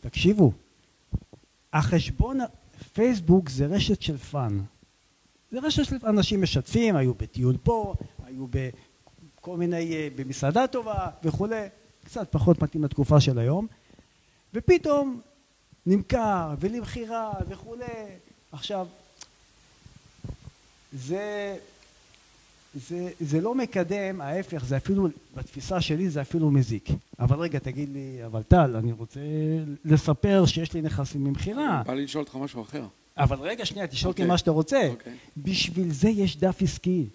תקשיבו 0.00 0.52
החשבון 1.72 2.38
פייסבוק 2.92 3.48
זה 3.48 3.66
רשת 3.66 4.02
של 4.02 4.16
fun. 4.18 4.60
זה 5.50 5.58
רשת 5.62 5.84
של 5.84 5.96
אנשים 6.06 6.42
משתפים 6.42 6.96
היו 6.96 7.14
בטיול 7.14 7.56
פה 7.62 7.94
היו 8.24 8.46
בכל 8.46 9.56
מיני 9.56 9.92
אה, 9.92 10.08
במסעדה 10.16 10.66
טובה 10.66 11.08
וכולי 11.24 11.66
קצת 12.04 12.32
פחות 12.32 12.62
מתאים 12.62 12.84
לתקופה 12.84 13.20
של 13.20 13.38
היום. 13.38 13.66
ופתאום 14.54 15.20
נמכר 15.86 16.54
ולמכירה 16.60 17.32
וכולי 17.48 17.84
עכשיו 18.52 18.86
זה 20.92 21.56
זה, 22.74 23.10
זה 23.20 23.40
לא 23.40 23.54
מקדם, 23.54 24.20
ההפך, 24.20 24.64
זה 24.64 24.76
אפילו, 24.76 25.08
בתפיסה 25.36 25.80
שלי 25.80 26.10
זה 26.10 26.20
אפילו 26.20 26.50
מזיק. 26.50 26.88
אבל 27.18 27.38
רגע, 27.38 27.58
תגיד 27.58 27.88
לי, 27.88 28.26
אבל 28.26 28.42
טל, 28.42 28.76
אני 28.76 28.92
רוצה 28.92 29.20
לספר 29.84 30.46
שיש 30.46 30.72
לי 30.72 30.82
נכסים 30.82 31.24
ממכירה. 31.24 31.82
בא 31.86 31.94
לי 31.94 32.04
לשאול 32.04 32.24
אותך 32.24 32.36
משהו 32.36 32.62
אחר. 32.62 32.84
אבל 33.16 33.36
רגע, 33.40 33.64
שנייה, 33.64 33.86
תשאל 33.86 34.08
אותי 34.08 34.22
אוקיי. 34.22 34.28
מה 34.28 34.38
שאתה 34.38 34.50
רוצה. 34.50 34.88
אוקיי. 34.90 35.12
בשביל 35.36 35.92
זה 35.92 36.08
יש 36.08 36.36
דף 36.36 36.62
עסקי. 36.62 37.06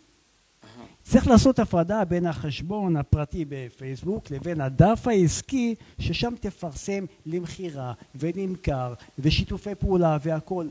צריך 1.04 1.28
לעשות 1.28 1.60
הפרדה 1.60 2.06
בין 2.06 2.26
החשבון 2.26 2.98
הפרטי 2.98 3.46
בפייסבוק 3.50 4.32
לבין 4.32 4.62
הדף 4.62 5.08
העסקי 5.08 5.76
ששם 6.00 6.34
תפרסם 6.40 7.06
למכירה 7.26 7.94
ונמכר 8.16 8.94
ושיתופי 9.20 9.76
פעולה 9.76 10.18
והכל. 10.24 10.68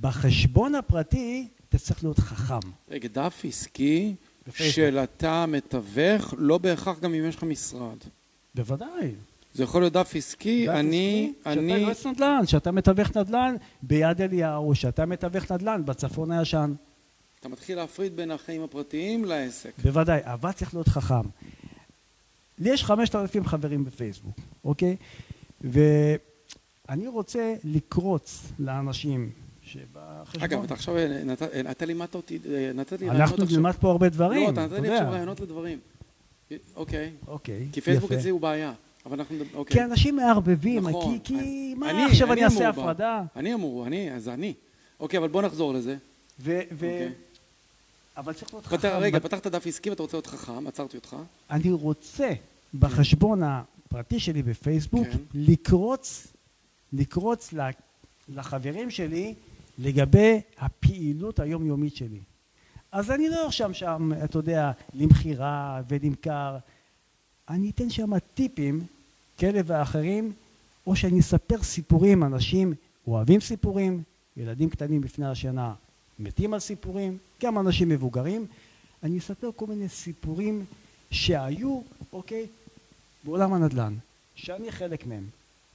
בחשבון 0.00 0.74
הפרטי 0.74 1.48
אתה 1.76 1.84
צריך 1.84 2.04
להיות 2.04 2.18
חכם. 2.18 2.68
רגע, 2.90 3.08
דף 3.08 3.42
עסקי. 3.44 4.14
של 4.54 4.98
אתה 4.98 5.46
מתווך, 5.46 6.34
לא 6.38 6.58
בהכרח 6.58 7.00
גם 7.00 7.14
אם 7.14 7.24
יש 7.24 7.36
לך 7.36 7.42
משרד. 7.42 7.96
בוודאי. 8.54 9.14
זה 9.54 9.62
יכול 9.62 9.82
להיות 9.82 9.92
דף 9.92 10.12
עסקי, 10.16 10.68
אני, 10.68 11.32
שאתה 11.38 11.52
אני, 11.52 11.72
יועץ 11.72 12.06
נדל"ן, 12.06 12.46
שאתה 12.46 12.70
מתווך 12.70 13.16
נדל"ן 13.16 13.54
ביד 13.82 14.20
אליהו, 14.20 14.74
שאתה 14.74 15.06
מתווך 15.06 15.52
נדל"ן 15.52 15.82
בצפון 15.84 16.30
הישן. 16.30 16.74
אתה 17.40 17.48
מתחיל 17.48 17.76
להפריד 17.76 18.16
בין 18.16 18.30
החיים 18.30 18.62
הפרטיים 18.62 19.24
לעסק. 19.24 19.72
בוודאי, 19.82 20.20
אבל 20.24 20.52
צריך 20.52 20.74
להיות 20.74 20.88
חכם. 20.88 21.28
לי 22.58 22.70
יש 22.70 22.84
5,000 22.84 23.46
חברים 23.46 23.84
בפייסבוק, 23.84 24.36
אוקיי? 24.64 24.96
ואני 25.60 27.06
רוצה 27.06 27.54
לקרוץ 27.64 28.42
לאנשים 28.58 29.30
שבחשבון... 29.66 30.42
אגב, 30.44 30.62
אתה 30.64 30.74
עכשיו, 30.74 30.96
אה, 30.96 31.22
אה, 31.66 31.70
אתה 31.70 31.86
לימדת 31.86 32.14
אותי, 32.14 32.38
אה, 32.54 32.70
נתת 32.74 33.00
לי 33.00 33.10
אנחנו 33.10 33.44
נלמד 33.50 33.72
פה 33.80 33.90
הרבה 33.90 34.08
דברים, 34.08 34.42
לא, 34.46 34.50
אתה 34.52 34.60
נתת 34.62 34.72
אתה 34.72 34.80
לי 34.80 34.86
יודע. 34.88 34.98
עכשיו 34.98 35.12
רעיונות 35.12 35.40
לדברים. 35.40 35.78
אוקיי. 36.76 37.12
אוקיי, 37.26 37.68
כי 37.72 37.80
פייסבוק 37.80 38.10
יפה. 38.10 38.20
אצלי 38.20 38.30
הוא 38.30 38.40
בעיה. 38.40 38.72
אבל 39.06 39.18
אנחנו... 39.18 39.34
מדבר- 39.34 39.58
אוקיי. 39.58 39.76
כי 39.76 39.84
אנשים 39.84 40.16
מערבבים, 40.16 40.88
נכון. 40.88 41.18
כי, 41.18 41.34
כי 41.34 41.74
מה 41.74 41.90
אני- 41.90 42.04
עכשיו 42.04 42.32
אני 42.32 42.44
אעשה. 42.44 42.68
הפרדה? 42.68 43.22
אני 43.36 43.54
אמור, 43.54 43.86
אני, 43.86 44.12
אז 44.12 44.28
אני. 44.28 44.54
אוקיי, 45.00 45.18
אבל 45.18 45.28
בוא 45.28 45.42
נחזור 45.42 45.74
לזה. 45.74 45.96
ו... 46.40 46.60
ו... 46.72 46.86
אוקיי. 46.86 47.12
אבל 48.16 48.32
צריך 48.32 48.54
להיות 48.54 48.66
חכם. 48.66 48.88
רגע, 49.00 49.18
פתחת 49.20 49.46
דף 49.46 49.66
עסקי 49.66 49.90
ואתה 49.90 50.02
רוצה 50.02 50.16
להיות 50.16 50.26
חכם, 50.26 50.66
עצרתי 50.66 50.96
אותך. 50.96 51.16
אני 51.50 51.70
רוצה 51.72 52.32
בחשבון 52.78 53.40
הפרטי 53.42 54.20
שלי 54.20 54.42
בפייסבוק 54.42 55.06
כן. 55.08 55.18
לקרוץ, 55.34 56.26
לקרוץ 56.92 57.52
ל- 57.52 57.60
לחברים 58.28 58.90
שלי 58.90 59.34
לגבי 59.78 60.40
הפעילות 60.58 61.40
היומיומית 61.40 61.96
שלי. 61.96 62.20
אז 62.92 63.10
אני 63.10 63.28
לא 63.28 63.44
ארשם 63.44 63.74
שם, 63.74 64.12
אתה 64.24 64.38
יודע, 64.38 64.72
למכירה 64.94 65.82
ונמכר. 65.88 66.56
אני 67.48 67.70
אתן 67.70 67.90
שם 67.90 68.18
טיפים 68.18 68.86
כאלה 69.38 69.60
ואחרים, 69.66 70.32
או 70.86 70.96
שאני 70.96 71.20
אספר 71.20 71.62
סיפורים, 71.62 72.24
אנשים 72.24 72.74
אוהבים 73.06 73.40
סיפורים, 73.40 74.02
ילדים 74.36 74.70
קטנים 74.70 75.02
לפני 75.04 75.26
השינה 75.26 75.74
מתים 76.18 76.54
על 76.54 76.60
סיפורים, 76.60 77.18
גם 77.42 77.58
אנשים 77.58 77.88
מבוגרים. 77.88 78.46
אני 79.02 79.18
אספר 79.18 79.50
כל 79.56 79.66
מיני 79.66 79.88
סיפורים 79.88 80.64
שהיו, 81.10 81.80
אוקיי, 82.12 82.46
בעולם 83.24 83.52
הנדל"ן, 83.52 83.94
שאני 84.34 84.72
חלק 84.72 85.06
מהם. 85.06 85.24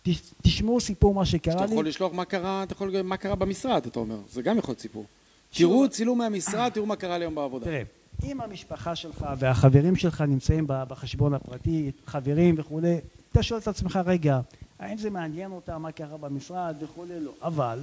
תש- 0.04 0.34
תשמעו 0.42 0.80
סיפור 0.80 1.14
מה 1.14 1.26
שקרה 1.26 1.56
אתה 1.56 1.66
לי. 1.66 1.72
יכול 1.72 1.88
לשלוח 1.88 2.14
מה 2.14 2.26
קרה, 2.26 2.64
אתה 2.64 2.74
יכול 2.74 3.02
מה 3.02 3.18
קרה 3.18 3.36
במשרד, 3.36 3.86
אתה 3.86 4.00
אומר. 4.00 4.18
זה 4.32 4.42
גם 4.42 4.58
יכול 4.58 4.72
להיות 4.72 4.80
סיפור. 4.80 5.06
תראו 5.54 5.90
צילום 5.90 6.18
מהמשרד, 6.18 6.70
תראו 6.74 6.86
מה 6.86 6.96
קרה 6.96 7.18
לי 7.18 7.24
היום 7.24 7.36
בעבודה. 7.36 7.66
תראה, 7.66 7.82
אם 8.24 8.42
המשפחה 8.42 8.96
שלך 8.96 9.26
והחברים 9.40 9.96
שלך 9.96 10.22
נמצאים 10.22 10.64
בחשבון 10.68 11.34
הפרטי, 11.34 11.92
חברים 12.06 12.56
וכולי, 12.58 12.98
אתה 13.32 13.44
שואל 13.44 13.60
את 13.60 13.68
עצמך, 13.68 14.00
רגע, 14.06 14.40
האם 14.80 14.98
זה 14.98 15.10
מעניין 15.10 15.52
אותם 15.52 15.82
מה 15.82 15.92
קרה 15.92 16.18
במשרד 16.18 16.76
וכולי? 16.80 17.20
לא. 17.20 17.32
אבל 17.42 17.80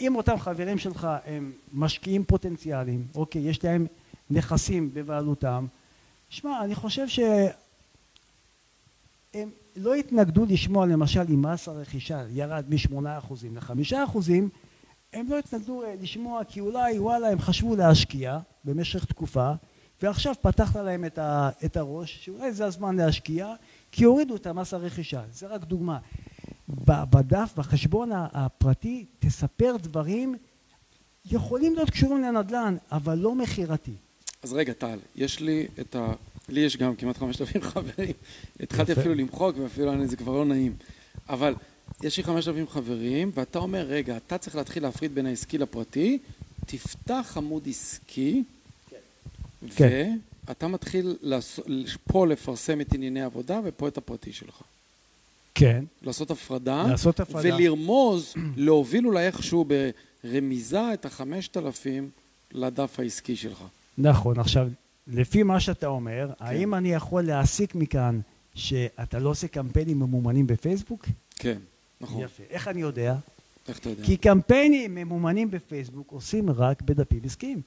אם 0.00 0.16
אותם 0.16 0.38
חברים 0.38 0.78
שלך 0.78 1.08
הם 1.26 1.52
משקיעים 1.72 2.24
פוטנציאליים, 2.24 3.04
אוקיי, 3.14 3.42
יש 3.42 3.64
להם 3.64 3.86
נכסים 4.30 4.90
בבעלותם, 4.94 5.66
שמע, 6.30 6.64
אני 6.64 6.74
חושב 6.74 7.06
שהם 7.08 7.48
לא 9.76 9.96
יתנגדו 9.96 10.44
לשמוע 10.44 10.86
למשל 10.86 11.22
אם 11.28 11.42
מס 11.42 11.68
הרכישה 11.68 12.22
ירד 12.30 12.64
מ-8% 12.68 13.34
ל-5%, 13.52 14.18
הם 15.12 15.26
לא 15.28 15.38
התנגדו 15.38 15.82
אה, 15.82 15.94
לשמוע 16.00 16.44
כי 16.44 16.60
אולי 16.60 16.98
וואלה 16.98 17.28
הם 17.28 17.40
חשבו 17.40 17.76
להשקיע 17.76 18.38
במשך 18.64 19.04
תקופה 19.04 19.52
ועכשיו 20.02 20.34
פתחת 20.40 20.76
להם 20.76 21.04
את, 21.04 21.18
את 21.64 21.76
הראש 21.76 22.24
שאולי 22.24 22.52
זה 22.52 22.66
הזמן 22.66 22.96
להשקיע 22.96 23.54
כי 23.92 24.04
הורידו 24.04 24.36
את 24.36 24.46
המס 24.46 24.74
הרכישה. 24.74 25.22
זה 25.32 25.46
רק 25.46 25.64
דוגמה. 25.64 25.98
בדף 26.86 27.52
בחשבון 27.56 28.10
הפרטי 28.12 29.06
תספר 29.18 29.76
דברים 29.82 30.34
יכולים 31.30 31.74
להיות 31.74 31.90
קשורים 31.90 32.22
לנדל"ן 32.22 32.76
אבל 32.92 33.18
לא 33.18 33.34
מכירתי. 33.34 33.94
אז 34.42 34.52
רגע, 34.52 34.72
טל, 34.72 34.98
יש 35.16 35.40
לי 35.40 35.66
את 35.80 35.96
ה... 35.96 36.12
לי 36.50 36.60
יש 36.60 36.76
גם 36.76 36.96
כמעט 36.96 37.16
5,000 37.18 37.62
חברים. 37.72 38.12
התחלתי. 38.60 38.92
אפילו 38.92 39.14
למחוק, 39.14 39.56
ואפילו 39.62 40.06
זה 40.06 40.16
כבר 40.16 40.32
לא 40.32 40.44
נעים. 40.44 40.74
אבל 41.28 41.54
יש 42.02 42.16
לי 42.16 42.24
5,000 42.24 42.68
חברים, 42.68 43.30
ואתה 43.34 43.58
אומר, 43.58 43.86
רגע, 43.86 44.16
אתה 44.16 44.38
צריך 44.38 44.56
להתחיל 44.56 44.82
להפריד 44.82 45.14
בין 45.14 45.26
העסקי 45.26 45.58
לפרטי, 45.58 46.18
תפתח 46.66 47.32
עמוד 47.36 47.68
עסקי, 47.68 48.42
כן. 49.76 50.18
ואתה 50.48 50.68
מתחיל 50.68 51.16
לעשות- 51.22 51.66
פה 52.04 52.26
לפרסם 52.26 52.80
את 52.80 52.92
ענייני 52.94 53.22
העבודה, 53.22 53.60
ופה 53.64 53.88
את 53.88 53.98
הפרטי 53.98 54.32
שלך. 54.32 54.62
כן 55.54 55.84
לעשות 56.02 56.30
הפרדה, 56.30 56.84
לעשות 56.90 57.20
הפרדה. 57.20 57.54
ולרמוז, 57.56 58.34
להוביל 58.56 59.06
אולי 59.06 59.26
איכשהו 59.26 59.66
ברמיזה 60.24 60.94
את 60.94 61.04
החמשת 61.04 61.56
אלפים 61.56 62.10
לדף 62.52 63.00
העסקי 63.00 63.36
שלך. 63.36 63.62
נכון. 63.98 64.38
עכשיו, 64.40 64.68
לפי 65.10 65.42
מה 65.42 65.60
שאתה 65.60 65.86
אומר, 65.86 66.28
כן. 66.38 66.44
האם 66.44 66.74
אני 66.74 66.92
יכול 66.92 67.22
להסיק 67.22 67.74
מכאן 67.74 68.20
שאתה 68.54 69.18
לא 69.18 69.30
עושה 69.30 69.48
קמפיינים 69.48 69.98
ממומנים 69.98 70.46
בפייסבוק? 70.46 71.06
כן, 71.36 71.58
נכון. 72.00 72.22
יפה. 72.22 72.42
איך 72.50 72.68
אני 72.68 72.80
יודע? 72.80 73.16
איך 73.68 73.78
אתה 73.78 73.88
יודע? 73.90 74.04
כי 74.04 74.16
קמפיינים 74.16 74.94
ממומנים 74.94 75.50
בפייסבוק 75.50 76.10
עושים 76.12 76.50
רק 76.50 76.82
בדפים 76.82 77.20
עסקיים. 77.24 77.60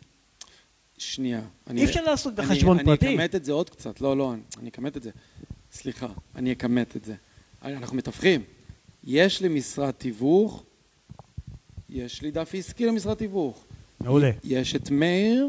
שנייה. 0.98 1.42
אני- 1.68 1.82
אי 1.82 1.86
אפשר 1.86 2.04
לעשות 2.04 2.40
אני- 2.40 2.48
בחשבון 2.48 2.84
פרטי. 2.86 3.08
אני 3.08 3.16
אכמת 3.16 3.36
את 3.36 3.46
זה 3.46 3.52
עוד 3.52 3.70
קצת. 3.70 4.02
לא, 4.02 4.18
לא, 4.18 4.34
אני- 4.34 4.42
אני 4.60 4.70
אכמת 4.70 4.98
את 4.98 5.04
זה. 5.04 5.10
סליחה, 5.72 6.08
אני 6.36 6.54
אכמת 6.54 6.96
את 6.98 7.06
זה. 7.06 7.16
אנחנו 7.64 7.98
מתווכים. 7.98 8.42
יש 9.04 9.42
לי 9.42 9.48
משרת 9.48 10.00
תיווך, 10.00 10.64
יש 11.90 12.22
לי 12.22 12.32
דף 12.32 12.52
עסקי 12.56 12.86
למשרת 12.86 13.18
תיווך. 13.18 13.64
מעולה. 14.00 14.32
יש 14.44 14.76
את 14.76 14.90
מאיר, 14.92 15.48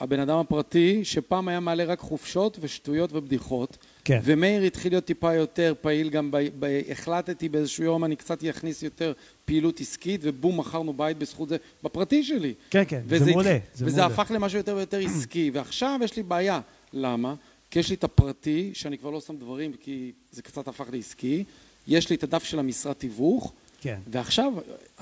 הבן 0.00 0.20
אדם 0.20 0.38
הפרטי, 0.38 1.04
שפעם 1.04 1.48
היה 1.48 1.60
מעלה 1.60 1.84
רק 1.84 1.98
חופשות 1.98 2.58
ושטויות 2.60 3.12
ובדיחות. 3.12 3.76
כן. 4.04 4.20
ומאיר 4.24 4.62
התחיל 4.62 4.92
להיות 4.92 5.04
טיפה 5.04 5.34
יותר 5.34 5.74
פעיל 5.80 6.10
גם 6.10 6.30
ב... 6.30 6.36
ב... 6.58 6.80
החלטתי 6.90 7.48
באיזשהו 7.48 7.84
יום 7.84 8.04
אני 8.04 8.16
קצת 8.16 8.44
אכניס 8.44 8.82
יותר 8.82 9.12
פעילות 9.44 9.80
עסקית 9.80 10.20
ובום 10.24 10.60
מכרנו 10.60 10.92
בית 10.92 11.18
בזכות 11.18 11.48
זה 11.48 11.56
בפרטי 11.82 12.24
שלי. 12.24 12.54
כן, 12.70 12.82
כן, 12.88 13.00
זה 13.08 13.16
וזה, 13.16 13.30
מעולה. 13.30 13.56
התח- 13.56 13.64
זה 13.74 13.86
וזה 13.86 14.00
מעולה. 14.00 14.14
הפך 14.14 14.30
למשהו 14.34 14.58
יותר 14.58 14.76
ויותר 14.76 14.98
עסקי 14.98 15.50
ועכשיו 15.54 16.00
יש 16.04 16.16
לי 16.16 16.22
בעיה. 16.22 16.60
למה? 16.92 17.34
כי 17.70 17.78
יש 17.78 17.88
לי 17.90 17.96
את 17.96 18.04
הפרטי 18.04 18.70
שאני 18.74 18.98
כבר 18.98 19.10
לא 19.10 19.20
שם 19.20 19.36
דברים 19.36 19.72
כי 19.80 20.12
זה 20.32 20.42
קצת 20.42 20.68
הפך 20.68 20.86
לעסקי. 20.92 21.44
יש 21.88 22.10
לי 22.10 22.16
את 22.16 22.22
הדף 22.22 22.44
של 22.44 22.58
המשרת 22.58 22.98
תיווך 22.98 23.52
כן. 23.80 23.98
ועכשיו 24.12 24.52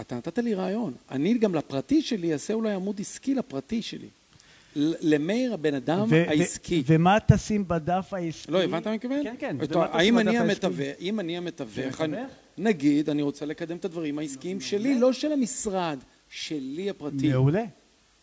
אתה 0.00 0.16
נתת 0.16 0.38
לי 0.38 0.54
רעיון. 0.54 0.92
אני 1.10 1.38
גם 1.38 1.54
לפרטי 1.54 2.02
שלי 2.02 2.32
אעשה 2.32 2.54
אולי 2.54 2.72
עמוד 2.72 3.00
עסקי 3.00 3.34
לפרטי 3.34 3.82
שלי. 3.82 4.06
למאיר 5.00 5.54
הבן 5.54 5.74
אדם 5.74 6.00
ו- 6.00 6.08
ו- 6.10 6.24
העסקי. 6.28 6.82
ומה 6.86 7.18
תשים 7.26 7.68
בדף 7.68 8.08
העסקי? 8.12 8.52
לא, 8.52 8.62
הבנת 8.62 8.84
מה 8.84 8.90
אני 8.90 8.96
מתכוון? 8.96 9.22
כן, 9.22 9.34
כן. 9.38 9.56
האם 9.74 10.18
אני? 10.18 10.38
המתווך, 10.38 10.80
אם 11.00 11.20
אני 11.20 11.36
המתווך? 11.36 12.00
נגיד, 12.58 13.10
אני 13.10 13.22
רוצה 13.22 13.46
לקדם 13.46 13.76
את 13.76 13.84
הדברים 13.84 14.18
העסקיים 14.18 14.60
שלי, 14.60 14.98
לא 14.98 15.12
של 15.12 15.32
המשרד, 15.32 15.98
שלי 16.28 16.90
הפרטי. 16.90 17.28
מעולה. 17.28 17.64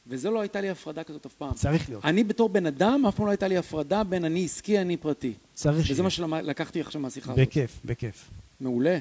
וזה 0.08 0.30
לא 0.30 0.41
הייתה 0.41 0.62
לי 0.62 0.70
הפרדה 0.70 1.03
כזאת 1.03 1.26
אף 1.26 1.34
פעם. 1.34 1.53
צריך 1.53 1.89
להיות. 1.89 2.06
אני 2.06 2.24
בתור 2.24 2.49
בן 2.49 2.66
אדם, 2.66 3.06
אף 3.08 3.16
פעם 3.16 3.26
לא 3.26 3.32
הייתה 3.32 3.47
לי 3.47 3.58
הפרדה 3.58 4.03
בין 4.03 4.26
אני 4.26 4.45
עסקי, 4.45 4.80
אני 4.82 4.97
פרטי. 4.97 5.34
צריך 5.53 5.91
וזה. 5.91 6.03
מה 6.03 6.10
שלקחתי 6.10 6.82
עכשיו 6.82 7.01
מהשיחה 7.01 7.32
הזאת. 7.32 7.47
בכיף, 7.47 7.80
בכיף. 7.86 8.30
מעולה. 8.60 8.97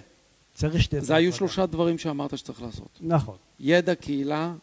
צריך 0.55 0.82
שתי... 0.82 1.00
זה 1.00 1.14
היו 1.14 1.32
שלושה 1.32 1.66
דברים 1.66 1.98
שאמרת 1.98 2.38
שצריך 2.38 2.62
לעשות. 2.62 2.98
נכון. 3.00 3.36
ידע, 3.61 3.94
קהילה, 3.94 4.55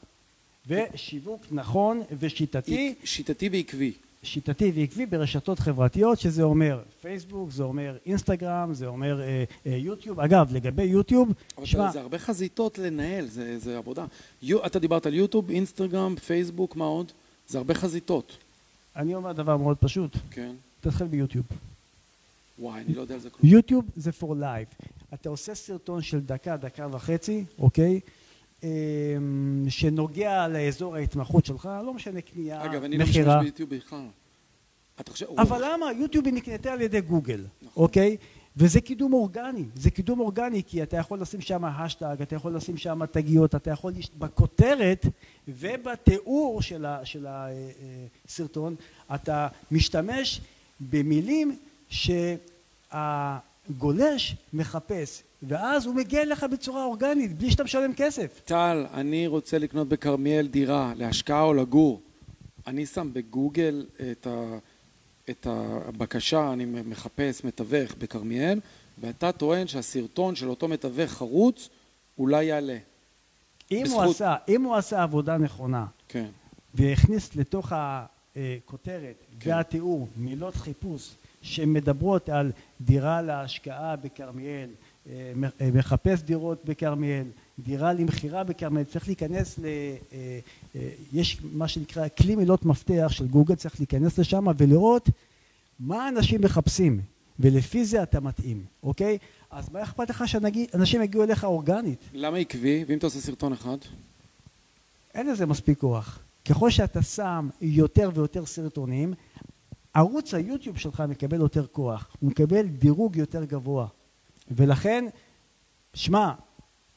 ושיווק 0.67 1.45
נכון 1.51 2.01
ושיטתי, 2.19 2.95
שיטתי 3.03 3.49
ועקבי. 3.51 3.91
שיטתי 4.23 4.71
ועקבי 4.75 5.05
ברשתות 5.05 5.59
חברתיות, 5.59 6.19
שזה 6.19 6.43
אומר 6.43 6.81
פייסבוק, 7.01 7.51
זה 7.51 7.63
אומר 7.63 7.97
אינסטגרם, 8.05 8.73
זה 8.73 8.87
אומר 8.87 9.21
אה, 9.21 9.43
אה, 9.67 9.75
יוטיוב. 9.77 10.19
אגב, 10.19 10.53
לגבי 10.55 10.83
יוטיוב, 10.83 11.29
אבל 11.57 11.65
שמע, 11.65 11.91
זה- 11.91 11.99
הרבה 12.01 12.17
חזיתות 12.19 12.77
לנהל, 12.77 13.27
זה 13.27 13.59
זה 13.59 13.77
עבודה. 13.77 14.05
יו- 14.41 14.65
אתה 14.65 14.79
דיברת 14.79 15.05
על 15.05 15.13
יוטיוב, 15.13 15.49
אינסטגרם, 15.49 16.15
פייסבוק, 16.15 16.75
מה 16.75 16.85
עוד? 16.85 17.11
זה 17.47 17.57
הרבה 17.57 17.73
חזיתות. 17.73 18.37
אני 18.95 19.15
אומר 19.15 19.31
דבר 19.31 19.57
מאוד 19.57 19.77
פשוט, 19.77 20.17
כן. 20.31 20.51
תתחיל 20.81 21.07
ביוטיוב. 21.07 21.45
וואי, 22.59 22.81
אני 22.81 22.93
לא 22.95 23.01
יודע 23.01 23.13
על 23.15 23.19
זה 23.21 23.29
כלום. 23.29 23.51
יוטיוב 23.53 23.85
זה 23.95 24.11
for 24.21 24.33
life. 24.41 24.85
אתה 25.13 25.29
עושה 25.29 25.55
סרטון 25.55 26.01
של 26.01 26.19
דקה, 26.19 26.57
דקה 26.57 26.87
וחצי, 26.91 27.43
אוקיי? 27.59 27.93
אמ, 27.93 27.99
שנוגע 29.69 30.47
לאזור 30.47 30.95
ההתמחות 30.95 31.45
שלך, 31.45 31.69
לא 31.85 31.93
משנה 31.93 32.21
קנייה, 32.21 32.65
אגב, 32.65 32.83
אני 32.83 32.97
לא 32.97 33.03
משתמש 33.03 33.17
מכירה. 33.17 33.41
ביוטיוב 33.41 33.69
בכלל. 33.75 33.99
חושב... 35.09 35.25
אבל 35.37 35.61
למה? 35.65 35.85
יוטיוב 35.91 36.25
היא 36.25 36.33
נקנתה 36.33 36.73
על 36.73 36.81
ידי 36.81 37.01
גוגל, 37.01 37.43
נכון. 37.61 37.83
אוקיי? 37.83 38.17
וזה 38.57 38.81
קידום 38.81 39.13
אורגני, 39.13 39.63
זה 39.75 39.91
קידום 39.91 40.19
אורגני 40.19 40.63
כי 40.67 40.83
אתה 40.83 40.97
יכול 40.97 41.21
לשים 41.21 41.41
שם 41.41 41.65
השטג, 41.65 42.15
אתה 42.21 42.35
יכול 42.35 42.55
לשים 42.55 42.77
שם 42.77 43.05
תגיות, 43.05 43.55
אתה 43.55 43.71
יכול, 43.71 43.93
לש- 43.97 44.09
בכותרת 44.19 45.05
ובתיאור 45.47 46.61
של 46.61 46.85
ה- 46.85 47.05
של 47.05 47.27
הסרטון, 48.27 48.75
אתה 49.15 49.47
משתמש 49.71 50.41
במילים 50.79 51.57
שהגולש 52.91 54.35
מחפש, 54.53 55.23
ואז 55.43 55.85
הוא 55.85 55.95
מגיע 55.95 56.21
אליך 56.21 56.43
בצורה 56.43 56.83
אורגנית, 56.83 57.37
בלי 57.37 57.51
שאתה 57.51 57.63
משלם 57.63 57.93
כסף. 57.93 58.41
טל, 58.45 58.85
אני 58.93 59.27
רוצה 59.27 59.57
לקנות 59.57 59.87
בכרמיאל 59.87 60.47
דירה, 60.47 60.93
להשקעה 60.97 61.41
או 61.41 61.53
לגור. 61.53 62.01
אני 62.67 62.85
שם 62.85 63.09
בגוגל 63.13 63.85
את, 64.11 64.27
ה, 64.27 64.57
את 65.29 65.47
הבקשה, 65.49 66.53
אני 66.53 66.65
מחפש 66.65 67.43
מתווך 67.43 67.93
בכרמיאל, 67.97 68.59
ואתה 68.97 69.31
טוען 69.31 69.67
שהסרטון 69.67 70.35
של 70.35 70.49
אותו 70.49 70.67
מתווך 70.67 71.11
חרוץ 71.11 71.69
אולי 72.17 72.43
יעלה. 72.45 72.77
אם 73.71 73.77
הוא, 73.77 73.85
בזכות- 73.85 74.09
עשה, 74.15 74.35
אם 74.49 74.63
הוא 74.63 74.75
עשה 74.75 75.03
עבודה 75.03 75.37
נכונה 75.37 75.85
כן. 76.07 76.25
והכניס 76.73 77.35
לתוך 77.35 77.71
הכותרת 77.75 79.15
כן. 79.39 79.49
והתיאור 79.49 80.07
מילות 80.17 80.55
חיפוש 80.55 81.09
שמדברות 81.41 82.29
על 82.29 82.51
דירה 82.81 83.21
להשקעה 83.21 83.95
בכרמיאל, 83.95 84.69
מחפש 85.73 86.21
דירות 86.21 86.65
בכרמיאל, 86.65 87.25
דירה 87.59 87.93
למכירה 87.93 88.43
בכרמיאל, 88.43 88.83
צריך 88.83 89.07
להיכנס 89.07 89.59
ל... 89.59 89.65
אה, 89.65 90.39
אה, 90.75 90.89
יש 91.13 91.37
מה 91.53 91.67
שנקרא 91.67 92.07
כלי 92.17 92.35
מילות 92.35 92.65
מפתח 92.65 93.07
של 93.09 93.27
גוגל, 93.27 93.55
צריך 93.55 93.79
להיכנס 93.79 94.17
לשם 94.17 94.45
ולראות 94.57 95.09
מה 95.79 96.09
אנשים 96.09 96.41
מחפשים, 96.41 97.01
ולפי 97.39 97.85
זה 97.85 98.03
אתה 98.03 98.19
מתאים, 98.19 98.65
אוקיי? 98.83 99.17
אז 99.51 99.69
מה 99.69 99.83
אכפת 99.83 100.09
לך 100.09 100.27
שאנשים 100.27 101.01
יגיעו 101.01 101.23
אליך 101.23 101.43
אורגנית? 101.43 101.99
למה 102.13 102.37
עקבי? 102.37 102.85
ואם 102.87 102.97
אתה 102.97 103.07
עושה 103.07 103.19
סרטון 103.19 103.53
אחד? 103.53 103.77
אין 105.13 105.27
לזה 105.27 105.45
מספיק 105.45 105.79
כוח. 105.79 106.19
ככל 106.49 106.69
שאתה 106.69 107.01
שם 107.01 107.49
יותר 107.61 108.09
ויותר 108.13 108.45
סרטונים, 108.45 109.13
ערוץ 109.93 110.33
היוטיוב 110.33 110.77
שלך 110.77 111.03
מקבל 111.09 111.37
יותר 111.37 111.65
כוח, 111.71 112.07
הוא 112.19 112.29
מקבל 112.29 112.67
דירוג 112.67 113.15
יותר 113.15 113.43
גבוה. 113.43 113.87
ולכן, 114.55 115.05
שמע, 115.93 116.31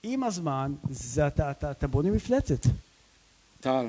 עם 0.03 0.25
הזמן, 0.25 0.75
זה 0.91 1.27
אתה, 1.27 1.51
אתה, 1.51 1.71
אתה 1.71 1.87
בונה 1.87 2.11
מפלצת. 2.11 2.67
טל, 3.61 3.87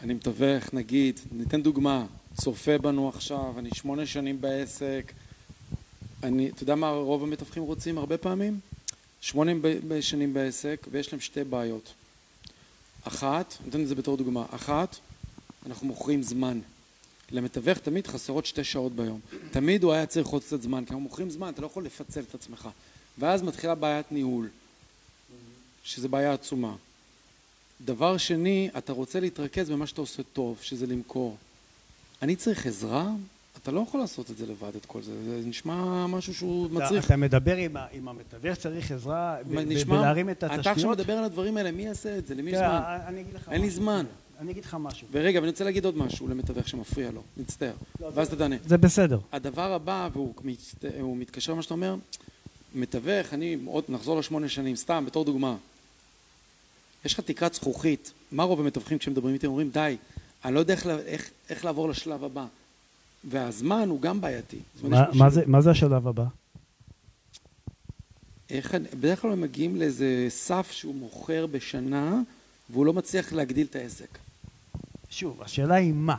אני 0.00 0.14
מתווך, 0.14 0.74
נגיד, 0.74 1.20
ניתן 1.32 1.62
דוגמה, 1.62 2.06
צופה 2.34 2.78
בנו 2.78 3.08
עכשיו, 3.08 3.58
אני 3.58 3.70
שמונה 3.74 4.06
שנים 4.06 4.40
בעסק, 4.40 5.12
אני, 6.22 6.50
אתה 6.50 6.62
יודע 6.62 6.74
מה 6.74 6.90
רוב 6.90 7.22
המתווכים 7.22 7.62
רוצים 7.62 7.98
הרבה 7.98 8.18
פעמים? 8.18 8.60
שמונה 9.20 9.52
שנים 10.00 10.34
בעסק 10.34 10.86
ויש 10.90 11.12
להם 11.12 11.20
שתי 11.20 11.44
בעיות. 11.44 11.92
אחת, 13.02 13.54
אני 13.60 13.70
אתן 13.70 13.82
את 13.82 13.88
זה 13.88 13.94
בתור 13.94 14.16
דוגמה, 14.16 14.46
אחת, 14.50 14.96
אנחנו 15.66 15.86
מוכרים 15.86 16.22
זמן. 16.22 16.60
למתווך 17.32 17.78
תמיד 17.78 18.06
חסרות 18.06 18.46
שתי 18.46 18.64
שעות 18.64 18.92
ביום. 18.92 19.20
תמיד 19.50 19.82
הוא 19.84 19.92
היה 19.92 20.06
צריך 20.06 20.26
עוד 20.26 20.42
קצת 20.44 20.62
זמן, 20.62 20.84
כי 20.84 20.90
אנחנו 20.90 21.00
מוכרים 21.00 21.30
זמן, 21.30 21.48
אתה 21.48 21.62
לא 21.62 21.66
יכול 21.66 21.84
לפצל 21.84 22.20
את 22.20 22.34
עצמך. 22.34 22.68
ואז 23.18 23.42
מתחילה 23.42 23.74
בעיית 23.74 24.12
ניהול, 24.12 24.48
שזו 25.84 26.08
בעיה 26.08 26.32
עצומה. 26.32 26.74
דבר 27.84 28.16
שני, 28.16 28.70
אתה 28.78 28.92
רוצה 28.92 29.20
להתרכז 29.20 29.70
במה 29.70 29.86
שאתה 29.86 30.00
עושה 30.00 30.22
טוב, 30.32 30.58
שזה 30.62 30.86
למכור. 30.86 31.36
אני 32.22 32.36
צריך 32.36 32.66
עזרה? 32.66 33.08
אתה 33.62 33.70
לא 33.72 33.84
יכול 33.88 34.00
לעשות 34.00 34.30
את 34.30 34.36
זה 34.36 34.46
לבד, 34.46 34.76
את 34.76 34.86
כל 34.86 35.02
זה. 35.02 35.12
זה 35.42 35.48
נשמע 35.48 36.06
משהו 36.06 36.34
שהוא 36.34 36.66
אתה, 36.66 36.74
מצריך... 36.74 37.04
אתה 37.06 37.16
מדבר 37.16 37.56
עם, 37.56 37.76
ה- 37.76 37.86
עם 37.92 38.08
המתווך, 38.08 38.58
צריך 38.58 38.90
עזרה 38.92 39.36
נשמע- 39.50 39.96
בלהרים 39.96 40.30
את 40.30 40.36
אתה 40.44 40.46
עכשיו 40.54 40.72
התשתיות? 40.72 40.98
מדבר 40.98 41.12
על 41.12 41.24
הדברים 41.24 41.56
האלה, 41.56 41.70
מי 41.70 41.82
יעשה 41.82 42.18
את 42.18 42.26
זה? 42.26 42.34
למי 42.34 42.50
יש 42.50 42.58
זמן? 42.58 42.82
אין 43.50 43.60
לי. 43.62 43.70
זמן. 43.70 44.06
אני 44.38 44.52
אגיד 44.52 44.64
לך 44.64 44.76
משהו. 44.80 45.08
ורגע, 45.12 45.38
ואני 45.40 45.50
רוצה 45.50 45.64
להגיד 45.64 45.84
עוד 45.84 45.96
משהו 45.96 46.28
למתווך 46.28 46.68
שמפריע 46.68 47.10
לו, 47.10 47.22
מצטער. 47.36 47.72
לא, 48.00 48.10
ואז 48.14 48.30
זה- 48.30 48.36
תענה. 48.36 48.56
זה 48.66 48.78
בסדר. 48.78 49.18
הדבר 49.32 49.72
הבא, 49.72 50.08
והוא 50.12 50.34
מצט... 50.44 50.84
מתקשר 51.16 51.52
למה 51.52 51.62
שאתה 51.62 51.74
אומר, 51.74 51.96
מתווך, 52.74 53.34
אני 53.34 53.56
עוד 53.66 53.84
נחזור 53.88 54.18
לשמונה 54.18 54.48
שנים, 54.48 54.76
סתם, 54.76 55.04
בתור 55.06 55.24
דוגמה. 55.24 55.56
יש 57.04 57.14
לך 57.14 57.20
תקרת 57.20 57.54
זכוכית, 57.54 58.12
מה 58.32 58.42
רוב 58.42 58.60
המתווכים 58.60 58.98
כשמדברים 58.98 59.34
איתי 59.34 59.46
אומרים, 59.46 59.70
די, 59.70 59.96
אני 60.44 60.54
לא 60.54 60.60
יודע 60.60 60.74
איך, 60.74 60.86
איך, 60.86 61.30
איך 61.50 61.64
לעבור 61.64 61.88
לשלב 61.88 62.24
הבא. 62.24 62.46
והזמן 63.24 63.88
הוא 63.88 64.00
גם 64.00 64.20
בעייתי. 64.20 64.58
מה, 64.82 65.04
מה. 65.14 65.30
זה, 65.30 65.42
מה 65.46 65.60
זה 65.60 65.70
השלב 65.70 66.08
הבא? 66.08 66.24
איך, 68.50 68.74
אני- 68.74 68.88
בדרך 68.88 69.22
כלל 69.22 69.32
הם 69.32 69.40
מגיעים 69.40 69.76
לאיזה 69.76 70.26
סף 70.28 70.70
שהוא 70.70 70.94
מוכר 70.94 71.46
בשנה, 71.46 72.20
והוא 72.70 72.86
לא 72.86 72.92
מצליח 72.92 73.32
להגדיל 73.32 73.66
את 73.70 73.76
העסק. 73.76 74.18
שוב, 75.10 75.42
השאלה 75.42 75.74
היא 75.74 75.92
מה. 75.92 76.16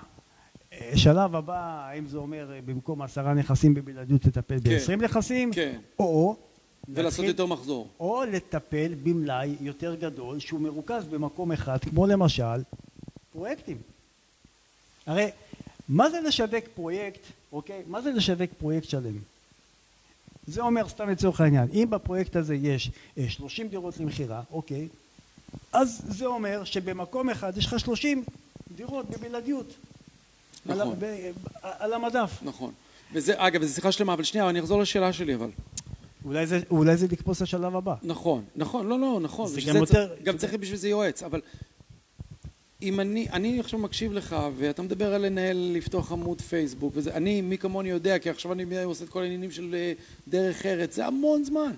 אה, 0.73 0.91
שלב 0.95 1.35
הבא, 1.35 1.87
האם 1.89 2.07
זה 2.07 2.17
אומר 2.17 2.51
אה, 2.53 2.59
במקום 2.65 3.01
עשרה 3.01 3.33
נכסים 3.33 3.73
בבלעדיות 3.73 4.21
תטפל 4.21 4.57
כן. 4.63 4.95
ב-20 4.95 5.03
נכסים, 5.03 5.53
כן. 5.53 5.79
או 5.99 6.35
ולעשות 6.89 7.25
יותר 7.25 7.45
מחזור. 7.45 7.87
או 7.99 8.23
לטפל 8.31 8.93
במלאי 9.03 9.55
יותר 9.61 9.95
גדול 9.95 10.39
שהוא 10.39 10.61
מרוכז 10.61 11.05
במקום 11.05 11.51
אחד, 11.51 11.77
כמו 11.77 12.07
למשל 12.07 12.63
פרויקטים. 13.31 13.77
הרי 15.05 15.27
מה 15.89 16.09
זה 16.09 16.21
לשווק 16.21 16.63
פרויקט, 16.75 17.21
אוקיי? 17.51 17.83
מה 17.87 18.01
זה 18.01 18.11
לשווק 18.11 18.49
פרויקט 18.57 18.89
שלם? 18.89 19.17
זה 20.47 20.61
אומר 20.61 20.89
סתם 20.89 21.09
לצורך 21.09 21.41
העניין, 21.41 21.67
אם 21.73 21.87
בפרויקט 21.89 22.35
הזה 22.35 22.55
יש 22.55 22.91
30 23.27 23.67
דירות 23.67 23.97
למכירה, 23.97 24.41
אוקיי? 24.51 24.87
אז 25.73 26.01
זה 26.07 26.25
אומר 26.25 26.63
שבמקום 26.63 27.29
אחד 27.29 27.57
יש 27.57 27.65
לך 27.65 27.79
30 27.79 28.23
דירות 28.79 29.09
בבלעדיות. 29.09 29.73
נכון. 30.65 30.81
על, 30.81 30.95
ב, 30.99 31.05
על 31.61 31.93
המדף. 31.93 32.39
נכון. 32.41 32.71
וזה, 33.13 33.33
אגב, 33.37 33.63
זו 33.63 33.73
שיחה 33.73 33.91
שלמה, 33.91 34.13
אבל 34.13 34.23
שנייה, 34.23 34.49
אני 34.49 34.59
אחזור 34.59 34.81
לשאלה 34.81 35.13
שלי, 35.13 35.35
אבל. 35.35 35.49
אולי 36.25 36.47
זה, 36.47 36.59
אולי 36.71 36.97
זה 36.97 37.07
לקפוץ 37.11 37.41
לשלב 37.41 37.75
הבא. 37.75 37.95
נכון, 38.03 38.43
נכון, 38.55 38.87
לא, 38.87 38.99
לא, 38.99 39.19
נכון. 39.21 39.47
זה 39.47 39.61
גם 39.67 39.75
יותר... 39.75 40.07
צריך, 40.07 40.23
גם 40.23 40.37
צריך 40.37 40.53
בשביל 40.53 40.77
זה 40.77 40.89
יועץ, 40.89 41.23
אבל 41.23 41.41
אם 42.81 42.99
אני, 42.99 43.27
אני 43.29 43.59
עכשיו 43.59 43.79
מקשיב 43.79 44.13
לך, 44.13 44.35
ואתה 44.57 44.81
מדבר 44.81 45.13
על 45.13 45.25
לנהל, 45.25 45.71
לפתוח 45.73 46.11
עמוד 46.11 46.41
פייסבוק, 46.41 46.93
וזה, 46.95 47.13
אני, 47.13 47.41
מי 47.41 47.57
כמוני 47.57 47.89
יודע, 47.89 48.19
כי 48.19 48.29
עכשיו 48.29 48.53
אני 48.53 48.83
עושה 48.83 49.03
את 49.03 49.09
כל 49.09 49.21
העניינים 49.21 49.51
של 49.51 49.75
אה, 49.75 49.93
דרך 50.27 50.65
ארץ, 50.65 50.95
זה 50.95 51.05
המון 51.05 51.43
זמן. 51.43 51.71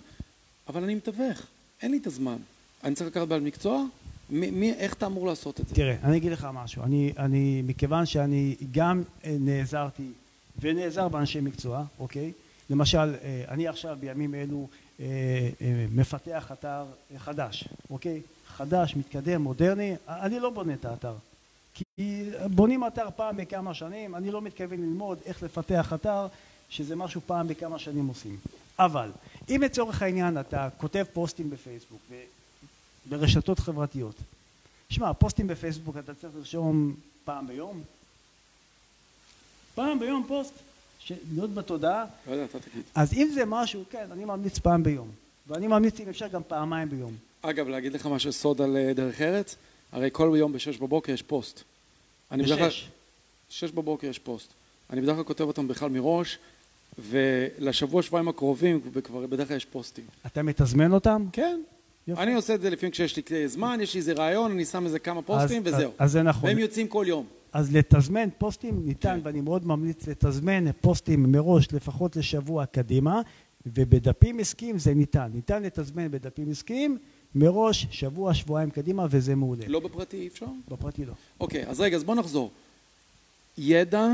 אבל 0.67 0.83
אני 0.83 0.95
מתווך, 0.95 1.41
אין 1.81 1.91
לי 1.91 1.97
את 1.97 2.07
הזמן. 2.07 2.37
אני 2.83 2.95
צריך 2.95 3.09
לקחת 3.09 3.27
בעל 3.27 3.41
מקצוע? 3.41 3.83
מי, 4.31 4.51
מי, 4.51 4.73
איך 4.73 4.93
אתה 4.93 5.05
אמור 5.05 5.27
לעשות 5.27 5.59
את 5.59 5.67
זה? 5.67 5.75
תראה, 5.75 5.95
אני 6.03 6.17
אגיד 6.17 6.31
לך 6.31 6.47
משהו. 6.53 6.83
אני, 6.83 7.13
אני, 7.17 7.61
מכיוון 7.65 8.05
שאני 8.05 8.55
גם 8.71 9.03
אה, 9.25 9.35
נעזרתי 9.39 10.07
ונעזר 10.59 11.07
באנשי 11.07 11.41
מקצוע, 11.41 11.83
אוקיי? 11.99 12.31
למשל, 12.69 12.97
אה, 12.97 13.43
אני 13.47 13.67
עכשיו 13.67 13.97
בימים 13.99 14.35
אלו 14.35 14.67
מפתח 15.91 16.51
אתר 16.51 16.85
חדש, 17.17 17.67
אוקיי? 17.89 18.21
חדש, 18.47 18.95
מתקדם, 18.95 19.41
מודרני, 19.41 19.95
אני 20.07 20.39
לא 20.39 20.49
בונה 20.49 20.73
את 20.73 20.85
האתר. 20.85 21.13
כי 21.73 22.29
בונים 22.51 22.87
אתר 22.87 23.07
פעם 23.15 23.37
בכמה 23.37 23.73
שנים, 23.73 24.15
אני 24.15 24.31
לא 24.31 24.41
מתכוון 24.41 24.81
ללמוד 24.81 25.17
איך 25.25 25.43
לפתח 25.43 25.93
אתר, 25.93 26.27
שזה 26.69 26.95
משהו 26.95 27.21
פעם 27.25 27.47
בכמה 27.47 27.79
שנים 27.79 28.07
עושים. 28.07 28.37
אבל 28.79 29.11
אם 29.49 29.61
לצורך 29.63 30.01
העניין 30.01 30.39
אתה 30.39 30.69
כותב 30.77 31.05
פוסטים 31.13 31.49
בפייסבוק 31.49 32.01
ברשתות 33.05 33.59
חברתיות, 33.59 34.15
שמע, 34.89 35.13
פוסטים 35.13 35.47
בפייסבוק 35.47 35.97
אתה 35.97 36.13
צריך 36.13 36.35
לרשום 36.35 36.95
פעם 37.25 37.47
ביום? 37.47 37.83
פעם 39.75 39.99
ביום 39.99 40.25
פוסט? 40.27 40.53
להיות 41.33 41.53
בתודעה? 41.53 42.05
לא 42.27 42.31
יודע, 42.31 42.45
אתה 42.45 42.59
תגיד. 42.59 42.83
אז 42.95 43.13
אם 43.13 43.29
זה 43.33 43.45
משהו, 43.45 43.83
כן, 43.89 44.07
אני 44.11 44.25
ממליץ 44.25 44.59
פעם 44.59 44.83
ביום. 44.83 45.07
ואני 45.47 45.67
ממליץ 45.67 45.99
אם 45.99 46.09
אפשר 46.09 46.27
גם 46.27 46.41
פעמיים 46.47 46.89
ביום. 46.89 47.15
אגב, 47.41 47.67
להגיד 47.67 47.93
לך 47.93 48.05
משהו 48.05 48.33
סוד 48.33 48.61
על 48.61 48.77
אה, 48.77 48.93
דרך 48.93 49.21
ארץ? 49.21 49.55
הרי 49.91 50.09
כל 50.11 50.33
יום 50.37 50.53
בשש 50.53 50.77
בבוקר 50.77 51.11
יש 51.11 51.21
פוסט. 51.21 51.63
בשש? 52.31 52.89
שש 53.49 53.71
בבוקר 53.71 54.07
יש 54.07 54.19
פוסט. 54.19 54.47
אני 54.89 55.01
בדרך 55.01 55.15
כלל 55.15 55.23
כותב 55.23 55.43
אותם 55.43 55.67
בכלל 55.67 55.89
מראש, 55.89 56.37
ולשבוע 56.99 58.01
שבועיים 58.01 58.27
הקרובים 58.27 58.81
כבר 59.03 59.27
בדרך 59.27 59.47
כלל 59.47 59.57
יש 59.57 59.65
פוסטים. 59.65 60.05
אתה 60.25 60.43
מתזמן 60.43 60.93
אותם? 60.93 61.25
כן. 61.33 61.61
יופי. 62.07 62.21
אני 62.21 62.33
עושה 62.33 62.55
את 62.55 62.61
זה 62.61 62.69
לפעמים 62.69 62.91
כשיש 62.91 63.17
לי 63.29 63.47
זמן, 63.47 63.79
יש 63.81 63.93
לי 63.93 63.99
איזה 63.99 64.13
רעיון, 64.13 64.51
אני 64.51 64.65
שם 64.65 64.85
איזה 64.85 64.99
כמה 64.99 65.21
פוסטים 65.21 65.67
אז, 65.67 65.73
וזהו. 65.73 65.91
אז 65.97 66.11
זה 66.11 66.23
נכון. 66.23 66.49
והם 66.49 66.59
יוצאים 66.59 66.87
כל 66.87 67.05
יום. 67.07 67.25
אז 67.53 67.75
לתזמן 67.75 68.29
פוסטים 68.37 68.85
ניתן, 68.85 69.19
כן. 69.19 69.19
ואני 69.23 69.41
מאוד 69.41 69.65
ממליץ 69.67 70.07
לתזמן 70.07 70.71
פוסטים 70.71 71.31
מראש 71.31 71.73
לפחות 71.73 72.15
לשבוע 72.15 72.65
קדימה, 72.65 73.21
ובדפים 73.65 74.39
עסקיים 74.39 74.79
זה 74.79 74.93
ניתן. 74.93 75.29
ניתן 75.33 75.63
לתזמן 75.63 76.11
בדפים 76.11 76.51
עסקיים 76.51 76.97
מראש, 77.35 77.87
שבוע, 77.91 78.33
שבועיים 78.33 78.69
קדימה, 78.69 79.07
וזה 79.09 79.35
מעולה. 79.35 79.63
לא 79.67 79.79
בפרטי 79.79 80.17
אי 80.17 80.27
אפשר? 80.27 80.45
בפרטי 80.67 81.05
לא. 81.05 81.13
אוקיי, 81.39 81.67
אז 81.67 81.81
רגע, 81.81 81.95
אז 81.95 82.03
בוא 82.03 82.15
נחזור. 82.15 82.51
ידע, 83.57 84.07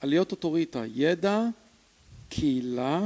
עליות 0.00 0.32
אוטוריטה, 0.32 0.82
ידע, 0.94 1.42
קהילה, 2.28 3.00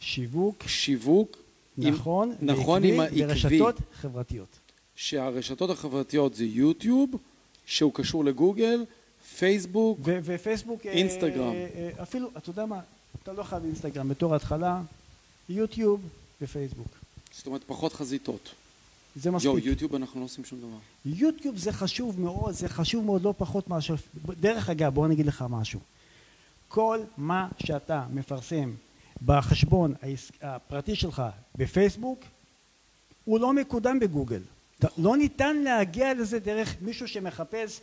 שיווק, 0.00 0.64
שיווק, 0.66 1.36
נכון, 1.78 2.34
עם, 2.40 2.50
נכון 2.50 2.84
עם 2.84 3.00
העקבי, 3.00 3.26
ברשתות 3.26 3.80
חברתיות. 3.92 4.58
שהרשתות 4.96 5.70
החברתיות 5.70 6.34
זה 6.34 6.44
יוטיוב, 6.44 7.10
שהוא 7.66 7.92
קשור 7.94 8.24
לגוגל, 8.24 8.84
פייסבוק, 9.38 9.98
ו- 10.04 10.18
ופייסבוק, 10.24 10.86
אינסטגרם. 10.86 11.52
אה, 11.52 11.66
אה, 11.74 12.02
אפילו, 12.02 12.28
אתה 12.36 12.50
יודע 12.50 12.66
מה, 12.66 12.80
אתה 13.22 13.32
לא 13.32 13.42
חייב 13.42 13.64
אינסטגרם, 13.64 14.08
בתור 14.08 14.34
התחלה, 14.34 14.82
יוטיוב 15.48 16.00
ופייסבוק. 16.42 16.88
זאת 17.32 17.46
אומרת, 17.46 17.64
פחות 17.66 17.92
חזיתות. 17.92 18.54
זה 19.16 19.30
מספיק. 19.30 19.50
יו, 19.52 19.58
יוטיוב 19.58 19.94
אנחנו 19.94 20.20
לא 20.20 20.24
עושים 20.24 20.44
שום 20.44 20.58
דבר. 20.58 20.78
יוטיוב 21.04 21.56
זה 21.56 21.72
חשוב 21.72 22.20
מאוד, 22.20 22.54
זה 22.54 22.68
חשוב 22.68 23.04
מאוד 23.04 23.22
לא 23.22 23.34
פחות 23.38 23.68
מאשר... 23.68 23.94
דרך 24.40 24.70
אגב, 24.70 24.94
בוא 24.94 25.06
אני 25.06 25.14
אגיד 25.14 25.26
לך 25.26 25.44
משהו. 25.50 25.80
כל 26.68 26.98
מה 27.16 27.48
שאתה 27.58 28.04
מפרסם 28.12 28.70
בחשבון 29.24 29.94
הפרטי 30.42 30.96
שלך 30.96 31.22
בפייסבוק, 31.56 32.20
הוא 33.24 33.40
לא 33.40 33.52
מקודם 33.52 34.00
בגוגל. 34.00 34.40
לא 34.98 35.16
ניתן 35.16 35.56
להגיע 35.56 36.14
לזה 36.14 36.38
דרך 36.38 36.76
מישהו 36.80 37.08
שמחפש 37.08 37.80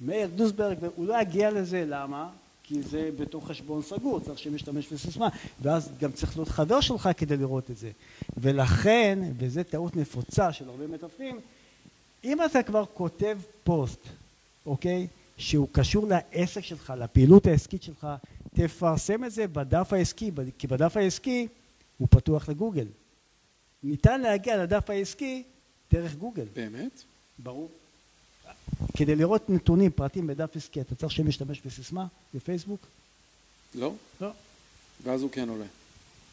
מאיר 0.00 0.28
דוסברג, 0.34 0.76
והוא 0.80 1.06
לא 1.06 1.20
יגיע 1.20 1.50
לזה, 1.50 1.84
למה? 1.88 2.30
כי 2.62 2.82
זה 2.82 3.10
בתוך 3.18 3.48
חשבון 3.48 3.82
סגור, 3.82 4.20
צריך 4.20 4.38
שמשתמש 4.38 4.92
בסיסמה, 4.92 5.28
ואז 5.62 5.90
גם 6.00 6.12
צריך 6.12 6.36
להיות 6.36 6.48
חבר 6.48 6.80
שלך 6.80 7.08
כדי 7.16 7.36
לראות 7.36 7.70
את 7.70 7.76
זה. 7.76 7.90
ולכן, 8.36 9.18
וזו 9.38 9.60
טעות 9.70 9.96
נפוצה 9.96 10.52
של 10.52 10.68
הרבה 10.68 10.86
מתווכים, 10.86 11.40
אם 12.24 12.44
אתה 12.44 12.62
כבר 12.62 12.84
כותב 12.94 13.38
פוסט, 13.64 14.00
אוקיי, 14.66 15.06
שהוא 15.36 15.68
קשור 15.72 16.06
לעסק 16.08 16.60
שלך, 16.60 16.92
לפעילות 16.98 17.46
העסקית 17.46 17.82
שלך, 17.82 18.06
תפרסם 18.54 19.24
את 19.24 19.32
זה 19.32 19.46
בדף 19.46 19.92
העסקי, 19.92 20.30
כי 20.58 20.66
בדף 20.66 20.96
העסקי 20.96 21.48
הוא 21.98 22.08
פתוח 22.10 22.48
לגוגל. 22.48 22.86
ניתן 23.82 24.20
להגיע 24.20 24.62
לדף 24.62 24.90
העסקי 24.90 25.42
דרך 25.92 26.14
גוגל. 26.14 26.44
באמת? 26.54 27.02
ברור. 27.38 27.70
כדי 28.96 29.16
לראות 29.16 29.50
נתונים, 29.50 29.90
פרטים 29.90 30.26
בדף 30.26 30.56
עסקי, 30.56 30.80
אתה 30.80 30.94
צריך 30.94 31.12
שמשתמש 31.12 31.60
בסיסמה, 31.66 32.06
בפייסבוק? 32.34 32.86
לא. 33.74 33.92
לא. 34.20 34.30
ואז 35.04 35.22
הוא 35.22 35.30
כן 35.30 35.48
עולה. 35.48 35.64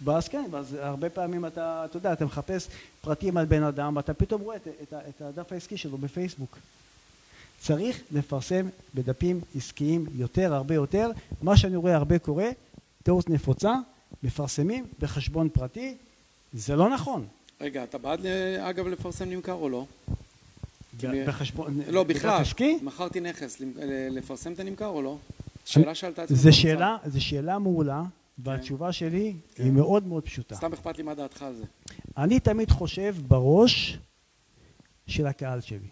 ואז 0.03 0.27
כן, 0.27 0.43
ואז 0.51 0.73
הרבה 0.73 1.09
פעמים 1.09 1.45
אתה, 1.45 1.85
אתה 1.85 1.97
יודע, 1.97 2.13
אתה 2.13 2.25
מחפש 2.25 2.67
פרטים 3.01 3.37
על 3.37 3.45
בן 3.45 3.63
אדם, 3.63 3.95
ואתה 3.95 4.13
פתאום 4.13 4.41
רואה 4.41 4.55
את, 4.55 4.67
את, 4.67 4.93
את 5.09 5.21
הדף 5.21 5.51
העסקי 5.51 5.77
שלו 5.77 5.97
בפייסבוק. 5.97 6.57
צריך 7.61 8.01
לפרסם 8.11 8.67
בדפים 8.95 9.41
עסקיים 9.55 10.05
יותר, 10.15 10.53
הרבה 10.53 10.75
יותר. 10.75 11.11
מה 11.41 11.57
שאני 11.57 11.75
רואה 11.75 11.95
הרבה 11.95 12.19
קורה, 12.19 12.49
טעות 13.03 13.29
נפוצה, 13.29 13.73
מפרסמים 14.23 14.85
בחשבון 14.99 15.49
פרטי, 15.49 15.95
זה 16.53 16.75
לא 16.75 16.89
נכון. 16.89 17.27
רגע, 17.61 17.83
אתה 17.83 17.97
בעד 17.97 18.25
אגב 18.59 18.87
לפרסם 18.87 19.29
נמכר 19.29 19.53
או 19.53 19.69
לא? 19.69 19.85
בחשבון... 21.03 21.79
לא, 21.87 22.03
בכלל. 22.03 22.41
עסקי? 22.41 22.79
מכרתי 22.81 23.19
נכס, 23.19 23.61
לפרסם 24.11 24.53
את 24.53 24.59
הנמכר 24.59 24.87
או 24.87 25.01
לא? 25.01 25.17
שאלה 25.65 25.95
שאלת 25.95 26.19
את 26.19 26.27
זה 26.27 26.51
שאלה, 26.51 26.97
זו 27.05 27.25
שאלה 27.25 27.59
מעולה, 27.59 28.03
והתשובה 28.37 28.91
שלי 28.91 29.33
כן. 29.55 29.63
היא 29.63 29.71
מאוד 29.71 30.07
מאוד 30.07 30.23
פשוטה. 30.23 30.55
סתם 30.55 30.73
אכפת 30.73 30.97
לי 30.97 31.03
מה 31.03 31.13
דעתך 31.13 31.41
על 31.41 31.55
זה. 31.55 31.63
אני 32.17 32.39
תמיד 32.39 32.71
חושב 32.71 33.15
בראש 33.27 33.97
של 35.07 35.27
הקהל 35.27 35.61
שלי, 35.61 35.87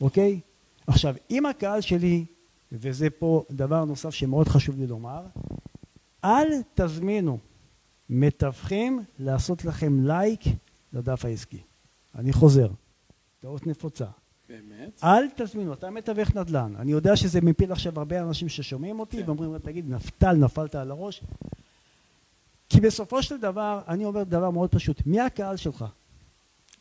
אוקיי? 0.00 0.40
עכשיו, 0.90 1.14
אם 1.30 1.46
הקהל 1.46 1.80
שלי, 1.80 2.24
וזה 2.72 3.10
פה 3.10 3.44
דבר 3.50 3.84
נוסף 3.84 4.10
שמאוד 4.10 4.48
חשוב 4.48 4.78
לי 4.78 4.86
לומר, 4.86 5.22
אל 6.24 6.48
תזמינו 6.74 7.38
מתווכים 8.10 9.02
לעשות 9.18 9.64
לכם 9.64 10.06
לייק 10.06 10.40
לדף 10.92 11.24
העסקי. 11.24 11.62
אני 12.14 12.32
חוזר, 12.32 12.68
טעות 13.40 13.66
נפוצה. 13.66 14.04
באמת? 14.48 15.00
אל 15.04 15.24
תזמינו, 15.36 15.72
אתה 15.72 15.90
מתווך 15.90 16.36
נדל"ן. 16.36 16.74
אני 16.78 16.92
יודע 16.92 17.16
שזה 17.16 17.40
מפיל 17.40 17.72
עכשיו 17.72 17.98
הרבה 17.98 18.20
אנשים 18.20 18.48
ששומעים 18.48 19.00
אותי 19.00 19.16
כן. 19.16 19.22
ואומרים, 19.26 19.58
תגיד, 19.58 19.90
נפתל, 19.90 20.32
נפלת 20.32 20.74
על 20.74 20.90
הראש. 20.90 21.22
כי 22.68 22.80
בסופו 22.80 23.22
של 23.22 23.36
דבר, 23.36 23.80
אני 23.88 24.04
אומר 24.04 24.22
דבר 24.22 24.50
מאוד 24.50 24.70
פשוט, 24.70 25.06
מי 25.06 25.20
הקהל 25.20 25.56
שלך? 25.56 25.84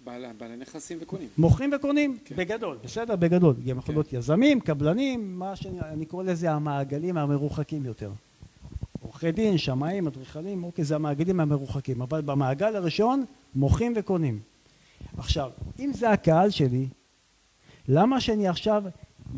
בעלי, 0.04 0.28
בעלי 0.38 0.56
נכסים 0.56 0.98
וקונים. 1.02 1.28
מוכרים 1.38 1.72
וקונים, 1.76 2.18
כן. 2.26 2.36
בגדול, 2.36 2.78
בסדר? 2.84 3.16
בגדול. 3.16 3.56
גם 3.56 3.78
יכול 3.78 3.82
כן. 3.82 3.94
להיות 3.94 4.14
יזמים, 4.14 4.60
קבלנים, 4.60 5.40
מה 5.40 5.56
שאני 5.56 5.80
אני 5.80 6.06
קורא 6.06 6.24
לזה 6.24 6.52
המעגלים 6.52 7.18
המרוחקים 7.18 7.86
יותר. 7.86 8.12
עורכי 9.02 9.32
דין, 9.32 9.58
שמאים, 9.58 10.08
אדריכלים, 10.08 10.64
אוקיי, 10.64 10.84
זה 10.84 10.96
המעגלים 10.96 11.40
המרוחקים. 11.40 12.02
אבל 12.02 12.22
במעגל 12.22 12.76
הראשון, 12.76 13.26
מוכרים 13.56 13.94
וקונים. 13.96 14.40
עכשיו, 15.18 15.52
אם 15.80 15.92
זה 15.94 16.10
הקהל 16.10 16.50
שלי, 16.50 16.88
למה 17.88 18.22
שאני 18.22 18.48
עכשיו 18.48 18.84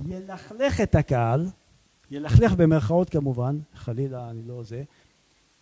ילכלך 0.08 0.82
את 0.82 0.96
הקהל, 0.96 1.48
ילכלך 2.12 2.54
במרכאות 2.54 3.10
כמובן, 3.10 3.60
חלילה 3.76 4.30
אני 4.30 4.42
לא 4.48 4.64
זה, 4.64 4.84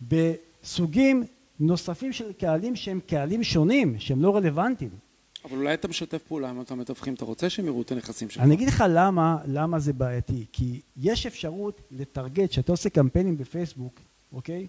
בסוגים 0.00 1.24
נוספים 1.60 2.12
של 2.12 2.32
קהלים 2.32 2.76
שהם 2.76 3.00
קהלים 3.06 3.44
שונים, 3.44 3.98
שהם 3.98 4.22
לא 4.22 4.36
רלוונטיים. 4.36 4.90
אבל 5.44 5.58
אולי 5.58 5.74
אתה 5.74 5.88
משתף 5.88 6.22
פעולה 6.22 6.50
עם 6.50 6.58
אותם 6.58 6.78
מתווכים, 6.78 7.14
אתה 7.14 7.24
רוצה 7.24 7.50
שהם 7.50 7.66
יראו 7.66 7.82
את 7.82 7.92
הנכסים 7.92 8.30
שלך. 8.30 8.42
אני 8.42 8.54
אגיד 8.54 8.68
לך 8.68 8.84
למה, 8.88 9.38
למה 9.46 9.78
זה 9.78 9.92
בעייתי, 9.92 10.46
כי 10.52 10.80
יש 10.96 11.26
אפשרות 11.26 11.80
לטרגט, 11.90 12.50
כשאתה 12.50 12.72
עושה 12.72 12.90
קמפיינים 12.90 13.38
בפייסבוק, 13.38 14.00
אוקיי? 14.32 14.66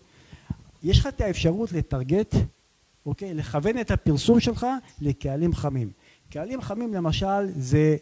יש 0.83 0.99
לך 0.99 1.07
את 1.07 1.21
האפשרות 1.21 1.71
לטרגט, 1.71 2.35
אוקיי? 3.05 3.33
לכוון 3.33 3.77
את 3.77 3.91
הפרסום 3.91 4.39
שלך 4.39 4.67
לקהלים 5.01 5.53
חמים. 5.53 5.91
קהלים 6.29 6.61
חמים 6.61 6.93
למשל 6.93 7.47
זה 7.55 7.97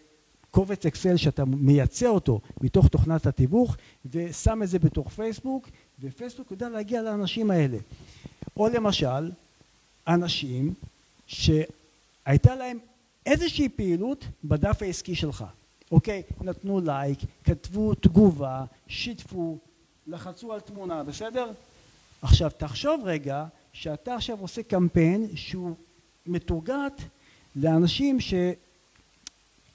קובץ 0.51 0.85
אקסל 0.85 1.17
שאתה 1.17 1.45
מייצא 1.45 2.07
אותו 2.07 2.41
מתוך 2.61 2.87
תוכנת 2.87 3.25
התיווך 3.25 3.77
ושם 4.05 4.63
את 4.63 4.69
זה 4.69 4.79
בתוך 4.79 5.09
פייסבוק 5.09 5.69
ופייסבוק 6.01 6.51
יודע 6.51 6.69
להגיע 6.69 7.01
לאנשים 7.01 7.51
האלה. 7.51 7.77
או 8.57 8.67
למשל 8.67 9.31
אנשים 10.07 10.73
שהייתה 11.27 12.55
להם 12.55 12.77
איזושהי 13.25 13.69
פעילות 13.69 14.25
בדף 14.43 14.81
העסקי 14.81 15.15
שלך, 15.15 15.45
אוקיי? 15.91 16.23
נתנו 16.41 16.81
לייק, 16.81 17.19
כתבו 17.43 17.93
תגובה, 17.93 18.65
שיתפו, 18.87 19.57
לחצו 20.07 20.53
על 20.53 20.59
תמונה, 20.59 21.03
בסדר? 21.03 21.51
עכשיו 22.21 22.51
תחשוב 22.57 23.01
רגע 23.05 23.45
שאתה 23.73 24.15
עכשיו 24.15 24.37
עושה 24.39 24.63
קמפיין 24.63 25.27
שהוא 25.35 25.75
מתורגת 26.25 27.01
לאנשים 27.55 28.19
ש... 28.19 28.33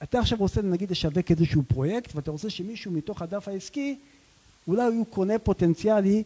אתה 0.03 0.19
עכשיו 0.19 0.37
רוצה 0.37 0.61
נגיד 0.61 0.91
לשווק 0.91 1.31
איזשהו 1.31 1.63
פרויקט 1.67 2.15
ואתה 2.15 2.31
רוצה 2.31 2.49
שמישהו 2.49 2.91
מתוך 2.91 3.21
הדף 3.21 3.47
העסקי 3.47 3.99
אולי 4.67 4.83
הוא 4.83 5.05
קונה 5.05 5.39
פוטנציאלי 5.39 6.23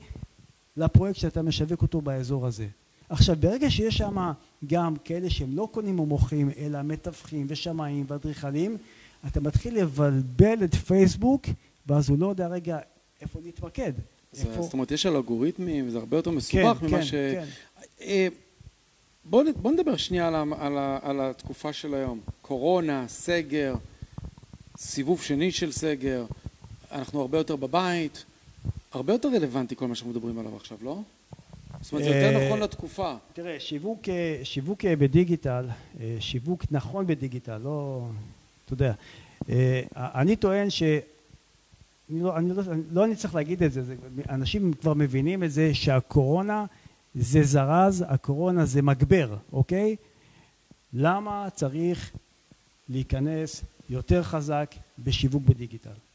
לפרויקט 0.77 1.19
שאתה 1.19 1.41
משווק 1.41 1.81
אותו 1.81 2.01
באזור 2.01 2.47
הזה. 2.47 2.67
עכשיו 3.09 3.35
ברגע 3.39 3.71
שיש 3.71 3.97
שם 3.97 4.31
גם 4.67 4.95
כאלה 5.03 5.29
שהם 5.29 5.55
לא 5.55 5.67
קונים 5.71 5.99
או 5.99 6.05
מוכרים 6.05 6.49
אלא 6.57 6.81
מתווכים 6.81 7.45
ושמאים 7.49 8.05
ואדריכלים 8.07 8.77
אתה 9.27 9.39
מתחיל 9.39 9.81
לבלבל 9.81 10.63
את 10.63 10.75
פייסבוק 10.75 11.45
ואז 11.87 12.09
הוא 12.09 12.19
לא 12.19 12.27
יודע 12.27 12.47
רגע 12.47 12.79
איפה 13.21 13.39
להתמקד. 13.43 13.91
איפה... 14.39 14.61
זאת 14.61 14.73
אומרת 14.73 14.91
יש 14.91 15.05
על 15.05 15.15
אלגוריתמים 15.15 15.89
זה 15.89 15.97
הרבה 15.97 16.17
יותר 16.17 16.31
מסובך 16.31 16.77
כן, 16.79 16.87
ממה 16.87 16.97
כן, 16.97 17.03
ש... 17.03 17.11
כן. 17.11 17.45
אה, 18.01 18.27
בוא, 19.25 19.43
בוא 19.55 19.71
נדבר 19.71 19.97
שנייה 19.97 20.27
על, 20.27 20.35
על, 20.35 20.77
על 21.01 21.21
התקופה 21.21 21.73
של 21.73 21.93
היום. 21.93 22.19
קורונה, 22.41 23.05
סגר, 23.07 23.75
סיבוב 24.77 25.21
שני 25.21 25.51
של 25.51 25.71
סגר, 25.71 26.25
אנחנו 26.91 27.21
הרבה 27.21 27.37
יותר 27.37 27.55
בבית, 27.55 28.25
הרבה 28.91 29.13
יותר 29.13 29.27
רלוונטי 29.27 29.75
כל 29.75 29.87
מה 29.87 29.95
שאנחנו 29.95 30.11
מדברים 30.11 30.39
עליו 30.39 30.55
עכשיו, 30.55 30.77
לא? 30.81 31.01
זאת 31.81 31.91
אומרת, 31.93 32.05
זה 32.05 32.09
יותר 32.09 32.39
אה, 32.39 32.45
נכון 32.45 32.59
לתקופה. 32.59 33.15
תראה, 33.33 33.59
שיווק, 33.59 34.01
שיווק 34.43 34.85
בדיגיטל, 34.85 35.65
אה, 35.99 36.17
שיווק 36.19 36.65
נכון 36.71 37.07
בדיגיטל, 37.07 37.57
לא, 37.57 38.07
אתה 38.65 38.73
יודע, 38.73 38.93
אה, 39.49 39.81
אני 39.95 40.35
טוען 40.35 40.69
ש... 40.69 40.83
אני 42.11 42.23
לא, 42.23 42.37
אני 42.37 42.49
לא, 42.49 42.63
לא 42.91 43.05
אני 43.05 43.15
צריך 43.15 43.35
להגיד 43.35 43.63
את 43.63 43.71
זה, 43.71 43.83
זה, 43.83 43.95
אנשים 44.29 44.73
כבר 44.73 44.93
מבינים 44.93 45.43
את 45.43 45.51
זה 45.51 45.73
שהקורונה 45.73 46.65
זה 47.15 47.43
זרז, 47.43 48.05
הקורונה 48.07 48.65
זה 48.65 48.81
מגבר, 48.81 49.35
אוקיי? 49.53 49.95
למה 50.93 51.47
צריך 51.55 52.11
להיכנס 52.89 53.63
יותר 53.89 54.23
חזק 54.23 54.75
בשיווק 54.99 55.43
בדיגיטל? 55.43 56.08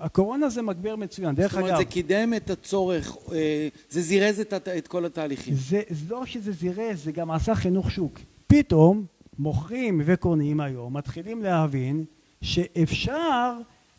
הקורונה 0.00 0.48
זה 0.48 0.62
מגבר 0.62 0.96
מצוין, 0.96 1.34
דרך 1.34 1.54
אגב. 1.54 1.62
זאת 1.62 1.70
אומרת, 1.70 1.78
זה 1.78 1.92
קידם 1.92 2.32
את 2.36 2.50
הצורך, 2.50 3.16
אה, 3.32 3.68
זה 3.90 4.02
זירז 4.02 4.40
את, 4.40 4.52
את 4.52 4.88
כל 4.88 5.04
התהליכים. 5.04 5.54
זה 5.54 5.82
לא 6.08 6.26
שזה 6.26 6.52
זירז, 6.52 7.04
זה 7.04 7.12
גם 7.12 7.30
עשה 7.30 7.54
חינוך 7.54 7.90
שוק. 7.90 8.20
פתאום 8.46 9.04
מוכרים 9.38 10.02
וקונים 10.04 10.60
היום, 10.60 10.96
מתחילים 10.96 11.42
להבין 11.42 12.04
שאפשר 12.42 13.52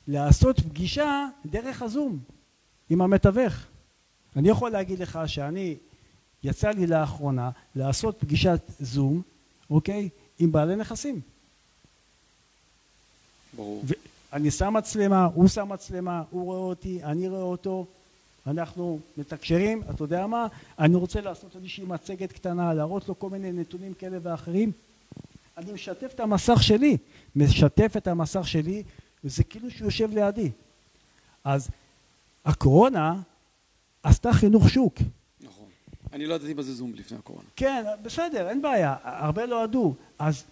לעשות 0.07 0.59
פגישה 0.59 1.27
דרך 1.45 1.81
הזום 1.81 2.19
עם 2.89 3.01
המתווך. 3.01 3.53
אני 4.35 4.49
יכול 4.49 4.69
להגיד 4.69 4.99
לך 4.99 5.19
שאני, 5.25 5.75
יצא 6.43 6.69
לי 6.69 6.87
לאחרונה 6.87 7.49
לעשות 7.75 8.19
פגישת 8.19 8.61
זום, 8.79 9.21
אוקיי? 9.69 10.09
עם 10.39 10.51
בעלי 10.51 10.75
נכסים. 10.75 11.21
ברור. 13.55 13.83
אני 14.33 14.51
שם 14.51 14.73
מצלמה, 14.73 15.25
הוא 15.25 15.47
שם 15.47 15.69
מצלמה, 15.69 16.23
הוא 16.29 16.43
רואה 16.43 16.57
אותי, 16.57 17.03
אני 17.03 17.27
רואה 17.27 17.41
אותו, 17.41 17.85
אנחנו 18.47 18.99
מתקשרים, 19.17 19.83
אתה 19.89 20.03
יודע 20.03 20.27
מה, 20.27 20.47
אני 20.79 20.95
רוצה 20.95 21.21
לעשות 21.21 21.55
איזושהי 21.55 21.85
מצגת 21.85 22.31
קטנה, 22.31 22.73
להראות 22.73 23.07
לו 23.07 23.19
כל 23.19 23.29
מיני 23.29 23.51
נתונים 23.51 23.93
כאלה 23.93 24.17
ואחרים, 24.23 24.71
אני 25.57 25.71
משתף 25.71 26.11
את 26.15 26.19
המסך 26.19 26.63
שלי, 26.63 26.97
משתף 27.35 27.93
את 27.97 28.07
המסך 28.07 28.47
שלי, 28.47 28.83
וזה 29.23 29.43
כאילו 29.43 29.71
שהוא 29.71 29.85
יושב 29.85 30.13
לידי. 30.13 30.51
אז 31.43 31.69
הקורונה 32.45 33.21
עשתה 34.03 34.33
חינוך 34.33 34.69
שוק. 34.69 34.95
נכון. 35.41 35.65
אני 36.13 36.25
לא 36.25 36.33
ידעתי 36.33 36.53
בזה 36.53 36.73
זום 36.73 36.93
לפני 36.95 37.17
הקורונה. 37.17 37.47
כן, 37.55 37.85
בסדר, 38.03 38.49
אין 38.49 38.61
בעיה, 38.61 38.95
הרבה 39.03 39.45
לא 39.45 39.63
ידעו. 39.63 39.95
אז 40.19 40.43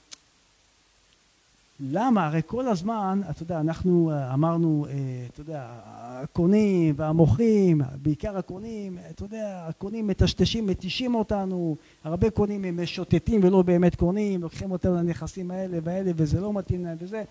למה? 1.80 2.26
הרי 2.26 2.42
כל 2.46 2.68
הזמן, 2.68 3.22
אתה 3.30 3.44
יודע, 3.44 3.60
אנחנו 3.60 4.12
אה, 4.12 4.34
אמרנו, 4.34 4.86
אה, 4.90 4.94
אתה 5.34 5.42
יודע, 5.42 5.68
הקונים 5.86 6.94
והמוכרים, 6.98 7.82
בעיקר 8.02 8.38
הקונים, 8.38 8.98
אתה 9.10 9.24
יודע, 9.24 9.66
הקונים 9.68 10.08
מטשטשים, 10.08 10.68
מתישים 10.68 11.16
אותנו, 11.16 11.76
הרבה 12.04 12.30
קונים 12.30 12.66
הם 12.66 12.84
משוטטים 12.84 13.44
ולא 13.44 13.62
באמת 13.62 13.96
קונים, 13.96 14.42
לוקחים 14.42 14.72
אותם 14.72 14.94
לנכסים 14.94 15.52
האלה 15.52 15.78
והאלה 15.84 16.12
וזה 16.16 16.42
לא 16.42 16.54
מתאים 16.54 16.86
להם 16.86 16.98
וזה. 17.00 17.24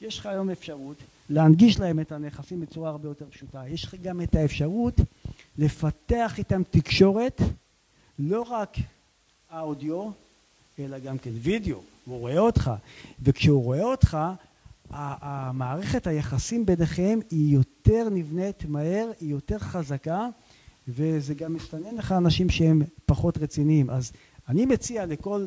יש 0.00 0.18
לך 0.18 0.26
היום 0.26 0.50
אפשרות 0.50 0.96
להנגיש 1.30 1.80
להם 1.80 2.00
את 2.00 2.12
הנכסים 2.12 2.60
בצורה 2.60 2.90
הרבה 2.90 3.08
יותר 3.08 3.24
פשוטה. 3.30 3.62
יש 3.68 3.84
לך 3.84 3.94
גם 4.02 4.20
את 4.20 4.34
האפשרות 4.34 5.00
לפתח 5.58 6.34
איתם 6.38 6.62
תקשורת, 6.70 7.40
לא 8.18 8.42
רק 8.42 8.76
האודיו, 9.50 10.10
אלא 10.78 10.98
גם 10.98 11.18
כן 11.18 11.30
וידאו. 11.42 11.80
הוא 12.08 12.18
רואה 12.18 12.38
אותך, 12.38 12.70
וכשהוא 13.22 13.64
רואה 13.64 13.82
אותך, 13.82 14.18
המערכת 14.90 16.06
היחסים 16.06 16.66
ביניכם 16.66 17.18
היא 17.30 17.54
יותר 17.54 18.08
נבנית 18.10 18.64
מהר, 18.64 19.10
היא 19.20 19.30
יותר 19.30 19.58
חזקה, 19.58 20.28
וזה 20.88 21.34
גם 21.34 21.52
מסתנן 21.52 21.94
לך 21.96 22.12
אנשים 22.12 22.50
שהם 22.50 22.82
פחות 23.06 23.38
רציניים. 23.38 23.90
אז 23.90 24.12
אני 24.48 24.66
מציע 24.66 25.06
לכל 25.06 25.46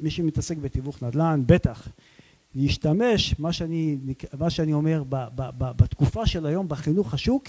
מי 0.00 0.10
שמתעסק 0.10 0.56
בתיווך 0.56 1.02
נדל"ן, 1.02 1.42
בטח, 1.46 1.88
להשתמש, 2.54 3.34
מה 3.38 3.52
שאני, 3.52 3.98
מה 4.38 4.50
שאני 4.50 4.72
אומר, 4.72 5.02
ב, 5.08 5.16
ב, 5.34 5.50
ב, 5.58 5.82
בתקופה 5.82 6.26
של 6.26 6.46
היום 6.46 6.68
בחינוך 6.68 7.14
השוק, 7.14 7.48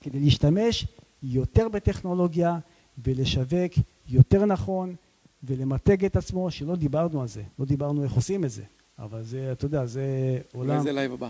כדי 0.00 0.20
להשתמש 0.20 0.86
יותר 1.22 1.68
בטכנולוגיה 1.68 2.58
ולשווק 3.04 3.72
יותר 4.08 4.44
נכון 4.46 4.94
ולמתג 5.44 6.04
את 6.04 6.16
עצמו, 6.16 6.50
שלא 6.50 6.76
דיברנו 6.76 7.22
על 7.22 7.28
זה, 7.28 7.42
לא 7.58 7.64
דיברנו 7.64 8.04
איך 8.04 8.12
עושים 8.12 8.44
את 8.44 8.50
זה, 8.50 8.62
אבל 8.98 9.22
זה, 9.22 9.52
אתה 9.52 9.64
יודע, 9.64 9.86
זה 9.86 10.02
עולם... 10.52 10.70
אולי 10.70 10.82
זה 10.82 10.92
לייב 10.92 11.12
הבא. 11.12 11.28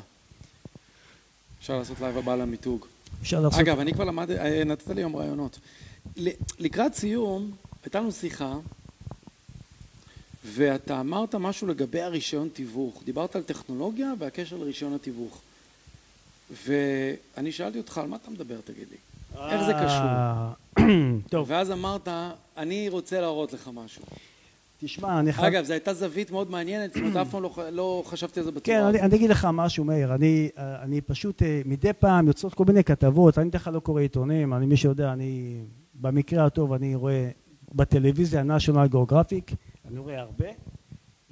אפשר 1.59 1.79
לעשות 1.79 2.01
לייב 2.01 2.19
הבא 2.19 2.37
למיתוג. 2.37 2.87
אפשר 3.21 3.41
לעשות... 3.41 3.61
אגב, 3.61 3.79
אני 3.79 3.93
כבר 3.93 4.05
למדתי, 4.05 4.39
אה, 4.39 4.65
נתת 4.65 4.89
לי 4.89 5.01
היום 5.01 5.17
רעיונות. 5.17 5.59
לקראת 6.59 6.95
סיום, 6.95 7.51
הייתה 7.85 8.01
לנו 8.01 8.13
שיחה, 8.13 8.55
ואתה 10.45 11.01
אמרת 11.01 11.35
משהו 11.35 11.67
לגבי 11.67 12.01
הרישיון 12.01 12.49
תיווך. 12.49 13.03
דיברת 13.05 13.37
על 13.37 13.43
טכנולוגיה 13.43 14.13
והקשר 14.19 14.57
לרישיון 14.57 14.95
התיווך. 14.95 15.41
ואני 16.67 17.53
שאלתי 17.53 17.79
אותך, 17.79 17.99
על 17.99 18.07
מה 18.07 18.17
אתה 18.17 18.31
מדבר, 18.31 18.61
תגיד 18.65 18.87
לי? 18.91 18.97
איך 19.51 19.63
זה 19.63 19.73
קשור? 19.73 20.87
טוב. 21.31 21.47
ואז 21.51 21.73
אמרת, 21.73 22.09
אני 22.57 22.89
רוצה 22.89 23.21
להראות 23.21 23.53
לך 23.53 23.71
משהו. 23.75 24.03
תשמע, 24.81 25.21
אני 25.21 25.33
חייב... 25.33 25.55
אגב, 25.55 25.65
זו 25.65 25.73
הייתה 25.73 25.95
זווית 25.95 26.31
מאוד 26.31 26.51
מעניינת, 26.51 26.95
זאת 26.95 27.03
אומרת, 27.03 27.17
אף 27.17 27.31
פעם 27.31 27.43
לא, 27.43 27.55
לא 27.73 28.03
חשבתי 28.07 28.41
על 28.41 28.45
זה 28.45 28.53
בצורה 28.53 28.93
כן, 28.93 28.99
אני, 29.05 29.17
אגיד 29.17 29.31
לך 29.31 29.49
משהו, 29.53 29.85
מאיר. 29.85 30.15
אני, 30.15 30.49
אני 30.57 31.01
פשוט, 31.01 31.43
אה, 31.43 31.63
מדי 31.65 31.93
פעם 31.93 32.27
יוצאות 32.27 32.55
כל 32.55 32.65
מיני 32.65 32.85
כתבות, 32.85 33.39
אני 33.39 33.49
בדרך 33.49 33.65
כלל 33.65 33.73
לא 33.75 33.81
קורא 33.81 34.01
עיתונים, 34.01 34.55
אני, 34.55 34.67
מי 34.67 34.77
שיודע, 34.77 35.13
אני, 35.13 35.61
במקרה 35.95 36.47
הטוב, 36.47 36.73
אני 36.73 36.95
רואה 36.95 37.31
בטלוויזיה 37.75 38.43
national 38.43 38.93
geographic, 38.93 39.55
אני 39.89 39.99
רואה 39.99 40.21
הרבה. 40.21 40.47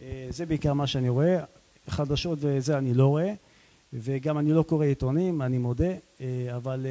אה, 0.03 0.27
זה 0.31 0.47
בעיקר 0.47 0.73
מה 0.73 0.87
שאני 0.87 1.09
רואה. 1.09 1.39
חדשות 1.89 2.39
וזה 2.43 2.79
אני 2.79 2.95
לא 2.95 3.07
רואה, 3.07 3.33
וגם 3.93 4.39
אני 4.39 4.53
לא 4.53 4.63
קורא 4.63 4.85
עיתונים, 4.85 5.43
אני 5.43 5.59
מודה, 5.59 5.93
אה, 6.21 6.57
אבל 6.57 6.87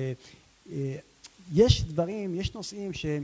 יש 1.54 1.84
דברים, 1.84 2.36
יש 2.36 2.54
נושאים 2.54 2.94
שהם 2.94 3.24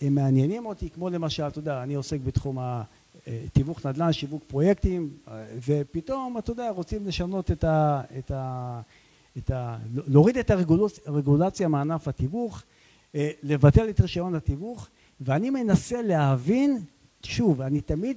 מעניינים 0.00 0.66
אותי, 0.66 0.90
כמו 0.90 1.10
למשל, 1.10 1.42
אתה 1.42 1.58
יודע, 1.58 1.82
אני 1.82 1.94
עוסק 1.94 2.18
בתחום 2.24 2.58
התיווך 2.60 3.86
נדל"ן, 3.86 4.12
שיווק 4.12 4.44
פרויקטים, 4.46 5.10
ופתאום, 5.66 6.38
אתה 6.38 6.50
יודע, 6.50 6.70
רוצים 6.70 7.06
לשנות 7.06 7.50
את 7.50 7.64
ה... 7.64 8.02
את 8.18 8.30
ה, 8.30 8.80
את 9.38 9.50
ה 9.50 9.76
להוריד 10.06 10.38
את 10.38 10.50
הרגולציה 11.06 11.68
מענף 11.68 12.08
התיווך, 12.08 12.62
לבטל 13.42 13.90
את 13.90 14.00
רישיון 14.00 14.34
התיווך, 14.34 14.88
ואני 15.20 15.50
מנסה 15.50 16.02
להבין, 16.02 16.78
שוב, 17.22 17.60
אני 17.60 17.80
תמיד 17.80 18.16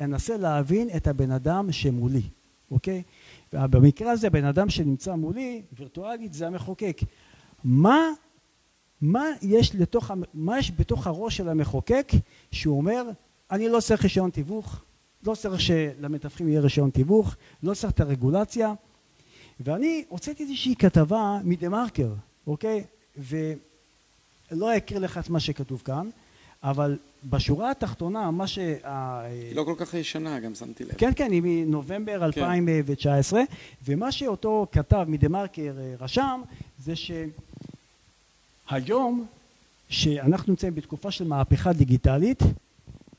אנסה 0.00 0.36
להבין 0.36 0.88
את 0.96 1.06
הבן 1.06 1.30
אדם 1.30 1.72
שמולי, 1.72 2.22
אוקיי? 2.70 3.02
ובמקרה 3.52 4.10
הזה 4.10 4.30
בן 4.30 4.44
אדם 4.44 4.70
שנמצא 4.70 5.14
מולי, 5.14 5.62
וירטואלית, 5.78 6.32
זה 6.32 6.46
המחוקק. 6.46 7.00
מה, 7.64 7.98
מה, 9.00 9.24
יש 9.42 9.74
לתוך, 9.74 10.10
מה 10.34 10.58
יש 10.58 10.72
בתוך 10.76 11.06
הראש 11.06 11.36
של 11.36 11.48
המחוקק 11.48 12.12
שהוא 12.52 12.76
אומר, 12.76 13.04
אני 13.50 13.68
לא 13.68 13.80
צריך 13.80 14.02
רישיון 14.02 14.30
תיווך, 14.30 14.82
לא 15.26 15.34
צריך 15.34 15.60
שלמתווכים 15.60 16.48
יהיה 16.48 16.60
רישיון 16.60 16.90
תיווך, 16.90 17.36
לא 17.62 17.74
צריך 17.74 17.92
את 17.92 18.00
הרגולציה, 18.00 18.74
ואני 19.60 20.04
הוצאתי 20.08 20.42
איזושהי 20.42 20.76
כתבה 20.76 21.38
מדה 21.44 21.68
מרקר, 21.68 22.12
אוקיי? 22.46 22.84
ולא 23.16 24.76
אקריא 24.76 25.00
לך 25.00 25.18
את 25.18 25.30
מה 25.30 25.40
שכתוב 25.40 25.82
כאן, 25.84 26.08
אבל 26.62 26.98
בשורה 27.24 27.70
התחתונה 27.70 28.30
מה 28.30 28.46
ש... 28.46 28.58
היא 28.58 29.56
לא 29.56 29.64
כל 29.64 29.74
כך 29.78 29.94
ישנה 29.94 30.40
גם 30.40 30.54
שמתי 30.54 30.84
לב. 30.84 30.92
כן 30.98 31.10
כן 31.16 31.32
היא 31.32 31.42
מנובמבר 31.44 32.24
2019 32.24 33.40
כן. 33.46 33.54
ומה 33.84 34.12
שאותו 34.12 34.66
כתב 34.72 35.04
מדה 35.08 35.28
מרקר 35.28 35.74
אה, 35.78 35.94
רשם 36.00 36.42
זה 36.78 36.96
שהיום 38.70 39.26
שאנחנו 39.88 40.50
נמצאים 40.52 40.74
בתקופה 40.74 41.10
של 41.10 41.28
מהפכה 41.28 41.72
דיגיטלית 41.72 42.42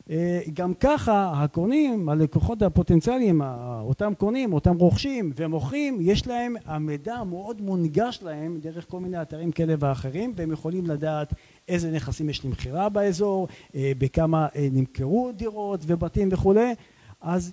אה, 0.09 0.41
גם 0.53 0.73
ככה 0.73 1.31
הקונים, 1.35 2.09
הלקוחות 2.09 2.61
הפוטנציאליים, 2.61 3.41
אותם 3.81 4.13
קונים, 4.17 4.53
אותם 4.53 4.75
רוכשים 4.77 5.33
ומוכרים, 5.35 5.97
יש 6.01 6.27
להם, 6.27 6.55
המידע 6.65 7.23
מאוד 7.23 7.61
מונגש 7.61 8.19
להם 8.23 8.59
דרך 8.61 8.85
כל 8.89 8.99
מיני 8.99 9.21
אתרים 9.21 9.51
כאלה 9.51 9.75
ואחרים 9.79 10.33
והם 10.35 10.51
יכולים 10.51 10.85
לדעת 10.85 11.33
איזה 11.67 11.91
נכסים 11.91 12.29
יש 12.29 12.45
למכירה 12.45 12.89
באזור, 12.89 13.47
אה, 13.75 13.91
בכמה 13.97 14.47
אה, 14.55 14.67
נמכרו 14.71 15.31
דירות 15.35 15.79
ובתים 15.87 16.29
וכולי, 16.31 16.73
אז 17.21 17.51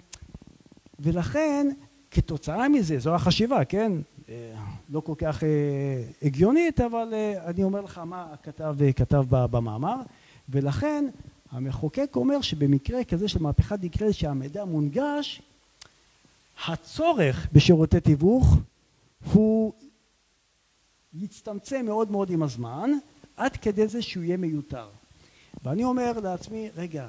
ולכן 0.98 1.66
כתוצאה 2.10 2.68
מזה, 2.68 2.98
זו 2.98 3.14
החשיבה, 3.14 3.64
כן? 3.64 3.92
לא 4.90 5.00
כל 5.00 5.14
כך 5.18 5.42
הגיונית, 6.22 6.80
אבל 6.80 7.14
אני 7.46 7.62
אומר 7.62 7.80
לך 7.80 7.98
מה 7.98 8.26
הכתב 8.32 8.76
כתב 8.96 9.24
במאמר, 9.28 9.96
ולכן 10.48 11.04
המחוקק 11.50 12.10
אומר 12.16 12.40
שבמקרה 12.40 13.04
כזה 13.04 13.28
של 13.28 13.42
מהפכה 13.42 13.76
דיגיטלית 13.76 14.14
שהמידע 14.14 14.64
מונגש, 14.64 15.42
הצורך 16.66 17.48
בשירותי 17.52 18.00
תיווך 18.00 18.56
הוא 19.32 19.72
יצטמצם 21.14 21.86
מאוד 21.86 22.10
מאוד 22.10 22.30
עם 22.30 22.42
הזמן, 22.42 22.90
עד 23.36 23.56
כדי 23.56 23.88
זה 23.88 24.02
שהוא 24.02 24.24
יהיה 24.24 24.36
מיותר. 24.36 24.88
ואני 25.64 25.84
אומר 25.84 26.20
לעצמי, 26.20 26.70
רגע, 26.76 27.08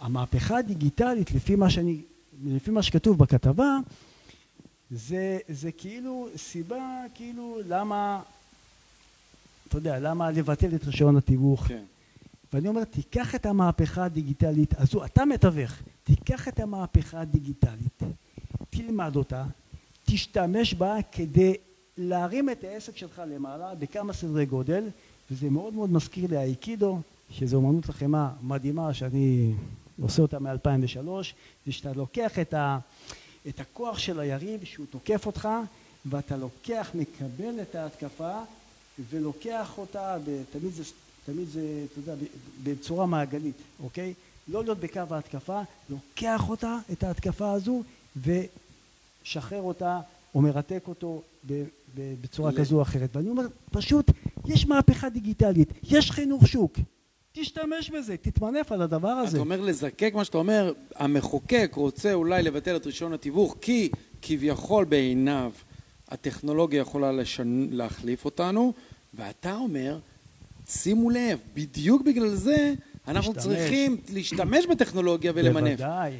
המהפכה 0.00 0.58
הדיגיטלית, 0.58 1.30
לפי 1.30 1.56
מה 1.56 1.70
שאני, 1.70 2.00
לפי 2.44 2.70
מה 2.70 2.82
שכתוב 2.82 3.18
בכתבה, 3.18 3.78
זה, 4.90 5.38
זה 5.48 5.72
כאילו 5.72 6.28
סיבה, 6.36 7.02
כאילו, 7.14 7.58
למה, 7.68 8.22
אתה 9.68 9.78
יודע, 9.78 9.98
למה 9.98 10.30
לבטל 10.30 10.74
את 10.74 10.84
רישיון 10.84 11.16
התיווך. 11.16 11.66
כן. 11.66 11.84
ואני 12.52 12.68
אומר, 12.68 12.84
תיקח 12.84 13.34
את 13.34 13.46
המהפכה 13.46 14.04
הדיגיטלית 14.04 14.80
הזו, 14.80 15.04
אתה 15.04 15.24
מתווך, 15.24 15.72
תיקח 16.04 16.48
את 16.48 16.60
המהפכה 16.60 17.20
הדיגיטלית, 17.20 18.02
תלמד 18.70 19.16
אותה, 19.16 19.44
תשתמש 20.04 20.74
בה 20.74 20.96
כדי 21.12 21.54
להרים 21.96 22.50
את 22.50 22.64
העסק 22.64 22.96
שלך 22.96 23.22
למעלה 23.26 23.74
בכמה 23.74 24.12
סדרי 24.12 24.46
גודל, 24.46 24.84
וזה 25.30 25.50
מאוד 25.50 25.74
מאוד 25.74 25.90
מזכיר 25.90 26.30
לי 26.30 26.36
האיקידו, 26.36 27.00
שזו 27.30 27.56
אומנות 27.56 27.88
לחימה 27.88 28.30
מדהימה 28.42 28.94
שאני 28.94 29.52
עושה 30.02 30.22
אותה 30.22 30.38
מ-2003, 30.38 31.08
זה 31.66 31.72
שאתה 31.72 31.92
לוקח 31.92 32.38
את, 32.38 32.54
ה, 32.54 32.78
את 33.48 33.60
הכוח 33.60 33.98
של 33.98 34.20
היריב 34.20 34.64
שהוא 34.64 34.86
תוקף 34.90 35.26
אותך, 35.26 35.48
ואתה 36.06 36.36
לוקח, 36.36 36.90
מקבל 36.94 37.62
את 37.62 37.74
ההתקפה 37.74 38.38
ולוקח 39.10 39.78
אותה, 39.78 40.16
ותמיד 40.24 40.72
זה 40.72 40.84
תמיד 41.26 41.48
זה, 41.48 41.84
אתה 41.92 42.00
יודע, 42.00 42.14
בצורה 42.62 43.06
מעגלית, 43.06 43.56
אוקיי? 43.82 44.14
לא 44.48 44.64
להיות 44.64 44.78
בקו 44.78 45.00
ההתקפה, 45.10 45.60
לוקח 45.90 46.50
אותה, 46.50 46.78
את 46.92 47.02
ההתקפה 47.02 47.52
הזו, 47.52 47.82
ושחרר 48.16 49.62
אותה 49.62 50.00
או 50.34 50.40
מרתק 50.40 50.82
אותו 50.88 51.22
בצורה 51.94 52.52
כזו 52.52 52.76
או 52.76 52.82
אחרת. 52.82 53.16
ואני 53.16 53.30
אומר, 53.30 53.46
פשוט, 53.70 54.10
יש 54.46 54.66
מהפכה 54.66 55.08
דיגיטלית, 55.08 55.68
יש 55.82 56.10
חינוך 56.10 56.46
שוק. 56.46 56.78
תשתמש 57.40 57.90
בזה, 57.90 58.16
תתמנף 58.16 58.72
על 58.72 58.82
הדבר 58.82 59.08
הזה. 59.08 59.36
אתה 59.36 59.38
אומר 59.38 59.60
לזקק 59.60 60.12
מה 60.14 60.24
שאתה 60.24 60.38
אומר, 60.38 60.72
המחוקק 60.94 61.72
רוצה 61.74 62.14
אולי 62.14 62.42
לבטל 62.42 62.76
את 62.76 62.86
רישיון 62.86 63.12
התיווך 63.12 63.56
כי 63.60 63.88
כביכול 64.22 64.84
בעיניו 64.84 65.52
הטכנולוגיה 66.08 66.80
יכולה 66.80 67.12
לשנ... 67.12 67.66
להחליף 67.70 68.24
אותנו, 68.24 68.72
ואתה 69.14 69.56
אומר 69.56 69.98
שימו 70.66 71.10
לב, 71.10 71.38
בדיוק 71.54 72.02
בגלל 72.02 72.34
זה 72.34 72.74
אנחנו 73.08 73.32
להשתמש. 73.32 73.56
צריכים 73.56 73.96
להשתמש 74.12 74.66
בטכנולוגיה 74.66 75.32
ולמנף. 75.34 75.80
בוודאי. 75.80 76.12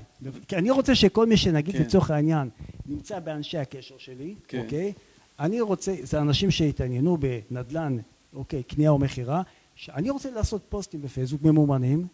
כי 0.49 0.57
אני 0.57 0.71
רוצה 0.71 0.95
שכל 0.95 1.27
מי 1.27 1.37
שנגיד 1.37 1.75
כן. 1.75 1.83
לצורך 1.83 2.11
העניין 2.11 2.49
נמצא 2.87 3.19
באנשי 3.19 3.59
הקשר 3.59 3.95
שלי, 3.99 4.35
כן. 4.49 4.61
אוקיי? 4.61 4.93
אני 5.41 5.61
רוצה, 5.61 5.95
זה 6.03 6.21
אנשים 6.21 6.51
שהתעניינו 6.51 7.17
בנדל"ן, 7.17 7.97
אוקיי, 8.35 8.63
קנייה 8.63 8.91
או 8.91 8.99
מכירה, 8.99 9.43
שאני 9.79 10.11
רוצה 10.11 10.31
לעשות 10.31 10.63
פוסטים 10.69 11.03
בפייסבוק 11.03 11.43
ממומנים 11.43 12.07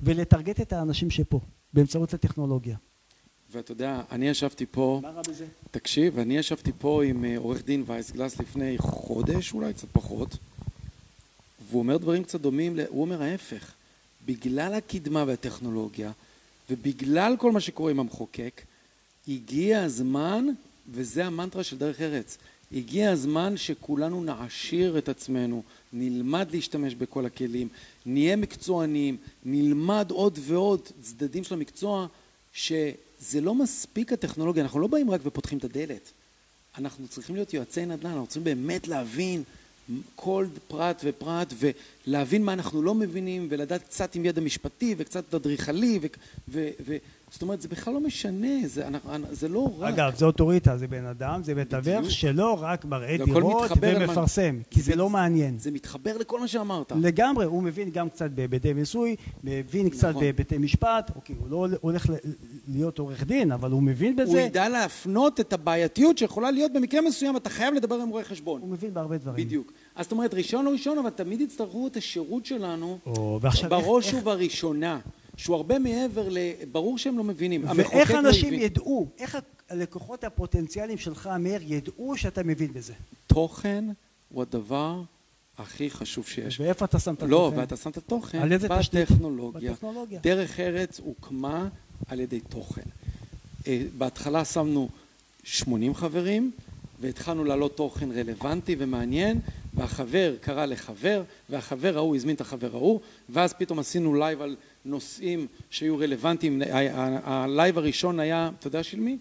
ולטרגט 0.00 0.60
את 0.60 0.72
האנשים 0.72 1.10
שפה 1.10 1.40
באמצעות 1.72 2.14
הטכנולוגיה. 2.14 2.76
ואתה 3.50 3.72
יודע, 3.72 4.02
אני 4.10 4.28
ישבתי 4.28 4.66
פה... 4.70 4.98
מה 5.02 5.10
רע 5.10 5.22
בזה? 5.28 5.46
תקשיב, 5.70 6.18
אני 6.18 6.36
ישבתי 6.36 6.72
פה 6.78 7.04
עם 7.04 7.24
אה, 7.24 7.38
עורך 7.38 7.64
דין 7.64 7.84
וייסגלס 7.86 8.40
לפני 8.40 8.78
חודש, 8.78 9.52
אולי 9.52 9.74
קצת 9.74 9.88
פחות. 9.92 10.36
והוא 11.68 11.78
אומר 11.78 11.96
דברים 11.96 12.24
קצת 12.24 12.40
דומים, 12.40 12.78
הוא 12.88 13.00
אומר 13.00 13.22
ההפך, 13.22 13.72
בגלל 14.26 14.74
הקדמה 14.74 15.24
והטכנולוגיה 15.26 16.12
ובגלל 16.70 17.36
כל 17.38 17.52
מה 17.52 17.60
שקורה 17.60 17.90
עם 17.90 18.00
המחוקק, 18.00 18.62
הגיע 19.28 19.82
הזמן, 19.82 20.46
וזה 20.90 21.26
המנטרה 21.26 21.64
של 21.64 21.78
דרך 21.78 22.00
ארץ, 22.00 22.38
הגיע 22.72 23.10
הזמן 23.10 23.56
שכולנו 23.56 24.24
נעשיר 24.24 24.98
את 24.98 25.08
עצמנו, 25.08 25.62
נלמד 25.94 26.48
להשתמש 26.52 26.94
בכל 26.94 27.26
הכלים, 27.26 27.68
נהיה 28.06 28.36
מקצוענים, 28.36 29.16
נלמד 29.44 30.10
עוד 30.10 30.38
ועוד 30.42 30.80
צדדים 31.00 31.44
של 31.44 31.54
המקצוע, 31.54 32.06
שזה 32.52 33.40
לא 33.40 33.54
מספיק 33.54 34.12
הטכנולוגיה, 34.12 34.62
אנחנו 34.62 34.80
לא 34.80 34.86
באים 34.86 35.10
רק 35.10 35.20
ופותחים 35.24 35.58
את 35.58 35.64
הדלת, 35.64 36.10
אנחנו 36.78 37.08
צריכים 37.08 37.34
להיות 37.36 37.54
יועצי 37.54 37.86
נדל"ן, 37.86 38.10
אנחנו 38.10 38.26
צריכים 38.26 38.44
באמת 38.44 38.88
להבין 38.88 39.42
כל 40.16 40.46
פרט 40.68 41.00
ופרט 41.04 41.54
ולהבין 42.08 42.44
מה 42.44 42.52
אנחנו 42.52 42.82
לא 42.82 42.94
מבינים 42.94 43.46
ולדעת 43.50 43.82
קצת 43.82 44.14
עם 44.14 44.24
ידע 44.24 44.40
משפטי 44.40 44.94
וקצת 44.98 45.34
אדריכלי 45.34 45.98
ו, 46.02 46.06
ו, 46.48 46.68
ו, 46.86 46.96
זאת 47.30 47.42
אומרת 47.42 47.60
זה 47.60 47.68
בכלל 47.68 47.94
לא 47.94 48.00
משנה 48.00 48.66
זה, 48.66 48.84
זה 49.30 49.48
לא 49.48 49.70
רק 49.78 49.94
אגב 49.94 50.14
זה 50.16 50.24
אוטוריטה 50.24 50.76
זה 50.76 50.88
בן 50.88 51.06
אדם 51.06 51.42
זה 51.42 51.54
מתווך 51.54 52.10
שלא 52.10 52.58
רק 52.60 52.84
מראה 52.84 53.16
דירות 53.24 53.70
ומפרסם 53.80 54.60
כי 54.70 54.82
זה 54.82 54.96
לא 54.96 55.10
מעניין. 55.10 55.58
זה 55.58 55.70
מתחבר 55.70 56.18
לכל 56.18 56.40
מה 56.40 56.48
שאמרת. 56.48 56.92
לגמרי 57.00 57.44
הוא 57.44 57.62
מבין 57.62 57.90
גם 57.90 58.08
קצת 58.08 58.30
בהיבטי 58.30 58.72
מיסוי 58.72 59.16
מבין 59.44 59.90
קצת 59.90 60.08
נכון. 60.08 60.20
בהיבטי 60.20 60.58
משפט 60.58 61.10
אוקיי 61.16 61.36
הוא 61.38 61.48
לא 61.50 61.68
הולך 61.80 62.06
להיות 62.68 62.98
עורך 62.98 63.24
דין 63.24 63.52
אבל 63.52 63.70
הוא 63.70 63.82
מבין 63.82 64.16
בזה. 64.16 64.30
הוא 64.30 64.38
ידע 64.38 64.68
להפנות 64.68 65.40
את 65.40 65.52
הבעייתיות 65.52 66.18
שיכולה 66.18 66.50
להיות 66.50 66.72
במקרה 66.72 67.00
מסוים 67.00 67.36
אתה 67.36 67.50
חייב 67.50 67.74
לדבר 67.74 67.94
עם 67.94 68.08
רואה 68.08 68.24
חשבון. 68.24 68.60
הוא 68.60 68.70
מבין 68.70 68.94
בהרבה 68.94 69.18
דברים. 69.18 69.46
בדיוק 69.46 69.72
אז 69.96 70.04
זאת 70.04 70.12
אומרת 70.12 70.34
ראשון 70.34 70.64
לא 70.64 70.70
ראשון 70.70 70.98
אבל 70.98 71.10
תמיד 71.10 71.40
יצטרכו 71.40 71.86
את 71.86 71.96
השירות 71.96 72.46
שלנו 72.46 72.98
בראש 73.68 74.14
ובראשונה 74.14 75.00
שהוא 75.36 75.56
הרבה 75.56 75.78
מעבר 75.78 76.28
ל... 76.28 76.38
ברור 76.72 76.98
שהם 76.98 77.18
לא 77.18 77.24
מבינים. 77.24 77.64
ואיך 77.76 78.10
לא 78.10 78.18
אנשים 78.18 78.52
לא 78.52 78.58
ידעו, 78.58 79.08
איך 79.18 79.38
הלקוחות 79.68 80.24
הפוטנציאליים 80.24 80.98
שלך, 80.98 81.30
מאיר, 81.40 81.60
ידעו 81.72 82.16
שאתה 82.16 82.42
מבין 82.42 82.72
בזה? 82.72 82.92
תוכן 83.26 83.84
הוא 84.28 84.42
הדבר 84.42 85.02
הכי 85.58 85.90
חשוב 85.90 86.26
שיש. 86.26 86.60
ואיפה 86.60 86.84
אתה 86.84 86.98
שם 86.98 87.14
את 87.14 87.22
לא, 87.22 87.26
התוכן? 87.26 87.56
לא, 87.56 87.60
ואתה 87.60 87.76
שם 87.76 87.90
את 87.90 87.96
התוכן 87.96 88.38
על 88.38 88.52
איזה 88.52 88.68
בטכנולוגיה. 88.68 89.72
בטכנולוגיה. 89.72 90.20
דרך 90.22 90.60
ארץ 90.60 91.00
הוקמה 91.00 91.68
על 92.08 92.20
ידי 92.20 92.40
תוכן. 92.40 92.82
אה, 93.66 93.82
בהתחלה 93.98 94.44
שמנו 94.44 94.88
80 95.44 95.94
חברים, 95.94 96.50
והתחלנו 97.00 97.44
להעלות 97.44 97.76
תוכן 97.76 98.12
רלוונטי 98.12 98.76
ומעניין, 98.78 99.40
והחבר 99.74 100.34
קרא 100.40 100.66
לחבר, 100.66 101.22
והחבר 101.50 101.96
ההוא 101.96 102.16
הזמין 102.16 102.34
את 102.36 102.40
החבר 102.40 102.70
ההוא, 102.72 103.00
ואז 103.28 103.52
פתאום 103.52 103.78
עשינו 103.78 104.14
לייב 104.14 104.42
על 104.42 104.56
נושאים 104.84 105.46
שהיו 105.70 105.98
רלוונטיים. 105.98 106.62
הלייב 107.24 107.78
הראשון 107.78 108.20
היה, 108.20 108.50
אתה 108.58 108.66
יודע 108.66 108.82
של 108.82 109.00
מי? 109.00 109.18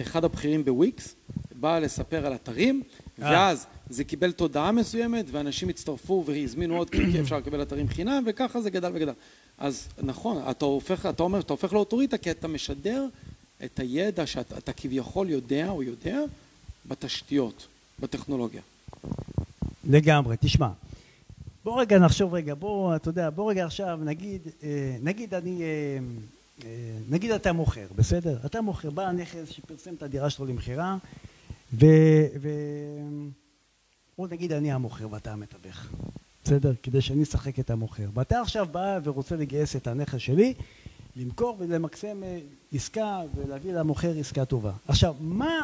אחד 0.00 0.24
הבכירים 0.24 0.64
בוויקס, 0.64 1.14
בא 1.60 1.78
לספר 1.78 2.26
על 2.26 2.34
אתרים, 2.34 2.82
אה. 3.22 3.30
ואז 3.30 3.66
זה 3.90 4.04
קיבל 4.04 4.32
תודעה 4.32 4.72
מסוימת, 4.72 5.24
ואנשים 5.30 5.68
הצטרפו 5.68 6.24
והזמינו 6.26 6.76
עוד 6.76 6.90
כי 6.90 7.20
אפשר 7.20 7.38
לקבל 7.38 7.62
אתרים 7.62 7.88
חינם, 7.88 8.22
וככה 8.26 8.60
זה 8.60 8.70
גדל 8.70 8.90
וגדל. 8.94 9.12
אז 9.58 9.88
נכון, 10.02 10.42
אתה 10.50 10.64
הופך, 10.64 11.06
אתה 11.06 11.22
אומר, 11.22 11.40
אתה 11.40 11.52
הופך 11.52 11.72
לאוטוריטה 11.72 12.18
כי 12.18 12.30
אתה 12.30 12.48
משדר 12.48 13.06
את 13.64 13.80
הידע 13.80 14.26
שאתה 14.26 14.72
כביכול 14.72 15.30
יודע 15.30 15.68
או 15.68 15.82
יודע 15.82 16.20
בתשתיות, 16.86 17.66
בטכנולוגיה. 18.00 18.62
לגמרי, 19.84 20.36
תשמע. 20.40 20.68
בוא 21.64 21.80
רגע 21.80 21.98
נחשוב 21.98 22.34
רגע, 22.34 22.54
בוא, 22.54 22.96
אתה 22.96 23.08
יודע, 23.08 23.30
בוא 23.30 23.50
רגע 23.50 23.64
עכשיו 23.64 23.98
נגיד, 24.02 24.48
אה, 24.62 24.96
נגיד 25.02 25.34
אני, 25.34 25.62
אה, 25.62 25.98
אה, 26.64 26.98
נגיד 27.08 27.30
אתה 27.30 27.52
מוכר, 27.52 27.86
בסדר? 27.96 28.38
אתה 28.46 28.60
מוכר, 28.60 28.90
בא 28.90 29.06
הנכס 29.06 29.48
שפרסם 29.48 29.94
את 29.94 30.02
הדירה 30.02 30.30
שלו 30.30 30.46
למכירה, 30.46 30.96
ו... 31.72 31.86
ו... 32.40 32.48
בוא 34.18 34.28
נגיד 34.28 34.52
אני 34.52 34.72
המוכר 34.72 35.12
ואתה 35.12 35.32
המתווך, 35.32 35.86
בסדר? 36.44 36.72
כדי 36.82 37.00
שאני 37.00 37.22
אשחק 37.22 37.60
את 37.60 37.70
המוכר. 37.70 38.06
ואתה 38.14 38.40
עכשיו 38.40 38.66
בא 38.72 38.98
ורוצה 39.04 39.36
לגייס 39.36 39.76
את 39.76 39.86
הנכס 39.86 40.18
שלי, 40.18 40.54
למכור 41.16 41.56
ולמקסם 41.58 42.22
עסקה 42.72 43.20
ולהביא 43.34 43.72
למוכר 43.72 44.18
עסקה 44.18 44.44
טובה. 44.44 44.72
עכשיו, 44.88 45.14
מה 45.20 45.60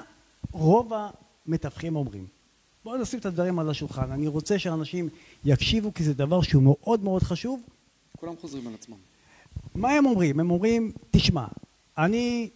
רוב 0.53 0.93
המתווכים 1.47 1.97
אומרים? 1.97 2.27
בואו 2.85 2.97
נשים 2.97 3.19
את 3.19 3.27
הדברים 3.27 3.59
על 3.59 3.71
השולחן. 3.71 4.13
אני 4.13 4.27
רוצה 4.27 4.59
שאנשים 4.59 5.09
יקשיבו 5.45 5.95
כי 5.95 6.05
זה 6.05 6.15
דבר 6.15 6.43
שהוא 6.43 6.63
מאוד 6.63 7.05
מאוד 7.05 7.23
חשוב. 7.23 7.63
כולם 8.17 8.35
חוזרים 8.41 8.67
על 8.67 8.75
עצמם. 8.75 8.97
מה 9.75 9.91
הם 9.91 10.07
אומרים? 10.07 10.41
הם 10.41 10.51
אומרים, 10.51 10.93
תשמע, 11.11 11.47
אני 11.99 12.51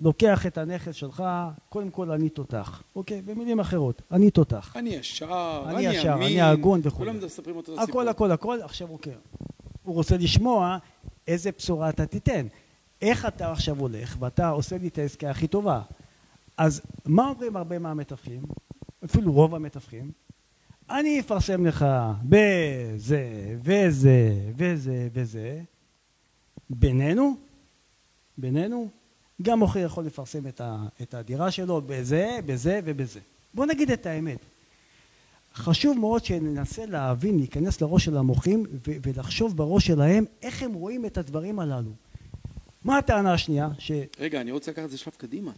לוקח 0.00 0.46
את 0.46 0.58
הנכס 0.58 0.94
שלך, 0.94 1.24
קודם 1.68 1.90
כל 1.90 2.10
אני 2.10 2.28
תותח, 2.28 2.82
אוקיי? 2.96 3.22
במילים 3.22 3.60
אחרות, 3.60 4.02
אני 4.10 4.30
תותח. 4.30 4.76
אני 4.76 4.90
ישר, 4.90 5.64
אני 5.66 5.82
ישר, 5.82 6.14
אני 6.14 6.40
הגון 6.40 6.80
וכו'. 6.82 6.98
כולם 6.98 7.24
מספרים 7.24 7.56
אותו 7.56 7.72
סיפור. 7.72 7.84
הכל, 7.84 8.08
הכל, 8.08 8.30
הכל, 8.30 8.58
עכשיו 8.62 8.90
אוקיי. 8.90 9.14
הוא 9.82 9.94
רוצה 9.94 10.16
לשמוע 10.16 10.78
איזה 11.26 11.50
בשורה 11.58 11.88
אתה 11.88 12.06
תיתן. 12.06 12.46
איך 13.02 13.26
אתה 13.26 13.52
עכשיו 13.52 13.78
הולך 13.78 14.16
ואתה 14.20 14.48
עושה 14.48 14.78
לי 14.78 14.88
את 14.88 14.98
העסקה 14.98 15.30
הכי 15.30 15.46
טובה. 15.46 15.80
אז 16.56 16.82
מה 17.06 17.28
אומרים 17.28 17.56
הרבה 17.56 17.78
מהמתווכים? 17.78 18.42
אפילו 19.04 19.32
רוב 19.32 19.54
המתווכים? 19.54 20.12
אני 20.90 21.20
אפרסם 21.20 21.66
לך 21.66 21.86
בזה 22.22 23.56
וזה 23.62 24.34
וזה 24.56 25.08
וזה 25.12 25.62
בינינו, 26.70 27.36
בינינו, 28.38 28.88
גם 29.42 29.58
מוכר 29.58 29.78
יכול 29.78 30.04
לפרסם 30.04 30.46
את, 30.46 30.60
ה, 30.60 30.86
את 31.02 31.14
הדירה 31.14 31.50
שלו 31.50 31.82
בזה, 31.86 32.38
בזה 32.46 32.80
ובזה. 32.84 33.20
בוא 33.54 33.66
נגיד 33.66 33.90
את 33.90 34.06
האמת. 34.06 34.38
חשוב 35.54 35.98
מאוד 35.98 36.24
שננסה 36.24 36.86
להבין, 36.86 37.38
להיכנס 37.38 37.80
לראש 37.80 38.04
של 38.04 38.16
המוחים 38.16 38.66
ולחשוב 38.84 39.56
בראש 39.56 39.86
שלהם 39.86 40.24
איך 40.42 40.62
הם 40.62 40.72
רואים 40.72 41.06
את 41.06 41.18
הדברים 41.18 41.58
הללו. 41.58 41.90
מה 42.84 42.98
הטענה 42.98 43.32
השנייה? 43.32 43.68
ש... 43.78 43.92
רגע, 44.18 44.40
אני 44.40 44.52
רוצה 44.52 44.70
לקחת 44.70 44.84
את 44.84 44.90
זה 44.90 44.98
שלב 44.98 45.14
קדימה. 45.16 45.52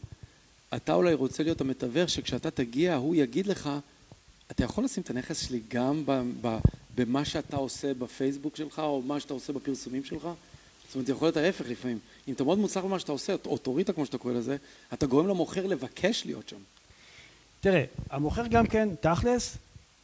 אתה 0.76 0.94
אולי 0.94 1.14
רוצה 1.14 1.42
להיות 1.42 1.60
המתווך 1.60 2.10
שכשאתה 2.10 2.50
תגיע 2.50 2.94
הוא 2.94 3.14
יגיד 3.14 3.46
לך 3.46 3.70
אתה 4.50 4.64
יכול 4.64 4.84
לשים 4.84 5.02
את 5.02 5.10
הנכס 5.10 5.46
שלי 5.46 5.60
גם 5.68 6.04
במה 6.94 7.24
שאתה 7.24 7.56
עושה 7.56 7.94
בפייסבוק 7.94 8.56
שלך 8.56 8.78
או 8.78 9.02
מה 9.02 9.20
שאתה 9.20 9.34
עושה 9.34 9.52
בפרסומים 9.52 10.04
שלך? 10.04 10.28
זאת 10.86 10.94
אומרת 10.94 11.06
זה 11.06 11.12
יכול 11.12 11.26
להיות 11.26 11.36
ההפך 11.36 11.64
לפעמים. 11.68 11.98
אם 12.28 12.32
אתה 12.32 12.44
מאוד 12.44 12.58
מוצלח 12.58 12.84
במה 12.84 12.98
שאתה 12.98 13.12
עושה, 13.12 13.34
אוטוריטה 13.46 13.92
כמו 13.92 14.06
שאתה 14.06 14.18
קורא 14.18 14.32
לזה, 14.32 14.56
אתה 14.92 15.06
גורם 15.06 15.28
למוכר 15.28 15.66
לבקש 15.66 16.22
להיות 16.26 16.48
שם. 16.48 16.56
תראה, 17.60 17.84
המוכר 18.10 18.46
גם 18.46 18.66
כן, 18.66 18.88
תכלס, 19.00 19.56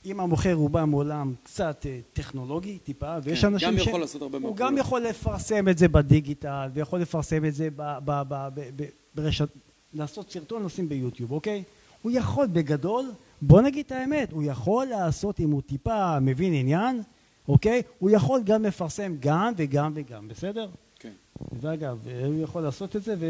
אם 0.07 0.21
המוכר 0.21 0.53
הוא 0.53 0.71
בא 0.71 0.85
מעולם 0.85 1.35
קצת 1.43 1.87
אה, 1.87 1.99
טכנולוגי 2.13 2.79
טיפה 2.79 3.17
ויש 3.23 3.41
כן, 3.41 3.47
אנשים 3.47 3.69
גם 3.69 3.79
ש... 3.79 3.87
יכול 3.87 4.01
לעשות 4.01 4.23
הרבה 4.23 4.39
הוא 4.39 4.57
גם 4.57 4.79
יכול 4.79 5.01
לפרסם 5.01 5.69
את 5.69 5.79
זה 5.79 5.89
בדיגיטל 5.89 6.69
ויכול 6.75 7.01
לפרסם 7.01 7.45
את 7.45 7.55
זה 7.55 7.69
ב, 7.77 7.99
ב, 8.05 8.23
ב, 8.29 8.49
ב, 8.55 8.61
ב, 8.77 8.85
ברשת 9.15 9.49
לעשות 9.95 10.31
סרטון 10.31 10.65
לשים 10.65 10.89
ביוטיוב 10.89 11.33
אוקיי? 11.33 11.63
הוא 12.03 12.13
יכול 12.15 12.47
בגדול 12.47 13.13
בוא 13.43 13.61
נגיד 13.61 13.87
את 13.87 13.93
האמת 13.93 14.33
הוא 14.33 14.43
יכול 14.43 14.87
לעשות 14.87 15.41
אם 15.41 15.51
הוא 15.51 15.63
טיפה 15.63 16.21
מבין 16.21 16.55
עניין 16.55 17.03
אוקיי? 17.49 17.83
הוא 17.99 18.11
יכול 18.11 18.43
גם 18.45 18.63
לפרסם 18.63 19.17
גם 19.21 19.53
וגם 19.57 19.93
וגם 19.95 20.29
בסדר? 20.29 20.69
כן. 20.99 21.13
ואגב 21.61 22.09
הוא 22.09 22.43
יכול 22.43 22.63
לעשות 22.63 22.97
את 22.97 23.03
זה 23.03 23.15
ו... 23.19 23.27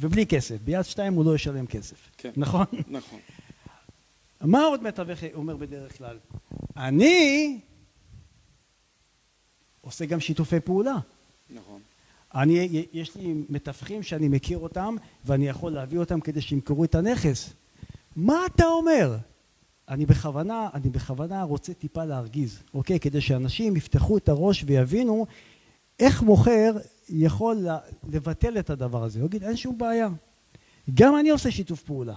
ובלי 0.00 0.26
כסף. 0.26 0.56
ביד 0.64 0.82
שתיים 0.82 1.14
הוא 1.14 1.24
לא 1.24 1.34
ישלם 1.34 1.66
כסף. 1.66 1.96
כן. 2.18 2.30
נכון? 2.36 2.66
נכון. 2.88 3.18
מה 4.40 4.64
עוד 4.64 4.82
מתווך 4.82 5.18
אומר 5.34 5.56
בדרך 5.56 5.98
כלל? 5.98 6.18
אני 6.76 7.60
עושה 9.80 10.06
גם 10.06 10.20
שיתופי 10.20 10.60
פעולה. 10.60 10.96
נכון. 11.50 11.80
אני, 12.34 12.86
יש 12.92 13.16
לי 13.16 13.34
מתווכים 13.48 14.02
שאני 14.02 14.28
מכיר 14.28 14.58
אותם 14.58 14.96
ואני 15.24 15.48
יכול 15.48 15.72
להביא 15.72 15.98
אותם 15.98 16.20
כדי 16.20 16.40
שימכרו 16.40 16.84
את 16.84 16.94
הנכס. 16.94 17.52
מה 18.16 18.46
אתה 18.46 18.66
אומר? 18.66 19.16
אני 19.88 20.06
בכוונה, 20.06 20.68
אני 20.74 20.90
בכוונה 20.90 21.42
רוצה 21.42 21.74
טיפה 21.74 22.04
להרגיז, 22.04 22.62
אוקיי? 22.74 23.00
כדי 23.00 23.20
שאנשים 23.20 23.76
יפתחו 23.76 24.16
את 24.16 24.28
הראש 24.28 24.64
ויבינו 24.66 25.26
איך 25.98 26.22
מוכר 26.22 26.72
יכול 27.08 27.66
לבטל 28.08 28.58
את 28.58 28.70
הדבר 28.70 29.04
הזה. 29.04 29.20
הוא 29.20 29.26
יגיד, 29.26 29.44
אין 29.44 29.56
שום 29.56 29.78
בעיה. 29.78 30.08
גם 30.94 31.16
אני 31.16 31.30
עושה 31.30 31.50
שיתוף 31.50 31.82
פעולה. 31.82 32.14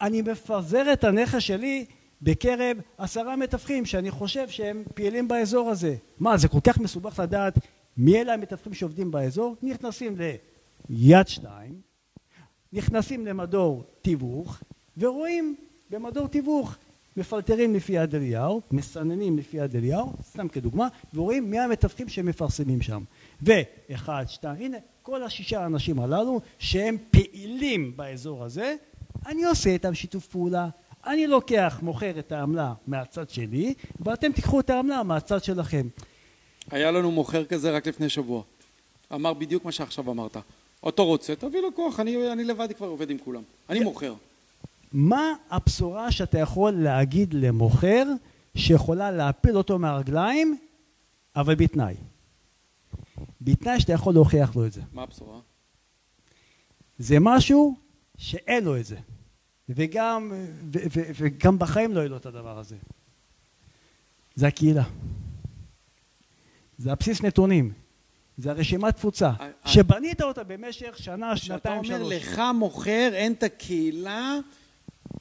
אני 0.00 0.22
מפזר 0.22 0.92
את 0.92 1.04
הנכס 1.04 1.42
שלי 1.42 1.84
בקרב 2.22 2.76
עשרה 2.98 3.36
מתווכים 3.36 3.86
שאני 3.86 4.10
חושב 4.10 4.48
שהם 4.48 4.82
פעילים 4.94 5.28
באזור 5.28 5.70
הזה. 5.70 5.96
מה, 6.18 6.36
זה 6.36 6.48
כל 6.48 6.60
כך 6.64 6.78
מסובך 6.78 7.18
לדעת 7.18 7.58
מי 7.96 8.20
אלה 8.20 8.34
המתווכים 8.34 8.74
שעובדים 8.74 9.10
באזור? 9.10 9.56
נכנסים 9.62 10.16
ליד 10.88 11.28
שתיים, 11.28 11.80
נכנסים 12.72 13.26
למדור 13.26 13.84
תיווך 14.02 14.62
ורואים 14.98 15.56
במדור 15.90 16.28
תיווך 16.28 16.76
מפלטרים 17.16 17.74
לפי 17.74 17.92
יד 17.92 18.14
אליהו, 18.14 18.62
מסננים 18.70 19.38
לפי 19.38 19.56
יד 19.56 19.76
אליהו, 19.76 20.12
סתם 20.22 20.48
כדוגמה, 20.48 20.88
ורואים 21.14 21.50
מי 21.50 21.58
המתווכים 21.58 22.08
שמפרסמים 22.08 22.82
שם. 22.82 23.02
ואחד, 23.42 24.24
שתיים, 24.28 24.56
הנה 24.56 24.76
כל 25.02 25.22
השישה 25.22 25.62
האנשים 25.62 26.00
הללו 26.00 26.40
שהם 26.58 26.96
פעילים 27.10 27.96
באזור 27.96 28.44
הזה 28.44 28.74
אני 29.26 29.44
עושה 29.44 29.70
איתם 29.70 29.94
שיתוף 29.94 30.26
פעולה, 30.26 30.68
אני 31.06 31.26
לוקח, 31.26 31.78
מוכר 31.82 32.18
את 32.18 32.32
העמלה 32.32 32.74
מהצד 32.86 33.30
שלי, 33.30 33.74
ואתם 34.00 34.32
תיקחו 34.32 34.60
את 34.60 34.70
העמלה 34.70 35.02
מהצד 35.02 35.44
שלכם. 35.44 35.88
היה 36.70 36.90
לנו 36.90 37.10
מוכר 37.10 37.44
כזה 37.44 37.70
רק 37.70 37.86
לפני 37.86 38.08
שבוע. 38.08 38.42
אמר 39.14 39.34
בדיוק 39.34 39.64
מה 39.64 39.72
שעכשיו 39.72 40.10
אמרת. 40.10 40.36
אותו 40.82 41.06
רוצה, 41.06 41.36
תביא 41.36 41.60
לו 41.60 41.74
כוח, 41.74 42.00
אני, 42.00 42.32
אני 42.32 42.44
לבד 42.44 42.68
כבר 42.76 42.86
עובד 42.86 43.10
עם 43.10 43.18
כולם. 43.18 43.42
אני 43.70 43.78
כן. 43.78 43.84
מוכר. 43.84 44.14
מה 44.92 45.34
הבשורה 45.50 46.12
שאתה 46.12 46.38
יכול 46.38 46.72
להגיד 46.72 47.34
למוכר 47.34 48.04
שיכולה 48.56 49.10
להפיל 49.10 49.56
אותו 49.56 49.78
מהרגליים, 49.78 50.58
אבל 51.36 51.54
בתנאי? 51.54 51.94
בתנאי 53.40 53.80
שאתה 53.80 53.92
יכול 53.92 54.14
להוכיח 54.14 54.56
לו 54.56 54.66
את 54.66 54.72
זה. 54.72 54.80
מה 54.92 55.02
הבשורה? 55.02 55.38
זה 56.98 57.16
משהו 57.20 57.74
שאין 58.18 58.64
לו 58.64 58.76
את 58.76 58.84
זה. 58.84 58.96
וגם, 59.68 60.32
ו, 60.72 60.78
ו, 60.94 61.00
וגם 61.14 61.58
בחיים 61.58 61.92
לא 61.92 62.00
יהיה 62.00 62.08
לו 62.08 62.16
את 62.16 62.26
הדבר 62.26 62.58
הזה. 62.58 62.76
זה 64.34 64.46
הקהילה. 64.46 64.84
זה 66.78 66.92
הבסיס 66.92 67.22
נתונים. 67.22 67.72
זה 68.36 68.50
הרשימת 68.50 68.96
תפוצה, 68.96 69.32
I, 69.38 69.66
I, 69.66 69.68
שבנית 69.68 70.22
אותה 70.22 70.44
במשך 70.44 70.98
שנה, 70.98 71.36
שנתיים, 71.36 71.84
שלוש. 71.84 71.88
שאתה 71.88 72.02
אומר 72.02 72.16
לך 72.16 72.42
מוכר 72.54 73.10
אין 73.12 73.32
את 73.32 73.42
הקהילה 73.42 74.38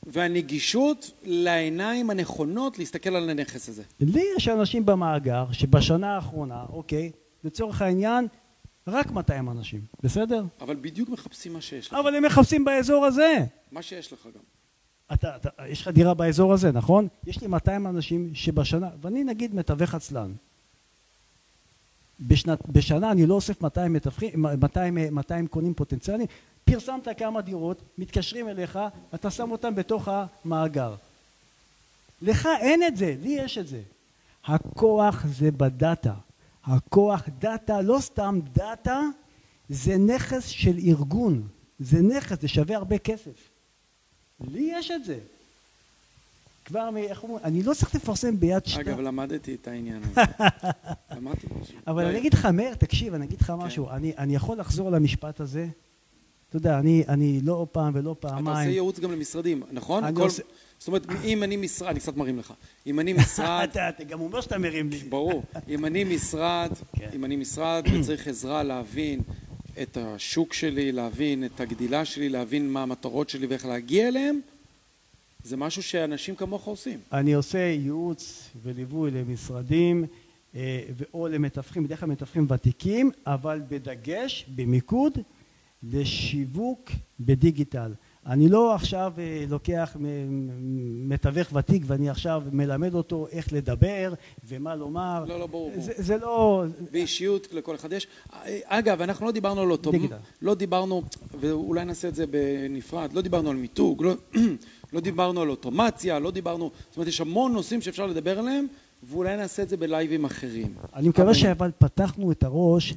והנגישות 0.04 1.12
לעיניים 1.24 2.10
הנכונות 2.10 2.80
להסתכל 2.80 3.16
על 3.16 3.30
הנכס 3.30 3.70
הזה. 3.70 3.84
לי 4.00 4.24
יש 4.38 4.48
אנשים 4.48 4.86
במאגר 4.86 5.52
שבשנה 5.52 6.16
האחרונה, 6.16 6.66
אוקיי, 6.70 7.12
לצורך 7.44 7.82
העניין, 7.82 8.28
רק 8.88 9.12
200 9.12 9.50
אנשים, 9.50 9.82
בסדר? 10.04 10.44
אבל 10.62 10.76
בדיוק 10.76 11.10
מחפשים 11.10 11.54
מה 11.54 11.62
שיש 11.62 11.88
לך. 11.88 11.94
אבל 11.94 12.16
הם 12.16 12.24
מחפשים 12.24 12.66
באזור 12.66 13.06
הזה. 13.06 13.46
מה 13.72 13.82
שיש 13.82 14.14
לך 14.14 14.26
גם. 14.26 14.42
אתה, 15.14 15.36
אתה, 15.36 15.50
יש 15.68 15.82
לך 15.82 15.88
דירה 15.88 16.14
באזור 16.14 16.54
הזה, 16.54 16.72
נכון? 16.72 17.08
יש 17.28 17.42
לי 17.42 17.48
200 17.48 17.88
אנשים 17.88 18.36
שבשנה, 18.36 18.90
ואני 19.02 19.24
נגיד 19.24 19.56
מתווך 19.56 19.96
עצלן. 19.96 20.34
בשנת, 22.20 22.70
בשנה 22.70 23.12
אני 23.12 23.26
לא 23.26 23.34
אוסף 23.34 23.62
200 23.62 23.94
מתווכים, 23.94 24.42
200, 24.42 24.98
200 25.12 25.48
קונים 25.48 25.74
פוטנציאליים, 25.74 26.28
פרסמת 26.66 27.08
כמה 27.18 27.42
דירות, 27.42 27.82
מתקשרים 27.98 28.50
אליך, 28.50 28.80
אתה 29.16 29.32
שם 29.32 29.52
אותם 29.52 29.76
בתוך 29.76 30.08
המאגר. 30.12 30.96
לך 32.22 32.50
אין 32.60 32.84
את 32.84 32.98
זה, 32.98 33.16
לי 33.22 33.30
יש 33.30 33.58
את 33.58 33.68
זה. 33.68 33.82
הכוח 34.46 35.26
זה 35.26 35.52
בדאטה. 35.52 36.14
הכוח 36.64 37.30
דאטה, 37.40 37.82
לא 37.82 37.98
סתם 38.02 38.40
דאטה, 38.54 39.02
זה 39.70 39.98
נכס 39.98 40.48
של 40.48 40.78
ארגון, 40.78 41.48
זה 41.80 42.02
נכס, 42.02 42.42
זה 42.42 42.48
שווה 42.48 42.76
הרבה 42.76 42.98
כסף. 42.98 43.50
לי 44.40 44.72
יש 44.74 44.92
את 44.92 45.06
זה. 45.06 45.20
כבר, 46.66 46.90
מ- 46.92 46.98
איך 46.98 47.24
אומרים, 47.24 47.40
אני 47.44 47.64
לא 47.64 47.74
צריך 47.74 47.96
לפרסם 47.96 48.40
ביד 48.40 48.66
שנייה. 48.66 48.82
אגב, 48.90 49.00
למדתי 49.00 49.56
את 49.56 49.68
העניין 49.68 50.02
הזה. 50.04 50.22
למדתי 51.18 51.48
משהו. 51.62 51.76
אבל 51.88 52.04
לא, 52.04 52.10
אני 52.10 52.18
אגיד 52.18 52.34
לך, 52.34 52.46
מאיר, 52.46 52.74
תקשיב, 52.76 53.14
אני 53.14 53.26
אגיד 53.26 53.42
לך 53.42 53.54
משהו. 53.58 53.90
אני 54.18 54.36
יכול 54.36 54.58
לחזור 54.58 54.88
על 54.88 54.96
המשפט 54.96 55.40
הזה. 55.40 55.68
אתה 56.50 56.58
יודע, 56.58 56.80
אני- 56.80 57.04
אני 57.08 57.40
לא 57.44 57.68
פעם 57.72 57.92
ולא 57.96 58.16
אתה 58.20 58.28
עושה 58.28 58.38
פעמיים. 58.38 58.70
ייעוץ 58.70 59.00
גם 59.00 59.12
למשרדים, 59.12 59.64
נכון? 59.72 60.04
אני 60.04 60.16
כל- 60.16 60.22
עושה- 60.22 60.44
זאת 60.80 60.88
אומרת, 60.88 61.06
אם 61.24 61.44
אני 61.44 61.58
משרד, 61.58 61.90
אני 61.90 62.00
קצת 62.00 62.18
מרים 62.18 62.40
לך. 62.40 62.54
אם 62.88 63.00
אני 63.00 63.14
משרד, 63.14 63.68
אתה 63.72 63.90
אתה 63.90 64.04
גם 64.04 64.22
אומר 64.22 64.42
שאתה 64.42 64.58
מרים 64.58 64.90
לי. 64.90 64.98
ברור. 64.98 65.44
אם 65.70 65.86
אני 65.86 66.04
משרד, 66.04 66.72
כן. 66.96 67.10
אם 67.16 67.26
אני 67.26 67.36
משרד 67.36 67.84
וצריך 67.94 68.28
עזרה 68.28 68.64
להבין 68.64 69.20
את 69.82 69.98
השוק 70.02 70.54
שלי, 70.54 70.92
להבין 70.92 71.44
את 71.46 71.60
הגדילה 71.60 72.06
שלי, 72.06 72.30
להבין 72.30 72.70
מה 72.70 72.84
המטרות 72.84 73.30
שלי 73.30 73.48
ואיך 73.48 73.66
להגיע 73.66 74.08
אליהם, 74.08 74.40
זה 75.44 75.58
משהו 75.58 75.84
שאנשים 75.84 76.36
כמוך 76.36 76.66
עושים. 76.66 77.00
אני 77.12 77.34
עושה 77.34 77.58
ייעוץ 77.58 78.50
וליווי 78.64 79.12
למשרדים 79.12 80.06
אה, 80.56 80.82
או 81.14 81.28
למתווכים, 81.28 81.84
בדרך 81.84 82.00
כלל 82.00 82.10
מתווכים 82.10 82.48
ותיקים, 82.50 83.12
אבל 83.26 83.62
בדגש, 83.70 84.46
במיקוד, 84.56 85.18
לשיווק 85.84 86.92
בדיגיטל. 87.20 87.94
אני 88.26 88.50
לא 88.50 88.76
עכשיו 88.76 89.14
אה, 89.18 89.46
לוקח 89.50 89.98
מתווך 91.08 91.54
ותיק 91.54 91.84
ואני 91.86 92.10
עכשיו 92.10 92.44
מלמד 92.52 92.94
אותו 92.94 93.28
איך 93.32 93.54
לדבר 93.54 94.14
ומה 94.48 94.76
לומר. 94.76 95.26
לא, 95.28 95.40
לא, 95.40 95.48
ברור. 95.48 95.72
זה, 95.78 95.94
זה 95.98 96.18
לא... 96.18 96.64
ואישיות 96.92 97.48
לכל 97.54 97.76
אחד 97.76 97.94
יש. 97.94 98.08
אגב, 98.66 99.02
אנחנו 99.02 99.26
לא 99.26 99.32
דיברנו 99.32 99.62
על 99.62 99.72
אותו... 99.72 99.92
דיגיטל. 99.92 100.16
לא 100.42 100.56
דיברנו, 100.56 101.04
ואולי 101.40 101.86
נעשה 101.86 102.08
את 102.08 102.16
זה 102.16 102.26
בנפרד, 102.28 103.14
לא 103.14 103.22
דיברנו 103.22 103.50
על 103.50 103.56
מיתוג, 103.56 104.04
לא, 104.04 104.14
לא 104.94 105.00
דיברנו 105.00 105.42
על 105.42 105.50
אוטומציה, 105.50 106.20
לא 106.20 106.32
דיברנו... 106.32 106.72
זאת 106.90 106.98
אומרת, 106.98 107.08
יש 107.08 107.22
המון 107.22 107.54
נושאים 107.54 107.82
שאפשר 107.82 108.06
לדבר 108.06 108.40
עליהם, 108.40 108.68
ואולי 109.04 109.38
נעשה 109.38 109.64
את 109.64 109.70
זה 109.70 109.78
בלייבים 109.78 110.26
אחרים. 110.26 110.74
אני 110.96 111.10
מקווה 111.10 111.26
אבל- 111.26 111.34
שאבל 111.34 111.72
פתחנו 111.78 112.32
את 112.32 112.44
הראש 112.44 112.94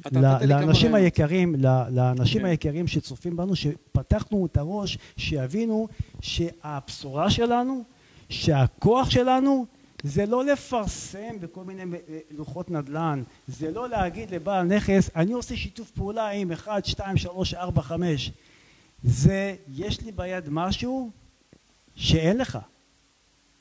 לאנשים. 0.47 0.95
היקרים, 0.95 1.55
לאנשים 1.91 2.41
כן. 2.41 2.45
היקרים 2.45 2.87
שצופים 2.87 3.37
בנו, 3.37 3.55
שפתחנו 3.55 4.45
את 4.45 4.57
הראש, 4.57 4.97
שיבינו 5.17 5.87
שהבשורה 6.21 7.29
שלנו, 7.29 7.83
שהכוח 8.29 9.09
שלנו, 9.09 9.65
זה 10.03 10.25
לא 10.25 10.45
לפרסם 10.45 11.39
בכל 11.39 11.63
מיני 11.63 11.81
אה, 11.81 12.19
לוחות 12.31 12.71
נדל"ן, 12.71 13.23
זה 13.47 13.71
לא 13.71 13.89
להגיד 13.89 14.31
לבעל 14.31 14.63
נכס, 14.65 15.09
אני 15.15 15.33
עושה 15.33 15.55
שיתוף 15.55 15.91
פעולה 15.91 16.29
עם 16.29 16.51
1, 16.51 16.85
2, 16.85 17.17
3, 17.17 17.53
4, 17.53 17.81
5. 17.81 18.31
זה, 19.03 19.55
יש 19.73 20.01
לי 20.01 20.11
ביד 20.11 20.43
משהו 20.49 21.09
שאין 21.97 22.37
לך. 22.37 22.57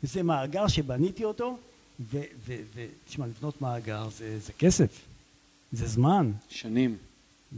זה 0.03 0.23
מאגר 0.23 0.69
שבניתי 0.69 1.25
אותו, 1.25 1.59
ותשמע, 2.45 3.27
לבנות 3.27 3.63
מאגר 3.63 4.09
זה, 4.09 4.39
זה 4.39 4.53
כסף, 4.53 5.01
זה 5.73 5.87
זמן, 5.87 6.33
שנים, 6.49 6.97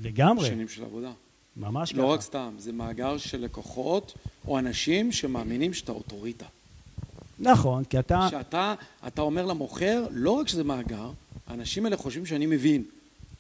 לגמרי, 0.03 0.47
שנים 0.47 0.69
של 0.69 0.85
עבודה. 0.85 1.13
ממש 1.57 1.93
ככה. 1.93 2.01
לא 2.01 2.07
רק 2.07 2.21
סתם, 2.21 2.55
זה 2.59 2.73
מאגר 2.73 3.19
של 3.19 3.41
לקוחות 3.41 4.15
או 4.49 4.59
אנשים 4.59 5.13
שמאמינים 5.13 5.75
שאתה 5.75 5.93
אוטוריטה. 5.93 6.47
נכון, 7.39 7.85
כי 7.85 7.99
אתה, 7.99 8.27
שאתה, 8.31 8.75
אתה 9.07 9.23
אומר 9.23 9.47
למוכר, 9.47 10.07
לא 10.11 10.31
רק 10.31 10.49
שזה 10.49 10.65
מאגר, 10.65 11.11
האנשים 11.47 11.85
האלה 11.85 11.97
חושבים 11.97 12.27
שאני 12.27 12.47
מבין, 12.47 12.85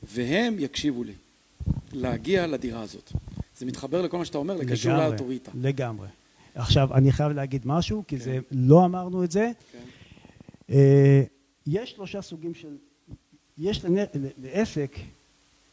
והם 0.03 0.57
יקשיבו 0.59 1.05
לי, 1.05 1.13
להגיע 1.93 2.47
לדירה 2.47 2.81
הזאת. 2.81 3.13
זה 3.59 3.67
מתחבר 3.67 4.03
לכל 4.03 4.19
מה 4.19 4.25
שאתה 4.25 4.39
אומר, 4.39 4.57
לקשור 4.57 4.93
לאוטוריטה. 4.93 5.51
לגמרי. 5.55 6.09
עכשיו, 6.59 6.95
אני 6.95 7.13
חייב 7.13 7.33
להגיד 7.33 7.63
משהו, 7.65 8.05
כי 8.09 8.19
כן. 8.19 8.25
זה, 8.25 8.39
לא 8.51 8.85
אמרנו 8.85 9.25
את 9.25 9.31
זה. 9.31 9.51
כן. 9.73 9.79
אה, 10.71 11.23
יש 11.67 11.91
שלושה 11.91 12.23
סוגים 12.23 12.55
של, 12.55 12.77
יש 13.59 13.85
לעסק, 14.43 14.97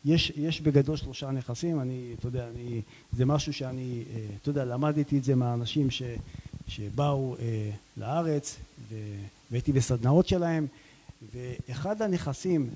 יש, 0.06 0.32
יש 0.36 0.62
בגדול 0.62 0.96
שלושה 0.96 1.32
נכסים, 1.32 1.80
אני, 1.80 2.14
אתה 2.20 2.28
יודע, 2.28 2.48
אני, 2.56 2.82
זה 3.14 3.26
משהו 3.26 3.54
שאני, 3.54 4.04
אה, 4.16 4.26
אתה 4.42 4.50
יודע, 4.50 4.66
למדתי 4.66 5.18
את 5.18 5.24
זה 5.24 5.36
מהאנשים 5.36 5.92
ש, 5.92 6.02
שבאו 6.68 7.36
אה, 7.40 7.72
לארץ, 7.98 8.58
והייתי 9.52 9.72
בסדנאות 9.72 10.28
שלהם, 10.28 10.68
ואחד 11.34 12.02
הנכסים, 12.02 12.70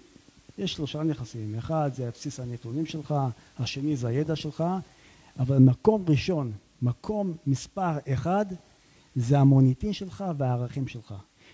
יש 0.57 0.73
שלושה 0.73 1.03
נכסים, 1.03 1.55
אחד 1.55 1.91
זה 1.95 2.09
בסיס 2.13 2.39
הנתונים 2.39 2.85
שלך, 2.85 3.15
השני 3.59 3.95
זה 3.95 4.07
הידע 4.07 4.35
שלך, 4.35 4.63
אבל 5.39 5.57
מקום 5.57 6.05
ראשון, 6.07 6.51
מקום 6.81 7.33
מספר 7.47 7.97
אחד, 8.13 8.45
זה 9.15 9.39
המוניטין 9.39 9.93
שלך 9.93 10.23
והערכים 10.37 10.87
שלך. 10.87 11.13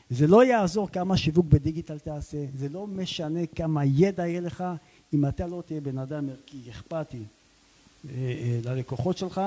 זה 0.10 0.28
לא 0.28 0.46
יעזור 0.46 0.90
כמה 0.90 1.18
שיווק 1.18 1.46
בדיגיטל 1.46 2.00
תעשה, 2.00 2.38
זה 2.56 2.70
לא 2.70 2.88
משנה 2.88 3.46
כמה 3.46 3.86
ידע 3.86 4.28
יהיה 4.28 4.42
לך, 4.42 4.64
אם 5.14 5.26
אתה 5.26 5.48
לא 5.48 5.64
תהיה 5.66 5.82
בן 5.82 5.98
אדם 5.98 6.30
ערכי, 6.30 6.58
אכפתי 6.70 7.24
אה, 8.10 8.14
אה, 8.16 8.60
ללקוחות 8.64 9.18
שלך, 9.18 9.42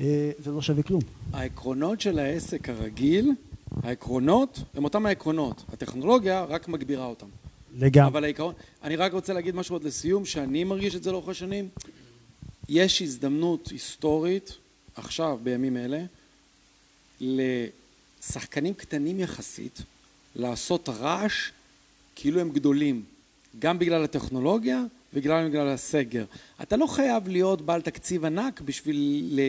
אה, 0.00 0.30
זה 0.38 0.50
לא 0.50 0.62
שווה 0.62 0.82
כלום. 0.82 1.02
העקרונות 1.32 2.00
של 2.00 2.18
העסק 2.18 2.68
הרגיל, 2.68 3.32
העקרונות 3.82 4.62
הם 4.74 4.84
אותם 4.84 5.06
העקרונות. 5.06 5.64
הטכנולוגיה 5.72 6.44
רק 6.44 6.68
מגבירה 6.68 7.06
אותם. 7.06 7.26
לגמרי. 7.78 8.10
אבל 8.10 8.24
העיקרון, 8.24 8.54
אני 8.82 8.96
רק 8.96 9.12
רוצה 9.12 9.32
להגיד 9.32 9.54
משהו 9.54 9.74
עוד 9.74 9.84
לסיום, 9.84 10.24
שאני 10.24 10.64
מרגיש 10.64 10.94
את 10.94 11.02
זה 11.02 11.12
לאורך 11.12 11.28
השנים. 11.28 11.68
יש 12.68 13.02
הזדמנות 13.02 13.68
היסטורית, 13.68 14.56
עכשיו, 14.96 15.38
בימים 15.42 15.76
אלה, 15.76 16.02
לשחקנים 17.20 18.74
קטנים 18.74 19.20
יחסית, 19.20 19.82
לעשות 20.36 20.88
רעש 20.88 21.50
כאילו 22.16 22.40
הם 22.40 22.50
גדולים, 22.50 23.04
גם 23.58 23.78
בגלל 23.78 24.04
הטכנולוגיה 24.04 24.82
וגם 25.14 25.48
בגלל 25.48 25.68
הסגר. 25.68 26.24
אתה 26.62 26.76
לא 26.76 26.86
חייב 26.86 27.28
להיות 27.28 27.62
בעל 27.62 27.82
תקציב 27.82 28.24
ענק 28.24 28.60
בשביל 28.60 29.40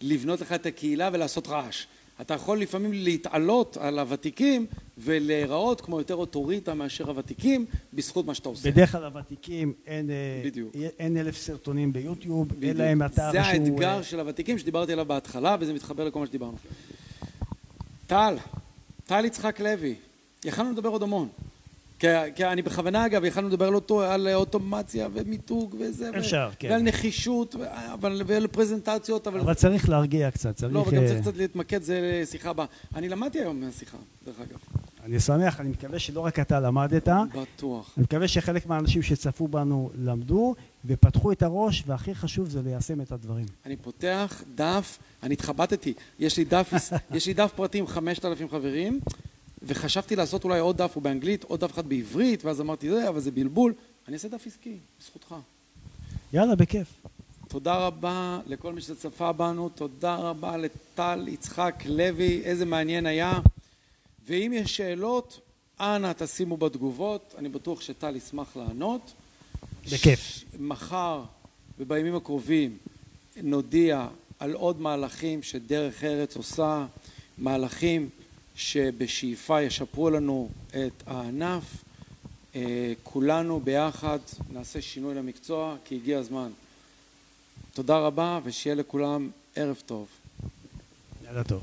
לבנות 0.00 0.40
לך 0.40 0.52
את 0.52 0.66
הקהילה 0.66 1.10
ולעשות 1.12 1.48
רעש. 1.48 1.86
אתה 2.20 2.34
יכול 2.34 2.58
לפעמים 2.58 2.92
להתעלות 2.92 3.76
על 3.76 3.98
הוותיקים 3.98 4.66
ולהיראות 4.98 5.80
כמו 5.80 5.98
יותר 5.98 6.14
אוטוריטה 6.14 6.74
מאשר 6.74 7.08
הוותיקים 7.08 7.66
בזכות 7.92 8.26
מה 8.26 8.34
שאתה 8.34 8.48
עושה. 8.48 8.70
בדרך 8.70 8.92
כלל 8.92 9.04
הוותיקים 9.04 9.72
אין, 9.86 10.10
אה, 10.10 10.42
בדיוק. 10.44 10.74
אין 10.98 11.16
אלף 11.16 11.36
סרטונים 11.36 11.92
ביוטיוב, 11.92 12.50
אין 12.50 12.60
בדיוק. 12.60 12.76
להם 12.76 13.02
אתר 13.02 13.32
זה 13.32 13.44
שהוא... 13.44 13.52
האתגר 13.52 13.96
אה, 13.96 14.02
של 14.02 14.20
הוותיקים 14.20 14.58
שדיברתי 14.58 14.92
עליו 14.92 15.04
בהתחלה 15.04 15.56
וזה 15.60 15.72
מתחבר 15.72 16.04
לכל 16.04 16.20
מה 16.20 16.26
שדיברנו. 16.26 16.56
טל, 18.06 18.36
טל 19.06 19.24
יצחק 19.24 19.60
לוי, 19.60 19.94
יכלנו 20.44 20.72
לדבר 20.72 20.88
עוד 20.88 21.02
המון. 21.02 21.28
כי, 22.04 22.32
כי 22.34 22.44
אני 22.44 22.62
בכוונה 22.62 23.06
אגב, 23.06 23.24
יכלנו 23.24 23.48
לדבר 23.48 23.66
על, 23.66 23.74
אותו, 23.74 24.02
על 24.02 24.28
אוטומציה 24.34 25.08
ומיתוג 25.12 25.76
וזה, 25.78 26.10
אפשר, 26.18 26.48
ו- 26.52 26.56
כן. 26.58 26.68
ועל 26.70 26.82
נחישות, 26.82 27.54
ו- 27.54 27.92
אבל, 27.92 28.22
ועל 28.26 28.46
פרזנטציות, 28.46 29.26
אבל, 29.26 29.40
אבל 29.40 29.54
צריך 29.54 29.88
להרגיע 29.88 30.30
קצת, 30.30 30.56
צריך... 30.56 30.72
לא, 30.72 30.84
וגם 30.88 31.02
אה, 31.02 31.08
צריך 31.08 31.20
קצת 31.20 31.36
להתמקד, 31.36 31.82
זה 31.82 32.22
שיחה 32.30 32.50
הבאה. 32.50 32.66
אני 32.94 33.08
למדתי 33.08 33.38
היום 33.38 33.60
מהשיחה, 33.60 33.96
דרך 34.26 34.40
אגב, 34.40 34.58
אני 35.04 35.20
שמח, 35.20 35.60
אני 35.60 35.68
מקווה 35.68 35.98
שלא 35.98 36.20
רק 36.20 36.40
אתה 36.40 36.60
למדת, 36.60 37.08
בטוח. 37.34 37.92
אני 37.96 38.04
מקווה 38.04 38.28
שחלק 38.28 38.66
מהאנשים 38.66 39.02
שצפו 39.02 39.48
בנו 39.48 39.90
למדו 39.98 40.54
ופתחו 40.84 41.32
את 41.32 41.42
הראש, 41.42 41.82
והכי 41.86 42.14
חשוב 42.14 42.48
זה 42.48 42.62
ליישם 42.62 43.00
את 43.00 43.12
הדברים. 43.12 43.46
אני 43.66 43.76
פותח 43.76 44.42
דף, 44.54 44.98
אני 45.22 45.34
התחבטתי, 45.34 45.94
יש 46.18 46.36
לי 46.36 46.44
דף, 46.44 46.72
יש 47.10 47.26
לי 47.26 47.34
דף 47.34 47.52
פרטי 47.56 47.78
עם 47.78 47.86
5,000 47.86 48.48
חברים, 48.48 49.00
וחשבתי 49.66 50.16
לעשות 50.16 50.44
אולי 50.44 50.58
עוד 50.60 50.76
דף 50.76 50.90
הוא 50.94 51.02
באנגלית, 51.02 51.44
עוד 51.44 51.60
דף 51.60 51.72
אחד 51.72 51.88
בעברית, 51.88 52.44
ואז 52.44 52.60
אמרתי, 52.60 52.90
זה, 52.90 53.08
אבל 53.08 53.20
זה 53.20 53.30
בלבול. 53.30 53.74
אני 54.08 54.14
אעשה 54.14 54.28
דף 54.28 54.46
עסקי, 54.46 54.76
בזכותך. 55.00 55.34
יאללה, 56.32 56.54
בכיף. 56.54 56.88
תודה 57.48 57.74
רבה 57.74 58.40
לכל 58.46 58.72
מי 58.72 58.80
שצפה 58.80 59.32
בנו, 59.32 59.68
תודה 59.68 60.16
רבה 60.16 60.56
לטל 60.56 61.24
יצחק 61.28 61.82
לוי, 61.86 62.42
איזה 62.44 62.64
מעניין 62.64 63.06
היה. 63.06 63.38
ואם 64.26 64.52
יש 64.54 64.76
שאלות, 64.76 65.40
אנא 65.80 66.12
תשימו 66.16 66.56
בתגובות, 66.56 67.34
אני 67.38 67.48
בטוח 67.48 67.80
שטל 67.80 68.16
ישמח 68.16 68.56
לענות. 68.56 69.12
בכיף. 69.92 70.20
ש- 70.20 70.44
מחר 70.58 71.22
ובימים 71.78 72.14
הקרובים 72.16 72.78
נודיע 73.42 74.06
על 74.38 74.52
עוד 74.52 74.80
מהלכים 74.80 75.42
שדרך 75.42 76.04
ארץ 76.04 76.36
עושה, 76.36 76.86
מהלכים 77.38 78.08
שבשאיפה 78.56 79.62
ישפרו 79.62 80.10
לנו 80.10 80.48
את 80.68 81.02
הענף. 81.06 81.64
אה, 82.54 82.92
כולנו 83.02 83.60
ביחד 83.60 84.18
נעשה 84.52 84.82
שינוי 84.82 85.14
למקצוע, 85.14 85.76
כי 85.84 85.94
הגיע 85.94 86.18
הזמן. 86.18 86.50
תודה 87.72 87.98
רבה, 87.98 88.40
ושיהיה 88.44 88.76
לכולם 88.76 89.30
ערב 89.56 89.82
טוב. 89.86 90.08
יאללה 91.24 91.44
טוב. 91.44 91.62